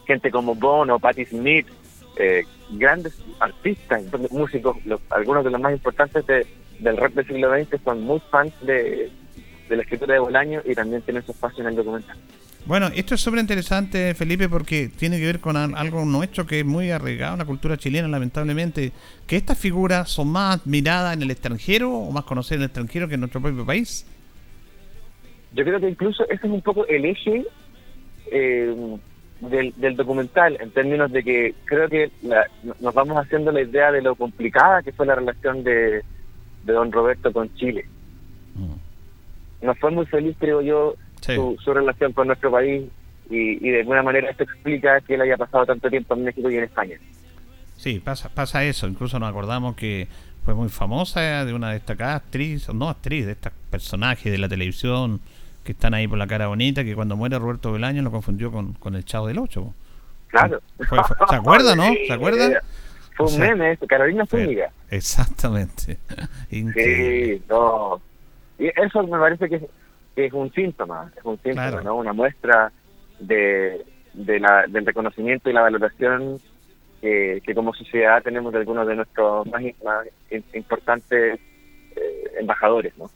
Gente 0.05 0.29
como 0.29 0.55
Bono, 0.55 0.99
Patti 0.99 1.25
Smith, 1.25 1.67
eh, 2.18 2.43
grandes 2.72 3.18
artistas, 3.39 4.03
músicos, 4.32 4.78
algunos 5.09 5.43
de 5.43 5.51
los 5.51 5.62
más 5.62 5.74
importantes 5.74 6.26
del 6.80 6.97
rap 6.97 7.14
del 7.14 7.28
siglo 7.28 7.51
XX 7.53 7.82
son 7.84 8.01
muy 8.01 8.22
fans 8.32 8.53
de, 8.62 9.09
de 9.70 9.76
la 9.76 9.82
escritura 9.82 10.14
de 10.14 10.20
Bolaño 10.20 10.62
y 10.66 10.76
también 10.76 11.01
tiene 11.01 11.22
su 11.22 11.32
espacio 11.32 11.62
en 11.62 11.70
el 11.70 11.76
documental. 11.76 12.18
Bueno, 12.66 12.89
esto 12.95 13.16
es 13.16 13.22
súper 13.22 13.39
interesante, 13.39 14.14
Felipe, 14.14 14.47
porque 14.47 14.88
tiene 14.88 15.18
que 15.18 15.26
ver 15.26 15.39
con 15.39 15.57
algo 15.57 16.05
nuestro 16.05 16.45
que 16.45 16.59
es 16.59 16.66
muy 16.66 16.91
arraigado 16.91 17.34
en 17.34 17.39
la 17.39 17.45
cultura 17.45 17.76
chilena, 17.76 18.07
lamentablemente, 18.07 18.91
que 19.26 19.36
estas 19.36 19.57
figuras 19.57 20.09
son 20.09 20.28
más 20.28 20.62
admiradas 20.62 21.16
en 21.16 21.24
el 21.24 21.32
extranjero 21.32 21.91
o 21.91 22.12
más 22.12 22.24
conocidas 22.24 22.57
en 22.57 22.62
el 22.62 22.66
extranjero 22.68 23.07
que 23.07 23.16
en 23.16 23.22
nuestro 23.22 23.41
propio 23.41 23.66
país. 23.66 24.05
Yo 25.53 25.64
creo 25.64 25.80
que 25.80 25.89
incluso 25.89 26.24
ese 26.26 26.47
es 26.47 26.53
un 26.53 26.62
poco 26.62 26.86
el 26.86 27.03
eje 27.05 27.45
eh, 28.32 28.97
del, 29.41 29.95
documental, 29.95 30.57
en 30.61 30.71
términos 30.71 31.11
de 31.11 31.23
que 31.23 31.55
creo 31.65 31.89
que 31.89 32.11
nos 32.79 32.93
vamos 32.93 33.17
haciendo 33.17 33.51
la 33.51 33.61
idea 33.61 33.91
de 33.91 34.01
lo 34.01 34.15
complicada 34.15 34.83
que 34.83 34.91
fue 34.91 35.05
la 35.05 35.15
relación 35.15 35.63
de, 35.63 36.03
don 36.63 36.91
Roberto 36.91 37.33
con 37.33 37.53
Chile. 37.55 37.85
Mm. 38.55 39.65
Nos 39.65 39.79
fue 39.79 39.91
muy 39.91 40.05
feliz, 40.05 40.35
creo 40.39 40.61
yo, 40.61 40.95
su, 41.21 41.73
relación 41.73 42.13
con 42.13 42.27
nuestro 42.27 42.51
país 42.51 42.83
y, 43.29 43.59
de 43.59 43.79
alguna 43.79 44.03
manera 44.03 44.29
esto 44.29 44.43
explica 44.43 45.01
que 45.01 45.15
él 45.15 45.21
haya 45.21 45.37
pasado 45.37 45.65
tanto 45.65 45.89
tiempo 45.89 46.13
en 46.15 46.25
México 46.25 46.49
y 46.49 46.57
en 46.57 46.63
España. 46.63 46.97
Sí, 47.77 47.99
pasa, 47.99 48.29
pasa 48.29 48.63
eso. 48.63 48.87
Incluso 48.87 49.17
nos 49.19 49.29
acordamos 49.29 49.75
que 49.75 50.07
fue 50.45 50.53
muy 50.53 50.69
famosa 50.69 51.45
de 51.45 51.53
una 51.53 51.71
destacada 51.71 52.15
actriz, 52.15 52.69
no 52.73 52.89
actriz, 52.89 53.25
de 53.25 53.31
estos 53.33 53.53
personajes 53.71 54.31
de 54.31 54.37
la 54.37 54.49
televisión 54.49 55.19
que 55.64 55.74
están 55.74 55.93
ahí 55.93 56.07
por 56.07 56.18
la 56.18 56.28
cara 56.28 56.47
bonita, 56.47 56.84
que 56.84 56.95
cuando 56.95 57.16
muere 57.16 57.38
Roberto 57.38 57.72
Belaño 57.72 58.01
lo 58.01 58.12
confundió 58.12 58.51
con, 58.51 58.74
con 58.74 58.95
el 58.95 59.05
Chavo 59.05 59.28
del 59.28 59.39
Ocho. 59.39 59.74
Claro. 60.28 60.62
¿Se 61.30 61.36
acuerda, 61.36 61.76
no? 61.76 61.84
¿Se 62.07 62.14
acuerda? 62.14 62.62
Fue 63.16 63.28
un 63.28 63.39
meme, 63.39 63.78
Carolina 63.88 64.26
Zúñiga. 64.26 64.72
Exactamente. 64.89 65.97
sí, 66.49 67.41
no. 67.49 68.01
Y 68.57 68.68
eso 68.68 69.03
me 69.03 69.20
parece 69.20 69.49
que 69.49 69.68
es, 70.16 70.34
un 70.34 70.51
síntoma, 70.53 71.12
es 71.18 71.24
un 71.24 71.39
síntoma, 71.41 71.82
¿no? 71.82 71.95
Una 71.95 72.14
muestra 72.14 72.72
de, 73.20 73.86
de 74.14 74.39
la, 74.39 74.66
del 74.68 74.86
reconocimiento 74.86 75.49
y 75.49 75.53
la 75.53 75.62
valoración 75.62 76.39
que, 77.01 77.41
que 77.43 77.55
como 77.55 77.74
sociedad 77.74 78.22
tenemos 78.24 78.53
de 78.53 78.59
algunos 78.59 78.88
de 78.88 78.95
nuestros 78.95 79.47
más, 79.47 79.62
más 79.84 80.07
importantes 80.53 81.39
eh, 81.95 82.32
embajadores, 82.39 82.97
¿no? 82.97 83.09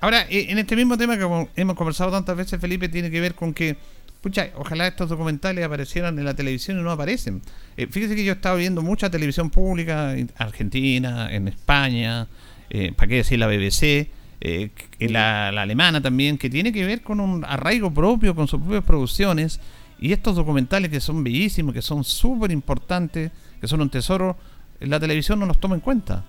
Ahora, 0.00 0.26
eh, 0.28 0.46
en 0.50 0.58
este 0.58 0.76
mismo 0.76 0.98
tema 0.98 1.16
que 1.16 1.48
hemos 1.56 1.76
conversado 1.76 2.10
tantas 2.10 2.36
veces, 2.36 2.60
Felipe, 2.60 2.88
tiene 2.88 3.10
que 3.10 3.20
ver 3.20 3.34
con 3.34 3.54
que, 3.54 3.76
pucha, 4.20 4.50
ojalá 4.56 4.86
estos 4.86 5.08
documentales 5.08 5.64
aparecieran 5.64 6.18
en 6.18 6.24
la 6.24 6.34
televisión 6.34 6.78
y 6.78 6.82
no 6.82 6.90
aparecen. 6.90 7.40
Eh, 7.76 7.86
fíjese 7.90 8.14
que 8.14 8.24
yo 8.24 8.32
he 8.32 8.36
estado 8.36 8.56
viendo 8.56 8.82
mucha 8.82 9.10
televisión 9.10 9.50
pública 9.50 10.16
en 10.16 10.30
Argentina, 10.36 11.32
en 11.32 11.48
España, 11.48 12.28
eh, 12.68 12.92
¿para 12.94 13.08
qué 13.08 13.14
decir 13.16 13.38
la 13.38 13.46
BBC? 13.46 14.10
Eh, 14.40 14.70
la, 15.00 15.50
la, 15.50 15.62
alemana 15.62 16.02
también, 16.02 16.36
que 16.36 16.50
tiene 16.50 16.72
que 16.72 16.84
ver 16.84 17.02
con 17.02 17.20
un 17.20 17.44
arraigo 17.44 17.92
propio, 17.92 18.34
con 18.34 18.46
sus 18.48 18.60
propias 18.60 18.84
producciones, 18.84 19.60
y 19.98 20.12
estos 20.12 20.36
documentales 20.36 20.90
que 20.90 21.00
son 21.00 21.24
bellísimos, 21.24 21.72
que 21.72 21.80
son 21.80 22.04
súper 22.04 22.52
importantes, 22.52 23.32
que 23.60 23.66
son 23.66 23.80
un 23.80 23.88
tesoro, 23.88 24.36
la 24.80 25.00
televisión 25.00 25.40
no 25.40 25.46
los 25.46 25.58
toma 25.58 25.74
en 25.74 25.80
cuenta 25.80 26.22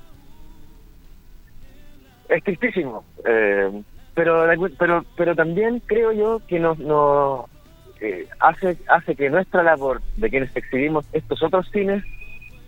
es 2.30 2.44
tristísimo. 2.44 3.04
Eh, 3.26 3.84
pero, 4.14 4.46
pero, 4.78 5.06
pero 5.16 5.36
también 5.36 5.82
creo 5.86 6.12
yo 6.12 6.42
que 6.48 6.60
nos, 6.60 6.78
eh, 8.02 8.28
hace, 8.40 8.78
hace 8.88 9.16
que 9.16 9.30
nuestra 9.30 9.64
labor 9.64 10.02
de 10.18 10.30
quienes 10.30 10.56
exhibimos 10.56 11.06
estos 11.14 11.44
otros 11.44 11.70
cines 11.72 12.04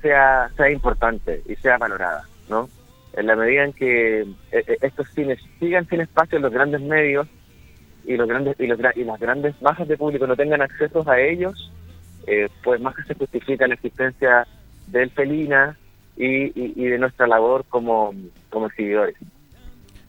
sea, 0.01 0.49
sea 0.55 0.71
importante 0.71 1.41
y 1.47 1.55
sea 1.55 1.77
valorada, 1.77 2.23
¿no? 2.49 2.69
En 3.13 3.25
la 3.25 3.35
medida 3.35 3.63
en 3.63 3.73
que 3.73 4.21
eh, 4.21 4.77
estos 4.81 5.09
cines 5.09 5.39
sigan 5.59 5.87
sin 5.87 6.01
espacio 6.01 6.37
en 6.37 6.43
los 6.43 6.53
grandes 6.53 6.81
medios 6.81 7.27
y 8.05 8.15
los 8.15 8.27
grandes 8.27 8.55
y, 8.59 8.67
los, 8.67 8.79
y 8.95 9.03
las 9.03 9.19
grandes 9.19 9.59
masas 9.61 9.87
de 9.87 9.97
público 9.97 10.27
no 10.27 10.35
tengan 10.35 10.61
acceso 10.61 11.03
a 11.09 11.19
ellos, 11.19 11.71
pues 12.63 12.79
más 12.79 12.95
que 12.95 13.01
se 13.03 13.15
justifica 13.15 13.67
la 13.67 13.73
existencia 13.73 14.45
del 14.87 15.09
Felina 15.09 15.75
y, 16.19 16.51
y, 16.55 16.85
de 16.85 16.97
nuestra 16.97 17.25
labor 17.27 17.65
como, 17.69 18.13
como 18.49 18.67
exhibidores. 18.67 19.15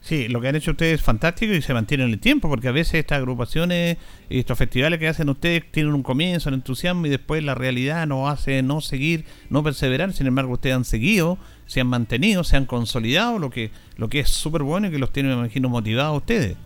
Sí, 0.00 0.28
lo 0.28 0.40
que 0.40 0.48
han 0.48 0.56
hecho 0.56 0.70
ustedes 0.70 0.94
es 0.94 1.02
fantástico 1.02 1.52
y 1.52 1.60
se 1.60 1.74
mantienen 1.74 2.06
en 2.08 2.14
el 2.14 2.20
tiempo, 2.20 2.48
porque 2.48 2.68
a 2.68 2.72
veces 2.72 2.94
estas 2.94 3.18
agrupaciones 3.18 3.98
y 4.30 4.38
estos 4.38 4.56
festivales 4.56 4.98
que 4.98 5.08
hacen 5.08 5.28
ustedes 5.28 5.70
tienen 5.70 5.92
un 5.92 6.02
comienzo, 6.02 6.48
un 6.48 6.54
entusiasmo 6.54 7.04
y 7.06 7.10
después 7.10 7.44
la 7.44 7.54
realidad 7.54 8.06
nos 8.06 8.30
hace 8.30 8.62
no 8.62 8.80
seguir, 8.80 9.26
no 9.50 9.62
perseverar. 9.62 10.12
Sin 10.12 10.26
embargo, 10.26 10.54
ustedes 10.54 10.74
han 10.74 10.84
seguido, 10.84 11.36
se 11.66 11.82
han 11.82 11.86
mantenido, 11.86 12.44
se 12.44 12.56
han 12.56 12.64
consolidado, 12.64 13.38
lo 13.38 13.50
que 13.50 13.70
lo 13.98 14.08
que 14.08 14.20
es 14.20 14.30
súper 14.30 14.62
bueno 14.62 14.86
y 14.86 14.90
que 14.90 14.98
los 14.98 15.12
tiene, 15.12 15.28
me 15.28 15.34
imagino, 15.34 15.68
motivados 15.68 16.14
a 16.14 16.16
ustedes. 16.16 16.56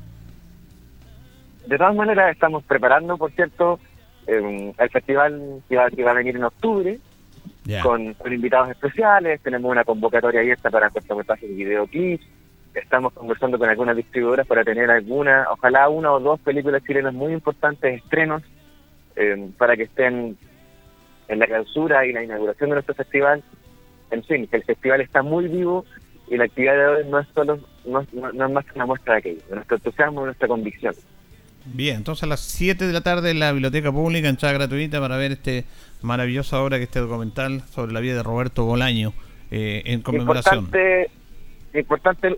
De 1.67 1.77
todas 1.77 1.97
maneras, 1.97 2.33
estamos 2.33 2.63
preparando, 2.63 3.17
por 3.17 3.33
cierto, 3.33 3.81
el 4.27 4.91
festival 4.91 5.61
que 5.69 5.77
va, 5.77 5.87
a 5.87 6.15
venir 6.15 6.37
en 6.37 6.45
octubre, 6.45 7.01
con, 7.83 8.15
invitados 8.31 8.71
especiales. 8.71 9.41
Tenemos 9.41 9.73
una 9.73 9.83
convocatoria 9.83 10.41
abierta 10.41 10.71
para 10.71 10.91
cortometrajes 10.91 11.51
y 11.51 11.65
videoclips 11.65 12.34
estamos 12.75 13.13
conversando 13.13 13.59
con 13.59 13.69
algunas 13.69 13.97
distribuidoras 13.97 14.47
para 14.47 14.65
tener 14.65 14.91
alguna, 14.91 15.47
ojalá 15.51 15.89
una 15.89 16.13
o 16.13 16.21
dos 16.21 16.41
películas 16.41 16.83
chilenas 16.85 17.15
muy 17.15 17.33
importantes, 17.33 18.03
estrenos, 18.03 18.43
eh, 19.17 19.51
para 19.57 19.77
que 19.77 19.85
estén 19.85 20.37
en 21.29 21.39
la 21.39 21.47
clausura 21.47 22.05
y 22.07 22.13
la 22.13 22.23
inauguración 22.23 22.71
de 22.71 22.75
nuestro 22.75 22.95
festival. 22.95 23.43
En 24.11 24.23
fin, 24.25 24.47
que 24.47 24.57
el 24.57 24.65
festival 24.65 25.01
está 25.01 25.23
muy 25.23 25.49
vivo 25.49 25.85
y 26.29 26.37
la 26.37 26.45
actividad 26.45 26.75
de 26.75 26.87
hoy 26.87 27.05
no 27.09 27.19
es 27.21 27.27
solo 27.35 27.59
no, 27.85 28.01
es 28.01 28.51
más 28.51 28.65
que 28.65 28.73
una 28.75 28.87
muestra 28.87 29.15
de 29.15 29.19
aquello, 29.19 29.43
de 29.49 29.55
nuestro 29.57 29.77
entusiasmo, 29.77 30.21
de 30.21 30.27
nuestra 30.27 30.49
convicción. 30.49 30.95
Bien, 31.67 31.97
entonces 31.97 32.25
a 32.25 32.27
las 32.27 32.41
7 32.41 32.87
de 32.87 32.93
la 32.93 33.01
tarde 33.01 33.31
en 33.31 33.41
la 33.41 33.53
Biblioteca 33.53 33.91
Pública, 33.91 34.29
entrada 34.29 34.55
gratuita 34.55 35.01
para 35.01 35.17
ver 35.17 35.33
este 35.33 35.65
maravillosa 36.03 36.63
obra 36.63 36.77
que 36.77 36.85
este 36.85 37.01
documental 37.01 37.63
sobre 37.71 37.93
la 37.93 38.01
vida 38.01 38.17
de 38.17 38.23
Roberto 38.23 38.65
Bolaño 38.65 39.15
eh, 39.51 39.83
en 39.87 40.03
conmemoración 40.03 40.65
importante, 40.65 41.11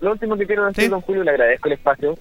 lo 0.00 0.12
último 0.12 0.36
que 0.36 0.46
quiero 0.46 0.66
decir, 0.66 0.90
don 0.90 1.00
Julio, 1.02 1.22
le 1.22 1.30
agradezco 1.30 1.68
el 1.68 1.74
espacio, 1.74 2.18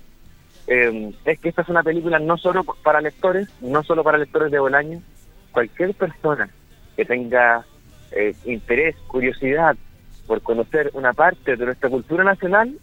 eh, 0.68 1.13
es 1.26 1.39
que 1.39 1.49
esta 1.49 1.61
es 1.61 1.70
una 1.70 1.84
película 1.84 2.20
no 2.20 2.38
solo 2.38 2.63
para 2.63 3.01
lectores, 3.01 3.47
no 3.61 3.84
solo 3.84 4.03
para 4.03 4.18
lectores 4.18 4.51
de 4.51 4.59
Bolaño, 4.59 5.01
cualquier 5.51 5.93
persona 5.93 6.49
que 6.95 7.05
tenga 7.05 7.66
eh, 8.11 8.36
interés, 8.45 8.95
curiosidad 9.07 9.76
por 10.28 10.41
conocer 10.41 10.89
una 10.93 11.13
parte 11.13 11.55
de 11.55 11.66
nuestra 11.66 11.89
cultura 11.89 12.24
nacional, 12.24 12.76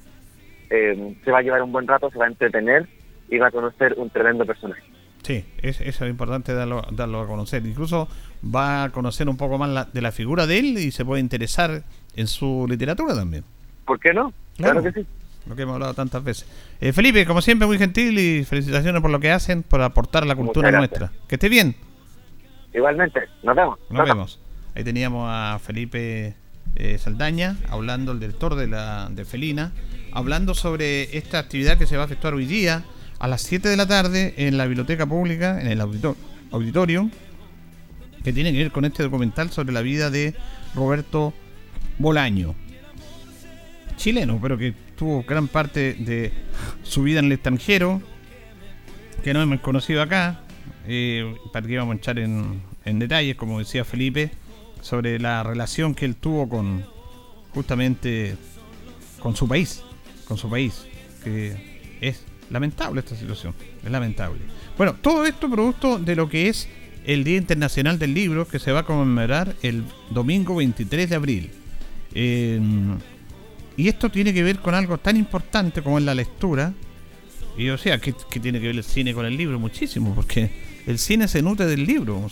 eh, 0.71 1.17
se 1.25 1.31
va 1.31 1.39
a 1.39 1.43
llevar 1.43 1.63
un 1.63 1.73
buen 1.73 1.87
rato, 1.87 2.11
se 2.11 2.19
va 2.19 2.27
a 2.27 2.29
entretener 2.29 2.89
y 3.29 3.39
va 3.39 3.49
a 3.49 3.51
conocer 3.51 3.95
un 3.97 4.11
tremendo 4.11 4.47
personaje. 4.47 4.83
Sí, 5.23 5.45
es, 5.63 5.81
eso 5.81 6.05
es 6.05 6.11
importante 6.11 6.53
darlo, 6.53 6.83
darlo 6.93 7.21
a 7.21 7.27
conocer. 7.27 7.65
Incluso 7.65 8.09
va 8.45 8.85
a 8.85 8.91
conocer 8.91 9.29
un 9.29 9.37
poco 9.37 9.59
más 9.59 9.93
de 9.93 10.01
la 10.01 10.13
figura 10.13 10.47
de 10.47 10.59
él 10.59 10.79
y 10.79 10.91
se 10.91 11.05
puede 11.05 11.21
interesar 11.21 11.83
en 12.17 12.27
su 12.27 12.67
literatura 12.69 13.15
también. 13.15 13.45
¿Por 13.85 14.01
qué 14.01 14.13
no? 14.13 14.33
Claro, 14.57 14.83
que 14.83 14.93
sí. 14.93 15.07
Lo 15.47 15.57
que 15.57 15.63
hemos 15.63 15.75
hablado 15.75 15.95
tantas 15.95 16.23
veces. 16.23 16.47
Eh, 16.81 16.93
Felipe, 16.93 17.27
como 17.27 17.43
siempre, 17.43 17.67
muy 17.67 17.79
gentil 17.79 18.19
y 18.19 18.45
felicitaciones 18.45 19.03
por 19.03 19.11
lo 19.11 19.19
que 19.19 19.33
hacen, 19.33 19.63
por 19.63 19.83
aportar 19.83 20.23
a 20.23 20.27
la 20.27 20.37
cultura 20.37 20.71
nuestra. 20.71 21.11
Que 21.27 21.35
esté 21.35 21.49
bien. 21.49 21.75
Igualmente, 22.73 23.21
nos 23.43 23.57
vemos. 23.57 23.79
Nos 23.91 24.09
vemos. 24.09 24.41
Ahí 24.75 24.85
teníamos 24.85 25.29
a 25.29 25.59
Felipe 25.59 26.35
eh, 26.77 26.99
Saldaña, 26.99 27.57
hablando, 27.69 28.13
el 28.13 28.21
director 28.21 28.55
de, 28.55 28.69
la, 28.69 29.09
de 29.11 29.25
Felina, 29.25 29.73
hablando 30.13 30.55
sobre 30.55 31.17
esta 31.17 31.39
actividad 31.39 31.77
que 31.77 31.87
se 31.87 31.97
va 31.97 32.05
a 32.05 32.07
efectuar 32.07 32.35
hoy 32.35 32.47
día 32.47 32.85
a 33.19 33.29
las 33.29 33.43
7 33.43 33.69
de 33.69 33.77
la 33.77 33.87
tarde 33.87 34.35
en 34.37 34.57
la 34.57 34.67
biblioteca 34.67 35.07
pública, 35.07 35.61
en 35.61 35.67
el 35.67 35.81
auditorio, 35.81 37.11
que 38.25 38.33
tiene 38.33 38.53
que 38.53 38.59
ver 38.59 38.73
con 38.73 38.85
este 38.85 39.03
documental 39.03 39.51
sobre 39.51 39.73
la 39.73 39.83
vida 39.83 40.09
de 40.09 40.35
Roberto 40.75 41.35
Bolaño 41.99 42.55
chileno, 43.97 44.39
pero 44.41 44.59
que 44.59 44.73
tuvo 44.97 45.23
gran 45.23 45.49
parte 45.49 45.95
de 45.95 46.33
su 46.83 47.03
vida 47.03 47.21
en 47.21 47.27
el 47.27 47.33
extranjero, 47.33 48.03
que 49.23 49.33
no 49.33 49.43
hemos 49.43 49.61
conocido 49.61 50.03
acá, 50.03 50.41
eh, 50.87 51.37
para 51.53 51.67
que 51.67 51.73
íbamos 51.73 51.95
a 51.95 51.99
echar 51.99 52.19
en, 52.19 52.63
en 52.85 52.99
detalles, 52.99 53.37
como 53.37 53.59
decía 53.59 53.85
Felipe, 53.85 54.31
sobre 54.81 55.19
la 55.19 55.43
relación 55.43 55.95
que 55.95 56.05
él 56.05 56.17
tuvo 56.17 56.49
con 56.49 56.85
justamente 57.55 58.37
con 59.21 59.37
su 59.37 59.47
país, 59.47 59.83
con 60.27 60.37
su 60.37 60.51
país, 60.51 60.85
que 61.23 61.99
es 62.01 62.25
lamentable 62.51 63.01
esta 63.01 63.17
situación, 63.17 63.55
es 63.85 63.91
lamentable. 63.91 64.41
Bueno, 64.77 64.95
todo 64.95 65.25
esto 65.27 65.49
producto 65.49 65.99
de 65.99 66.17
lo 66.17 66.29
que 66.29 66.49
es 66.49 66.69
el 67.05 67.25
Día 67.25 67.37
Internacional 67.37 67.99
del 67.99 68.15
Libro, 68.15 68.47
que 68.47 68.59
se 68.59 68.73
va 68.73 68.81
a 68.81 68.83
conmemorar 68.85 69.55
el 69.63 69.85
domingo 70.11 70.57
23 70.57 71.11
de 71.11 71.17
abril. 71.17 71.51
Y 73.77 73.89
esto 73.89 74.11
tiene 74.11 74.33
que 74.33 74.43
ver 74.43 74.59
con 74.59 74.75
algo 74.75 74.99
tan 74.99 75.17
importante 75.17 75.83
como 75.83 75.99
es 75.99 76.05
la 76.05 76.15
lectura. 76.15 76.73
Y 77.57 77.69
o 77.69 77.79
sea, 77.79 77.99
¿qué, 77.99 78.13
tiene 78.13 78.61
que 78.61 78.67
ver 78.67 78.77
el 78.77 78.85
cine 78.85 79.13
con 79.15 79.27
el 79.27 79.37
libro? 79.37 79.59
Muchísimo, 79.59 80.15
porque 80.15 80.51
el 80.87 80.99
cine 80.99 81.29
se 81.29 81.43
nutre 81.43 81.67
del 81.67 81.85
libro. 81.85 82.27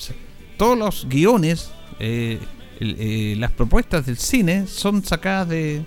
todos 0.56 0.78
los 0.78 1.08
guiones, 1.08 1.70
eh, 1.98 2.38
eh, 2.80 3.34
las 3.38 3.52
propuestas 3.52 4.06
del 4.06 4.16
cine 4.16 4.66
son 4.66 5.04
sacadas 5.04 5.48
de, 5.48 5.82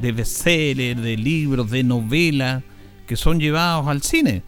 de 0.00 0.12
bestsellers, 0.12 1.00
de 1.00 1.16
libros, 1.16 1.70
de 1.70 1.82
novelas, 1.82 2.62
que 3.06 3.16
son 3.16 3.40
llevados 3.40 3.86
al 3.86 4.02
cine. 4.02 4.42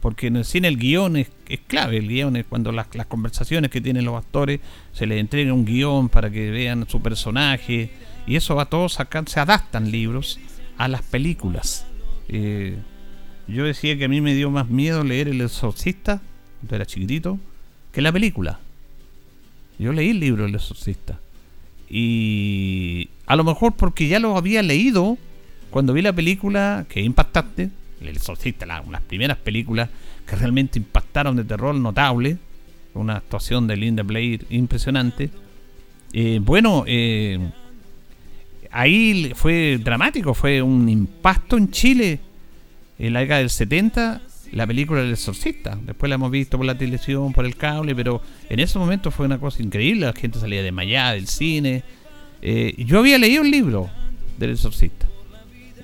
Porque 0.00 0.28
en 0.28 0.36
el 0.36 0.44
cine 0.44 0.68
el 0.68 0.78
guion 0.78 1.16
es, 1.16 1.28
clave, 1.66 1.98
el 1.98 2.08
guion 2.08 2.36
es 2.36 2.46
cuando 2.46 2.72
las, 2.72 2.86
conversaciones 3.06 3.70
que 3.70 3.80
tienen 3.80 4.04
los 4.04 4.16
actores 4.16 4.60
se 4.92 5.06
les 5.06 5.20
entrega 5.20 5.52
un 5.52 5.64
guion 5.64 6.08
para 6.08 6.30
que 6.30 6.50
vean 6.50 6.88
su 6.88 7.02
personaje 7.02 7.90
y 8.30 8.36
eso 8.36 8.54
va 8.54 8.66
todo 8.66 8.88
sacar, 8.88 9.28
se 9.28 9.40
adaptan 9.40 9.90
libros 9.90 10.38
a 10.78 10.86
las 10.86 11.02
películas. 11.02 11.84
Eh, 12.28 12.78
yo 13.48 13.64
decía 13.64 13.98
que 13.98 14.04
a 14.04 14.08
mí 14.08 14.20
me 14.20 14.36
dio 14.36 14.52
más 14.52 14.68
miedo 14.68 15.02
leer 15.02 15.26
El 15.26 15.40
Exorcista, 15.40 16.22
cuando 16.60 16.76
era 16.76 16.86
chiquitito, 16.86 17.40
que 17.90 18.00
la 18.00 18.12
película. 18.12 18.60
Yo 19.80 19.92
leí 19.92 20.10
el 20.10 20.20
libro 20.20 20.46
El 20.46 20.54
Exorcista. 20.54 21.18
Y 21.88 23.08
a 23.26 23.34
lo 23.34 23.42
mejor 23.42 23.72
porque 23.72 24.06
ya 24.06 24.20
lo 24.20 24.36
había 24.36 24.62
leído 24.62 25.18
cuando 25.70 25.92
vi 25.92 26.00
la 26.00 26.12
película, 26.12 26.86
que 26.88 27.00
impactante, 27.00 27.70
El 28.00 28.10
Exorcista, 28.10 28.64
las 28.64 29.02
primeras 29.08 29.38
películas 29.38 29.88
que 30.24 30.36
realmente 30.36 30.78
impactaron 30.78 31.34
de 31.34 31.42
terror 31.42 31.74
notable, 31.74 32.38
una 32.94 33.16
actuación 33.16 33.66
de 33.66 33.76
Linda 33.76 34.04
Blair 34.04 34.46
impresionante. 34.50 35.30
Eh, 36.12 36.38
bueno, 36.40 36.84
eh, 36.86 37.50
ahí 38.70 39.32
fue 39.34 39.78
dramático, 39.78 40.34
fue 40.34 40.62
un 40.62 40.88
impacto 40.88 41.56
en 41.56 41.70
Chile 41.70 42.20
en 42.98 43.12
la 43.12 43.20
década 43.20 43.40
del 43.40 43.50
70 43.50 44.22
la 44.52 44.66
película 44.66 45.02
del 45.02 45.12
exorcista. 45.12 45.78
Después 45.84 46.08
la 46.08 46.16
hemos 46.16 46.30
visto 46.30 46.56
por 46.56 46.66
la 46.66 46.76
televisión, 46.76 47.32
por 47.32 47.46
el 47.46 47.56
cable, 47.56 47.94
pero 47.94 48.20
en 48.48 48.60
ese 48.60 48.78
momento 48.78 49.10
fue 49.10 49.26
una 49.26 49.38
cosa 49.38 49.62
increíble. 49.62 50.06
La 50.06 50.12
gente 50.12 50.38
salía 50.38 50.62
desmayada 50.62 51.12
del 51.12 51.28
cine. 51.28 51.82
Eh, 52.42 52.74
yo 52.78 52.98
había 52.98 53.18
leído 53.18 53.42
el 53.42 53.50
libro 53.50 53.90
del 54.38 54.50
exorcista. 54.50 55.06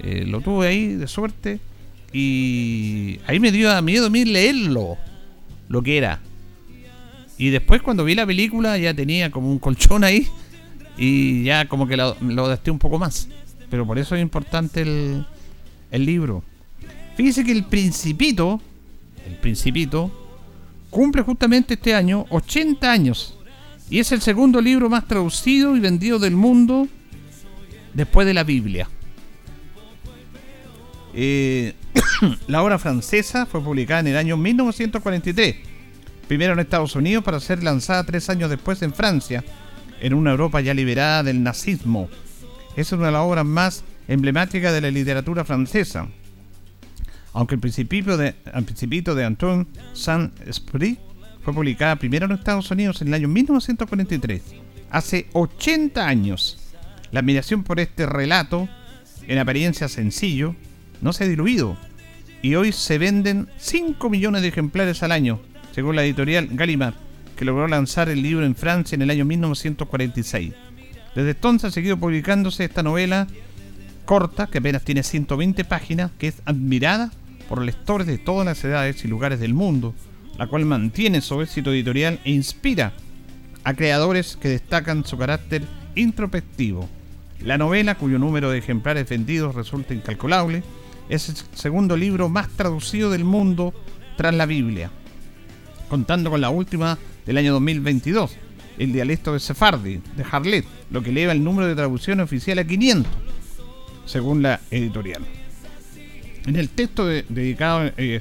Eh, 0.01 0.25
lo 0.27 0.41
tuve 0.41 0.69
ahí 0.69 0.95
de 0.95 1.07
suerte 1.07 1.61
y 2.13 3.19
ahí 3.27 3.41
me 3.41 3.53
dio 3.53 3.81
miedo 3.83 4.07
a 4.07 4.11
mí 4.11 4.25
leerlo, 4.25 4.97
lo 5.69 5.83
que 5.83 5.99
era. 5.99 6.21
Y 7.39 7.51
después 7.51 7.83
cuando 7.83 8.05
vi 8.05 8.15
la 8.15 8.27
película 8.27 8.79
ya 8.79 8.95
tenía 8.95 9.31
como 9.31 9.51
un 9.51 9.59
colchón 9.59 10.05
ahí 10.05 10.27
y 10.97 11.45
ya 11.45 11.67
como 11.69 11.87
que 11.87 11.97
lo, 11.97 12.17
lo 12.21 12.59
un 12.69 12.79
poco 12.79 12.99
más. 12.99 13.29
Pero 13.71 13.87
por 13.87 13.99
eso 13.99 14.15
es 14.15 14.23
importante 14.23 14.83
el, 14.83 15.27
libro. 15.91 16.43
Fíjese 17.17 17.45
que 17.45 17.53
el 17.53 17.65
Principito, 17.65 18.61
el 19.27 19.37
Principito, 19.37 20.11
cumple 20.91 21.23
justamente 21.23 21.75
este 21.75 21.95
año 21.95 22.27
80 22.31 22.91
años. 22.91 23.37
Y 23.89 23.99
es 23.99 24.13
el 24.13 24.21
segundo 24.21 24.61
libro 24.61 24.89
más 24.89 25.07
traducido 25.07 25.77
y 25.77 25.81
vendido 25.81 26.19
del 26.19 26.35
mundo 26.35 26.89
después 27.95 28.27
de 28.27 28.35
la 28.35 28.45
Biblia. 28.45 28.89
Eh, 31.15 31.75
la 32.47 32.63
obra 32.63 32.79
francesa 32.79 33.47
fue 33.47 33.63
publicada 33.63 34.01
en 34.01 34.09
el 34.09 34.17
año 34.17 34.37
1943, 34.37 35.57
primero 36.29 36.53
en 36.53 36.59
Estados 36.59 36.95
Unidos 36.95 37.25
para 37.25 37.41
ser 37.41 37.63
lanzada 37.63 38.05
tres 38.05 38.29
años 38.29 38.51
después 38.51 38.83
en 38.83 38.93
Francia, 38.93 39.43
en 40.01 40.15
una 40.15 40.33
Europa 40.33 40.61
ya 40.61 40.75
liberada 40.75 41.23
del 41.23 41.43
nazismo. 41.43 42.09
Es 42.77 42.93
una 42.93 43.07
de 43.07 43.13
las 43.13 43.23
obras 43.23 43.45
más 43.45 43.85
emblemáticas 44.09 44.73
de 44.73 44.81
la 44.81 44.91
literatura 44.91 45.45
francesa 45.45 46.09
aunque 47.37 47.55
el 47.55 47.61
Principito 47.61 48.17
de, 48.17 48.35
el 48.55 48.65
Principito 48.65 49.15
de 49.15 49.27
Antoine 49.27 49.67
Saint-Esprit 49.93 50.99
fue 51.43 51.53
publicada 51.53 51.97
primero 51.97 52.25
en 52.25 52.33
Estados 52.33 52.71
Unidos 52.71 53.03
en 53.03 53.09
el 53.09 53.15
año 53.15 53.29
1943, 53.29 54.43
hace 54.91 55.27
80 55.35 56.09
años. 56.09 56.59
La 57.13 57.21
admiración 57.21 57.63
por 57.63 57.79
este 57.79 58.07
relato, 58.07 58.71
en 59.29 59.39
apariencia 59.39 59.87
sencillo, 59.89 60.57
no 61.03 61.13
se 61.13 61.25
ha 61.25 61.29
diluido 61.29 61.77
y 62.41 62.55
hoy 62.55 62.73
se 62.73 62.97
venden 62.97 63.49
5 63.59 64.09
millones 64.09 64.41
de 64.41 64.49
ejemplares 64.49 65.03
al 65.03 65.13
año, 65.13 65.39
según 65.75 65.95
la 65.95 66.05
editorial 66.05 66.49
Gallimard, 66.53 66.95
que 67.37 67.45
logró 67.45 67.69
lanzar 67.69 68.09
el 68.09 68.23
libro 68.23 68.45
en 68.45 68.57
Francia 68.57 68.97
en 68.97 69.03
el 69.03 69.11
año 69.11 69.25
1946. 69.25 70.55
Desde 71.15 71.31
entonces 71.31 71.69
ha 71.69 71.71
seguido 71.71 71.97
publicándose 71.97 72.65
esta 72.65 72.83
novela 72.83 73.27
corta, 74.05 74.47
que 74.47 74.59
apenas 74.59 74.83
tiene 74.83 75.03
120 75.03 75.65
páginas, 75.65 76.11
que 76.19 76.29
es 76.29 76.43
admirada 76.45 77.13
por 77.49 77.63
lectores 77.63 78.07
de 78.07 78.19
todas 78.19 78.47
las 78.47 78.63
edades 78.65 79.05
y 79.05 79.09
lugares 79.09 79.41
del 79.41 79.55
mundo, 79.55 79.95
la 80.39 80.47
cual 80.47 80.65
mantiene 80.65 81.21
su 81.21 81.41
éxito 81.41 81.73
editorial 81.73 82.21
e 82.25 82.33
inspira 82.33 82.93
a 83.65 83.75
creadores 83.75 84.37
que 84.37 84.49
destacan 84.49 85.05
su 85.05 85.19
carácter 85.19 85.63
introspectivo. 85.95 86.89
La 87.41 87.59
novela, 87.59 87.97
cuyo 87.97 88.19
número 88.19 88.51
de 88.51 88.59
ejemplares 88.59 89.09
vendidos 89.09 89.55
resulta 89.55 89.95
incalculable, 89.95 90.63
es 91.09 91.29
el 91.29 91.37
segundo 91.55 91.97
libro 91.97 92.29
más 92.29 92.49
traducido 92.51 93.11
del 93.11 93.25
mundo 93.25 93.75
tras 94.17 94.35
la 94.35 94.47
Biblia, 94.47 94.91
contando 95.89 96.31
con 96.31 96.41
la 96.41 96.51
última 96.51 96.99
del 97.25 97.39
año 97.39 97.53
2022, 97.55 98.37
el 98.79 98.93
dialecto 98.93 99.33
de 99.33 99.41
Sefardi, 99.41 100.01
de 100.17 100.25
Harlet, 100.31 100.65
lo 100.91 101.03
que 101.03 101.11
eleva 101.11 101.33
el 101.33 101.43
número 101.43 101.67
de 101.67 101.75
traducciones 101.75 102.25
oficial 102.25 102.59
a 102.59 102.65
500, 102.65 103.13
según 104.05 104.43
la 104.43 104.61
editorial. 104.71 105.23
En 106.47 106.57
el 106.57 106.69
texto 106.69 107.07
dedicado, 107.07 107.91
eh, 107.97 108.21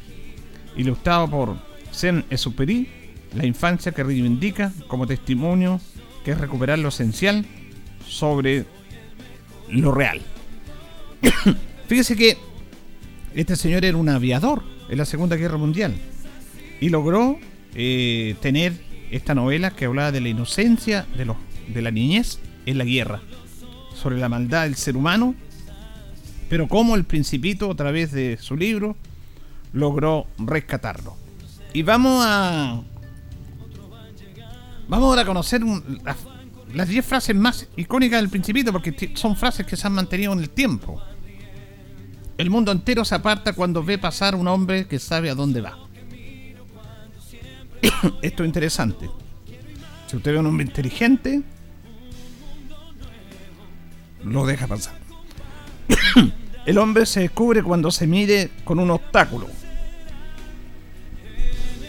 ilustrado 0.76 1.30
por 1.30 1.58
Saint-Exupéry, 1.92 2.88
la 3.36 3.46
infancia 3.46 3.92
que 3.92 4.04
reivindica 4.04 4.72
como 4.88 5.06
testimonio 5.06 5.80
que 6.24 6.32
es 6.32 6.40
recuperar 6.40 6.80
lo 6.80 6.90
esencial 6.90 7.46
sobre 8.08 8.66
lo 9.70 9.92
real. 9.92 10.22
Fíjese 11.88 12.16
que 12.16 12.38
este 13.36 13.56
señor 13.56 13.86
era 13.86 13.98
un 13.98 14.10
aviador 14.10 14.64
en 14.90 14.98
la 14.98 15.06
Segunda 15.06 15.36
Guerra 15.36 15.58
Mundial 15.58 15.94
y 16.82 16.90
logró 16.90 17.38
eh, 17.76 18.36
tener 18.42 18.74
esta 19.12 19.36
novela 19.36 19.72
que 19.72 19.86
hablaba 19.86 20.12
de 20.12 20.22
la 20.22 20.30
inocencia 20.30 21.06
de, 21.18 21.26
los, 21.26 21.38
de 21.68 21.82
la 21.82 21.92
niñez 21.92 22.40
en 22.66 22.78
la 22.78 22.86
guerra, 22.86 23.22
sobre 23.94 24.18
la 24.18 24.30
maldad 24.30 24.64
del 24.64 24.76
ser 24.76 24.98
humano 24.98 25.36
pero 26.50 26.68
como 26.68 26.96
el 26.96 27.06
principito, 27.06 27.72
a 27.72 27.76
través 27.76 28.12
de 28.12 28.38
su 28.38 28.56
libro, 28.56 28.96
logró 29.74 30.28
rescatarlo. 30.38 31.18
Y 31.74 31.84
vamos 31.84 32.24
a... 32.26 32.82
Vamos 34.88 35.10
ahora 35.10 35.24
a 35.24 35.26
conocer 35.26 35.62
las 36.74 36.88
10 36.88 37.06
frases 37.06 37.36
más 37.36 37.68
icónicas 37.76 38.22
del 38.22 38.30
principito, 38.30 38.72
porque 38.72 39.12
son 39.16 39.36
frases 39.36 39.66
que 39.66 39.76
se 39.76 39.88
han 39.88 39.94
mantenido 39.94 40.32
en 40.34 40.40
el 40.40 40.52
tiempo. 40.52 41.02
El 42.38 42.52
mundo 42.52 42.72
entero 42.72 43.04
se 43.04 43.16
aparta 43.16 43.54
cuando 43.54 43.84
ve 43.84 43.98
pasar 43.98 44.36
un 44.36 44.48
hombre 44.48 44.88
que 44.88 45.00
sabe 45.00 45.32
a 45.32 45.36
dónde 45.36 45.62
va. 45.62 45.85
Esto 48.22 48.44
es 48.44 48.48
interesante. 48.48 49.10
Si 50.08 50.16
usted 50.16 50.32
ve 50.32 50.38
a 50.38 50.40
un 50.42 50.48
hombre 50.48 50.66
inteligente, 50.66 51.42
lo 54.24 54.46
deja 54.46 54.68
pasar. 54.68 54.96
El 56.66 56.78
hombre 56.78 57.06
se 57.06 57.22
descubre 57.22 57.62
cuando 57.64 57.92
se 57.92 58.08
mide 58.08 58.50
con 58.64 58.80
un 58.80 58.90
obstáculo. 58.90 59.48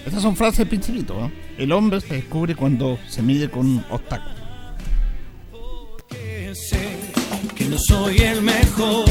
Estas 0.04 0.22
son 0.22 0.36
frases 0.36 0.58
de 0.58 0.66
principito. 0.66 1.30
El 1.58 1.72
hombre 1.72 2.00
se 2.00 2.14
descubre 2.14 2.54
cuando 2.54 2.98
se 3.08 3.22
mide 3.22 3.50
con 3.50 3.66
un 3.66 3.84
obstáculo. 3.90 4.36
Que 7.54 7.64
no 7.64 7.78
soy 7.78 8.18
el 8.18 8.42
mejor, 8.42 9.06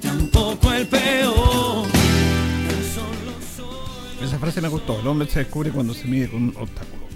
tampoco 0.00 0.72
el 0.72 0.86
peor. 0.86 1.95
Esa 4.26 4.40
frase 4.40 4.60
me 4.60 4.66
gustó. 4.66 4.98
El 4.98 5.06
hombre 5.06 5.28
se 5.28 5.38
descubre 5.38 5.70
cuando 5.70 5.94
se 5.94 6.08
mide 6.08 6.28
con 6.28 6.42
un 6.42 6.54
obstáculo. 6.56 7.06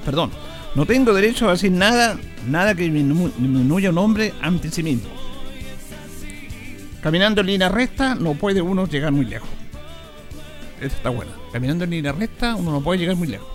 Perdón. 0.04 0.30
No 0.74 0.86
tengo 0.86 1.12
derecho 1.12 1.48
a 1.48 1.52
decir 1.52 1.70
nada, 1.70 2.18
nada 2.48 2.74
que 2.74 2.88
disminuya 2.88 3.90
un 3.90 3.98
hombre 3.98 4.32
ante 4.40 4.70
sí 4.70 4.82
mismo. 4.82 5.10
Caminando 7.02 7.42
en 7.42 7.48
línea 7.48 7.68
recta 7.68 8.14
no 8.14 8.32
puede 8.32 8.62
uno 8.62 8.86
llegar 8.86 9.12
muy 9.12 9.26
lejos. 9.26 9.50
Esta 10.80 10.96
está 10.96 11.10
buena. 11.10 11.32
Caminando 11.52 11.84
en 11.84 11.90
línea 11.90 12.12
recta 12.12 12.54
uno 12.56 12.70
no 12.70 12.80
puede 12.80 13.00
llegar 13.00 13.16
muy 13.16 13.28
lejos. 13.28 13.48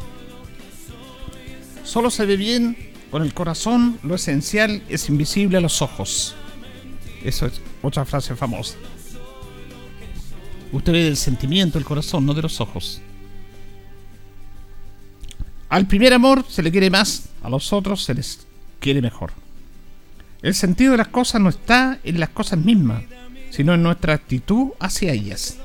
Solo 1.84 2.12
se 2.12 2.28
ve 2.28 2.38
bien 2.38 2.78
con 3.10 3.24
el 3.24 3.34
corazón, 3.34 3.98
lo 4.04 4.14
esencial 4.14 4.84
es 4.90 5.10
invisible 5.10 5.58
a 5.58 5.62
los 5.62 5.82
ojos. 5.82 6.36
Eso 7.24 7.48
es 7.48 7.62
otra 7.82 8.06
frase 8.06 8.36
famosa. 8.36 8.76
Usted 10.72 10.92
ve 10.92 11.04
del 11.04 11.18
sentimiento, 11.18 11.78
el 11.78 11.86
corazón, 11.86 12.26
no 12.26 12.34
de 12.34 12.42
los 12.42 12.60
ojos. 12.60 13.02
Al 15.70 15.88
primer 15.88 16.14
amor 16.14 16.46
se 16.48 16.64
le 16.64 16.72
quiere 16.72 16.90
más, 16.90 17.30
a 17.44 17.50
los 17.50 17.72
otros 17.74 18.04
se 18.04 18.14
les 18.14 18.46
quiere 18.80 19.02
mejor. 19.02 19.32
El 20.42 20.54
sentido 20.54 20.92
de 20.92 20.98
las 20.98 21.08
cosas 21.08 21.42
no 21.42 21.50
está 21.50 22.00
en 22.04 22.20
las 22.20 22.30
cosas 22.30 22.60
mismas, 22.60 23.04
sino 23.50 23.74
en 23.74 23.84
nuestra 23.84 24.14
actitud 24.14 24.72
hacia 24.80 25.12
ellas. 25.12 25.58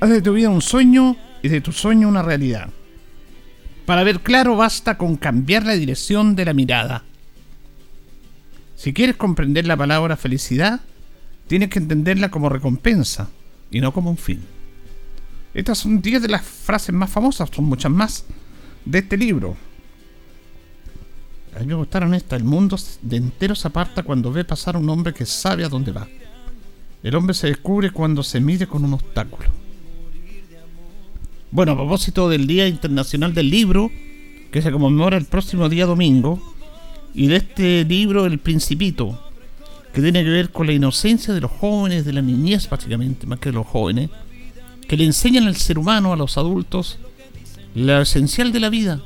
Haz 0.00 0.10
de 0.10 0.22
tu 0.22 0.34
vida 0.34 0.50
un 0.50 0.62
sueño 0.62 1.16
y 1.42 1.48
de 1.48 1.60
tu 1.60 1.72
sueño 1.72 2.08
una 2.08 2.22
realidad. 2.22 2.70
Para 3.86 4.04
ver 4.04 4.20
claro 4.20 4.56
basta 4.56 4.98
con 4.98 5.16
cambiar 5.16 5.64
la 5.64 5.74
dirección 5.74 6.36
de 6.36 6.44
la 6.44 6.54
mirada. 6.54 7.04
Si 8.76 8.92
quieres 8.92 9.16
comprender 9.16 9.66
la 9.66 9.76
palabra 9.76 10.16
felicidad, 10.16 10.80
tienes 11.46 11.68
que 11.70 11.78
entenderla 11.78 12.30
como 12.30 12.48
recompensa 12.48 13.28
y 13.74 13.80
no 13.80 13.92
como 13.92 14.08
un 14.08 14.16
fin. 14.16 14.40
Estas 15.52 15.78
son 15.78 16.00
10 16.00 16.22
de 16.22 16.28
las 16.28 16.42
frases 16.42 16.94
más 16.94 17.10
famosas, 17.10 17.50
son 17.52 17.64
muchas 17.64 17.90
más, 17.90 18.24
de 18.84 19.00
este 19.00 19.16
libro. 19.16 19.56
A 21.56 21.58
mí 21.58 21.66
me 21.66 21.74
gustaron 21.74 22.14
estas. 22.14 22.38
El 22.38 22.44
mundo 22.44 22.76
de 23.02 23.16
entero 23.16 23.56
se 23.56 23.66
aparta 23.66 24.04
cuando 24.04 24.30
ve 24.30 24.44
pasar 24.44 24.76
un 24.76 24.88
hombre 24.88 25.12
que 25.12 25.26
sabe 25.26 25.64
a 25.64 25.68
dónde 25.68 25.90
va. 25.90 26.06
El 27.02 27.16
hombre 27.16 27.34
se 27.34 27.48
descubre 27.48 27.90
cuando 27.90 28.22
se 28.22 28.40
mide 28.40 28.68
con 28.68 28.84
un 28.84 28.94
obstáculo. 28.94 29.48
Bueno, 31.50 31.72
a 31.72 31.76
propósito 31.76 32.28
del 32.28 32.46
Día 32.46 32.68
Internacional 32.68 33.34
del 33.34 33.50
Libro, 33.50 33.90
que 34.52 34.62
se 34.62 34.70
conmemora 34.70 35.16
el 35.16 35.24
próximo 35.24 35.68
día 35.68 35.86
domingo, 35.86 36.40
y 37.12 37.26
de 37.26 37.36
este 37.36 37.84
libro 37.84 38.24
El 38.24 38.38
Principito, 38.38 39.32
que 39.94 40.02
tiene 40.02 40.24
que 40.24 40.30
ver 40.30 40.50
con 40.50 40.66
la 40.66 40.72
inocencia 40.72 41.32
de 41.32 41.40
los 41.40 41.52
jóvenes, 41.52 42.04
de 42.04 42.12
la 42.12 42.20
niñez 42.20 42.68
básicamente, 42.68 43.28
más 43.28 43.38
que 43.38 43.50
de 43.50 43.54
los 43.54 43.66
jóvenes, 43.66 44.10
que 44.88 44.96
le 44.96 45.04
enseñan 45.04 45.46
al 45.46 45.54
ser 45.54 45.78
humano, 45.78 46.12
a 46.12 46.16
los 46.16 46.36
adultos, 46.36 46.98
lo 47.76 48.02
esencial 48.02 48.50
de 48.50 48.58
la 48.58 48.70
vida, 48.70 49.00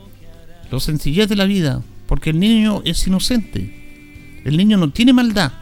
lo 0.70 0.80
sencillez 0.80 1.28
de 1.28 1.36
la 1.36 1.44
vida, 1.44 1.82
porque 2.06 2.30
el 2.30 2.40
niño 2.40 2.80
es 2.86 3.06
inocente, 3.06 4.40
el 4.44 4.56
niño 4.56 4.78
no 4.78 4.90
tiene 4.90 5.12
maldad, 5.12 5.52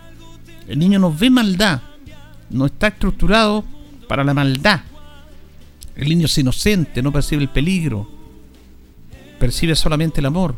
el 0.69 0.79
niño 0.79 1.01
no 1.01 1.13
ve 1.13 1.29
maldad, 1.29 1.83
no 2.49 2.67
está 2.67 2.87
estructurado 2.87 3.65
para 4.09 4.23
la 4.23 4.33
maldad. 4.33 4.83
El 5.97 6.09
niño 6.09 6.27
es 6.27 6.39
inocente, 6.39 7.03
no 7.03 7.11
percibe 7.11 7.43
el 7.43 7.49
peligro, 7.49 8.09
percibe 9.41 9.75
solamente 9.75 10.21
el 10.21 10.27
amor. 10.27 10.55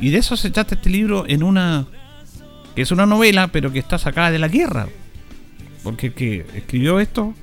Y 0.00 0.10
de 0.10 0.18
eso 0.18 0.36
se 0.36 0.50
trata 0.50 0.74
este 0.74 0.90
libro 0.90 1.26
en 1.28 1.44
una 1.44 1.86
es 2.82 2.90
una 2.90 3.06
novela, 3.06 3.48
pero 3.48 3.72
que 3.72 3.78
está 3.78 3.98
sacada 3.98 4.30
de 4.30 4.38
la 4.38 4.48
guerra. 4.48 4.88
Porque 5.82 6.08
el 6.08 6.14
que 6.14 6.46
escribió 6.54 7.00
esto, 7.00 7.34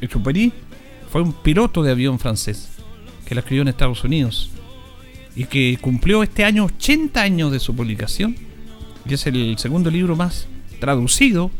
el 0.00 0.08
Chuperi, 0.08 0.52
fue 1.10 1.22
un 1.22 1.32
piloto 1.32 1.82
de 1.82 1.92
avión 1.92 2.18
francés 2.18 2.70
que 3.24 3.34
la 3.34 3.40
escribió 3.40 3.62
en 3.62 3.68
Estados 3.68 4.04
Unidos 4.04 4.50
y 5.36 5.44
que 5.44 5.78
cumplió 5.80 6.22
este 6.22 6.44
año 6.44 6.64
80 6.64 7.20
años 7.20 7.52
de 7.52 7.60
su 7.60 7.74
publicación. 7.74 8.36
Y 9.08 9.14
es 9.14 9.26
el 9.26 9.56
segundo 9.58 9.90
libro 9.90 10.16
más 10.16 10.48
traducido 10.80 11.50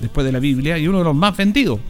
después 0.00 0.24
de 0.24 0.32
la 0.32 0.38
Biblia 0.38 0.78
y 0.78 0.88
uno 0.88 0.98
de 0.98 1.04
los 1.04 1.14
más 1.14 1.36
vendidos. 1.36 1.80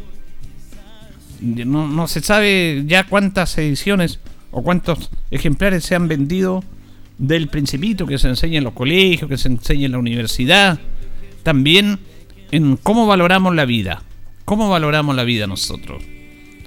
No 1.41 2.09
se 2.09 2.21
sabe 2.21 2.85
ya 2.87 3.05
cuántas 3.05 3.59
ediciones 3.59 4.21
o 4.51 4.63
cuántos 4.63 5.11
ejemplares 5.31 5.85
se 5.85 5.95
han 5.95 6.09
vendido 6.09 6.65
del 7.19 7.49
principito 7.49 8.07
que 8.07 8.19
se 8.19 8.29
enseña 8.29 8.59
en 8.59 8.65
los 8.65 8.75
colegios, 8.75 9.29
que 9.29 9.39
se 9.39 9.49
enseña 9.49 9.87
en 9.87 9.93
la 9.93 9.99
universidad, 9.99 10.79
también 11.43 11.99
en 12.51 12.77
cómo 12.77 13.07
valoramos 13.07 13.55
la 13.55 13.65
vida, 13.65 14.03
cómo 14.45 14.69
valoramos 14.69 15.17
la 15.17 15.25
vida 15.25 15.47
nosotros, 15.47 16.03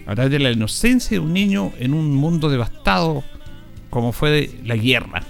a 0.06 0.16
través 0.16 0.32
de 0.32 0.40
la 0.40 0.52
inocencia 0.52 1.12
de 1.12 1.20
un 1.20 1.34
niño 1.34 1.72
en 1.80 1.94
un 1.94 2.16
mundo 2.16 2.50
devastado 2.50 3.24
como 3.90 4.12
fue 4.12 4.52
la 4.64 4.76
guerra, 4.76 5.24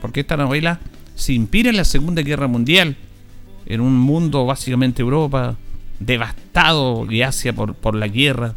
porque 0.00 0.20
esta 0.20 0.36
novela 0.36 0.80
se 1.14 1.32
inspira 1.32 1.70
en 1.70 1.76
la 1.76 1.84
Segunda 1.84 2.22
Guerra 2.22 2.46
Mundial, 2.46 2.96
en 3.66 3.80
un 3.80 3.98
mundo 3.98 4.46
básicamente 4.46 5.02
Europa 5.02 5.56
devastado 5.98 7.10
y 7.10 7.22
Asia 7.22 7.52
por, 7.52 7.74
por 7.74 7.94
la 7.94 8.06
guerra, 8.06 8.54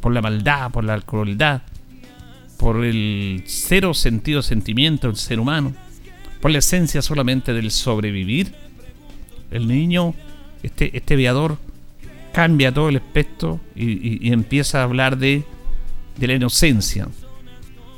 por 0.00 0.12
la 0.12 0.22
maldad, 0.22 0.70
por 0.70 0.84
la 0.84 1.00
crueldad, 1.00 1.62
por 2.56 2.84
el 2.84 3.42
cero 3.46 3.94
sentido 3.94 4.42
sentimiento 4.42 5.06
del 5.08 5.16
ser 5.16 5.40
humano, 5.40 5.74
por 6.40 6.50
la 6.50 6.58
esencia 6.58 7.02
solamente 7.02 7.52
del 7.52 7.70
sobrevivir, 7.70 8.54
el 9.50 9.68
niño, 9.68 10.14
este, 10.62 10.96
este 10.96 11.16
viador, 11.16 11.58
cambia 12.32 12.72
todo 12.72 12.88
el 12.88 12.96
aspecto 12.96 13.60
y, 13.76 14.32
empieza 14.32 14.80
a 14.80 14.84
hablar 14.84 15.16
de, 15.16 15.44
de 16.18 16.26
la 16.26 16.34
inocencia, 16.34 17.08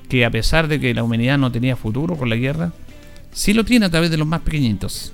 que 0.09 0.24
a 0.24 0.30
pesar 0.30 0.68
de 0.68 0.78
que 0.78 0.94
la 0.94 1.02
humanidad 1.02 1.38
no 1.38 1.50
tenía 1.50 1.74
futuro 1.74 2.16
con 2.16 2.28
la 2.28 2.36
guerra, 2.36 2.72
sí 3.32 3.54
lo 3.54 3.64
tiene 3.64 3.86
a 3.86 3.90
través 3.90 4.11
de 4.11 4.18
los 4.18 4.26
más 4.26 4.42
pequeñitos, 4.42 5.12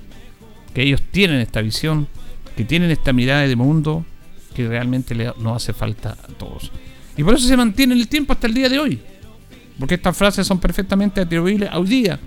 que 0.73 0.83
ellos 0.83 1.01
tienen 1.11 1.39
esta 1.39 1.61
visión, 1.61 2.07
que 2.55 2.65
tienen 2.65 2.91
esta 2.91 3.13
mirada 3.13 3.47
de 3.47 3.55
mundo 3.55 4.05
que 4.53 4.67
realmente 4.67 5.15
le, 5.15 5.31
nos 5.39 5.55
hace 5.55 5.73
falta 5.73 6.11
a 6.11 6.27
todos. 6.33 6.71
Y 7.17 7.23
por 7.23 7.35
eso 7.35 7.47
se 7.47 7.57
mantiene 7.57 7.93
en 7.93 7.99
el 7.99 8.07
tiempo 8.07 8.33
hasta 8.33 8.47
el 8.47 8.53
día 8.53 8.69
de 8.69 8.79
hoy. 8.79 8.99
Porque 9.79 9.95
estas 9.95 10.15
frases 10.15 10.45
son 10.45 10.59
perfectamente 10.59 11.21
atribuibles 11.21 11.69
hoy 11.73 11.87
día 11.87 12.19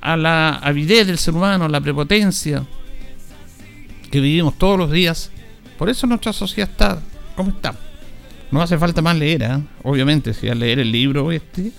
a 0.00 0.16
la 0.16 0.56
avidez 0.56 1.06
del 1.06 1.18
ser 1.18 1.34
humano, 1.34 1.64
a 1.64 1.68
la 1.68 1.80
prepotencia 1.80 2.64
que 4.10 4.20
vivimos 4.20 4.56
todos 4.56 4.78
los 4.78 4.90
días. 4.90 5.30
Por 5.78 5.88
eso 5.88 6.06
nuestra 6.06 6.32
sociedad 6.32 6.70
está 6.70 7.02
como 7.34 7.50
está. 7.50 7.74
No 8.50 8.62
hace 8.62 8.78
falta 8.78 9.02
más 9.02 9.16
leer, 9.16 9.42
¿eh? 9.42 9.58
obviamente, 9.82 10.32
si 10.32 10.48
al 10.48 10.60
leer 10.60 10.78
el 10.78 10.92
libro 10.92 11.32
este, 11.32 11.72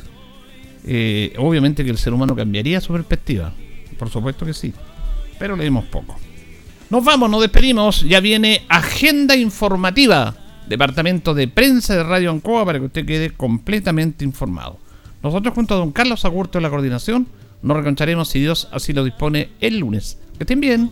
eh, 0.86 1.34
obviamente 1.38 1.84
que 1.84 1.90
el 1.90 1.98
ser 1.98 2.14
humano 2.14 2.36
cambiaría 2.36 2.82
su 2.82 2.92
perspectiva. 2.94 3.54
Por 3.98 4.10
supuesto 4.10 4.46
que 4.46 4.54
sí. 4.54 4.74
Pero 5.40 5.56
leemos 5.56 5.86
poco. 5.86 6.20
Nos 6.90 7.04
vamos, 7.04 7.30
nos 7.30 7.42
despedimos. 7.42 8.02
Ya 8.02 8.20
viene 8.20 8.64
agenda 8.70 9.36
informativa 9.36 10.36
departamento 10.70 11.34
de 11.34 11.48
prensa 11.48 11.96
de 11.96 12.04
Radio 12.04 12.32
Ancoa 12.32 12.66
para 12.66 12.80
que 12.80 12.86
usted 12.86 13.06
quede 13.06 13.32
completamente 13.32 14.26
informado. 14.26 14.78
Nosotros 15.24 15.54
junto 15.54 15.74
a 15.74 15.78
don 15.78 15.92
Carlos 15.92 16.26
Agurto 16.26 16.58
de 16.58 16.64
la 16.64 16.70
coordinación 16.70 17.28
nos 17.62 17.78
reconcharemos 17.78 18.30
si 18.30 18.40
Dios 18.40 18.68
así 18.72 18.94
lo 18.94 19.04
dispone 19.04 19.50
el 19.60 19.80
lunes. 19.80 20.18
Que 20.38 20.44
estén 20.44 20.60
bien. 20.60 20.92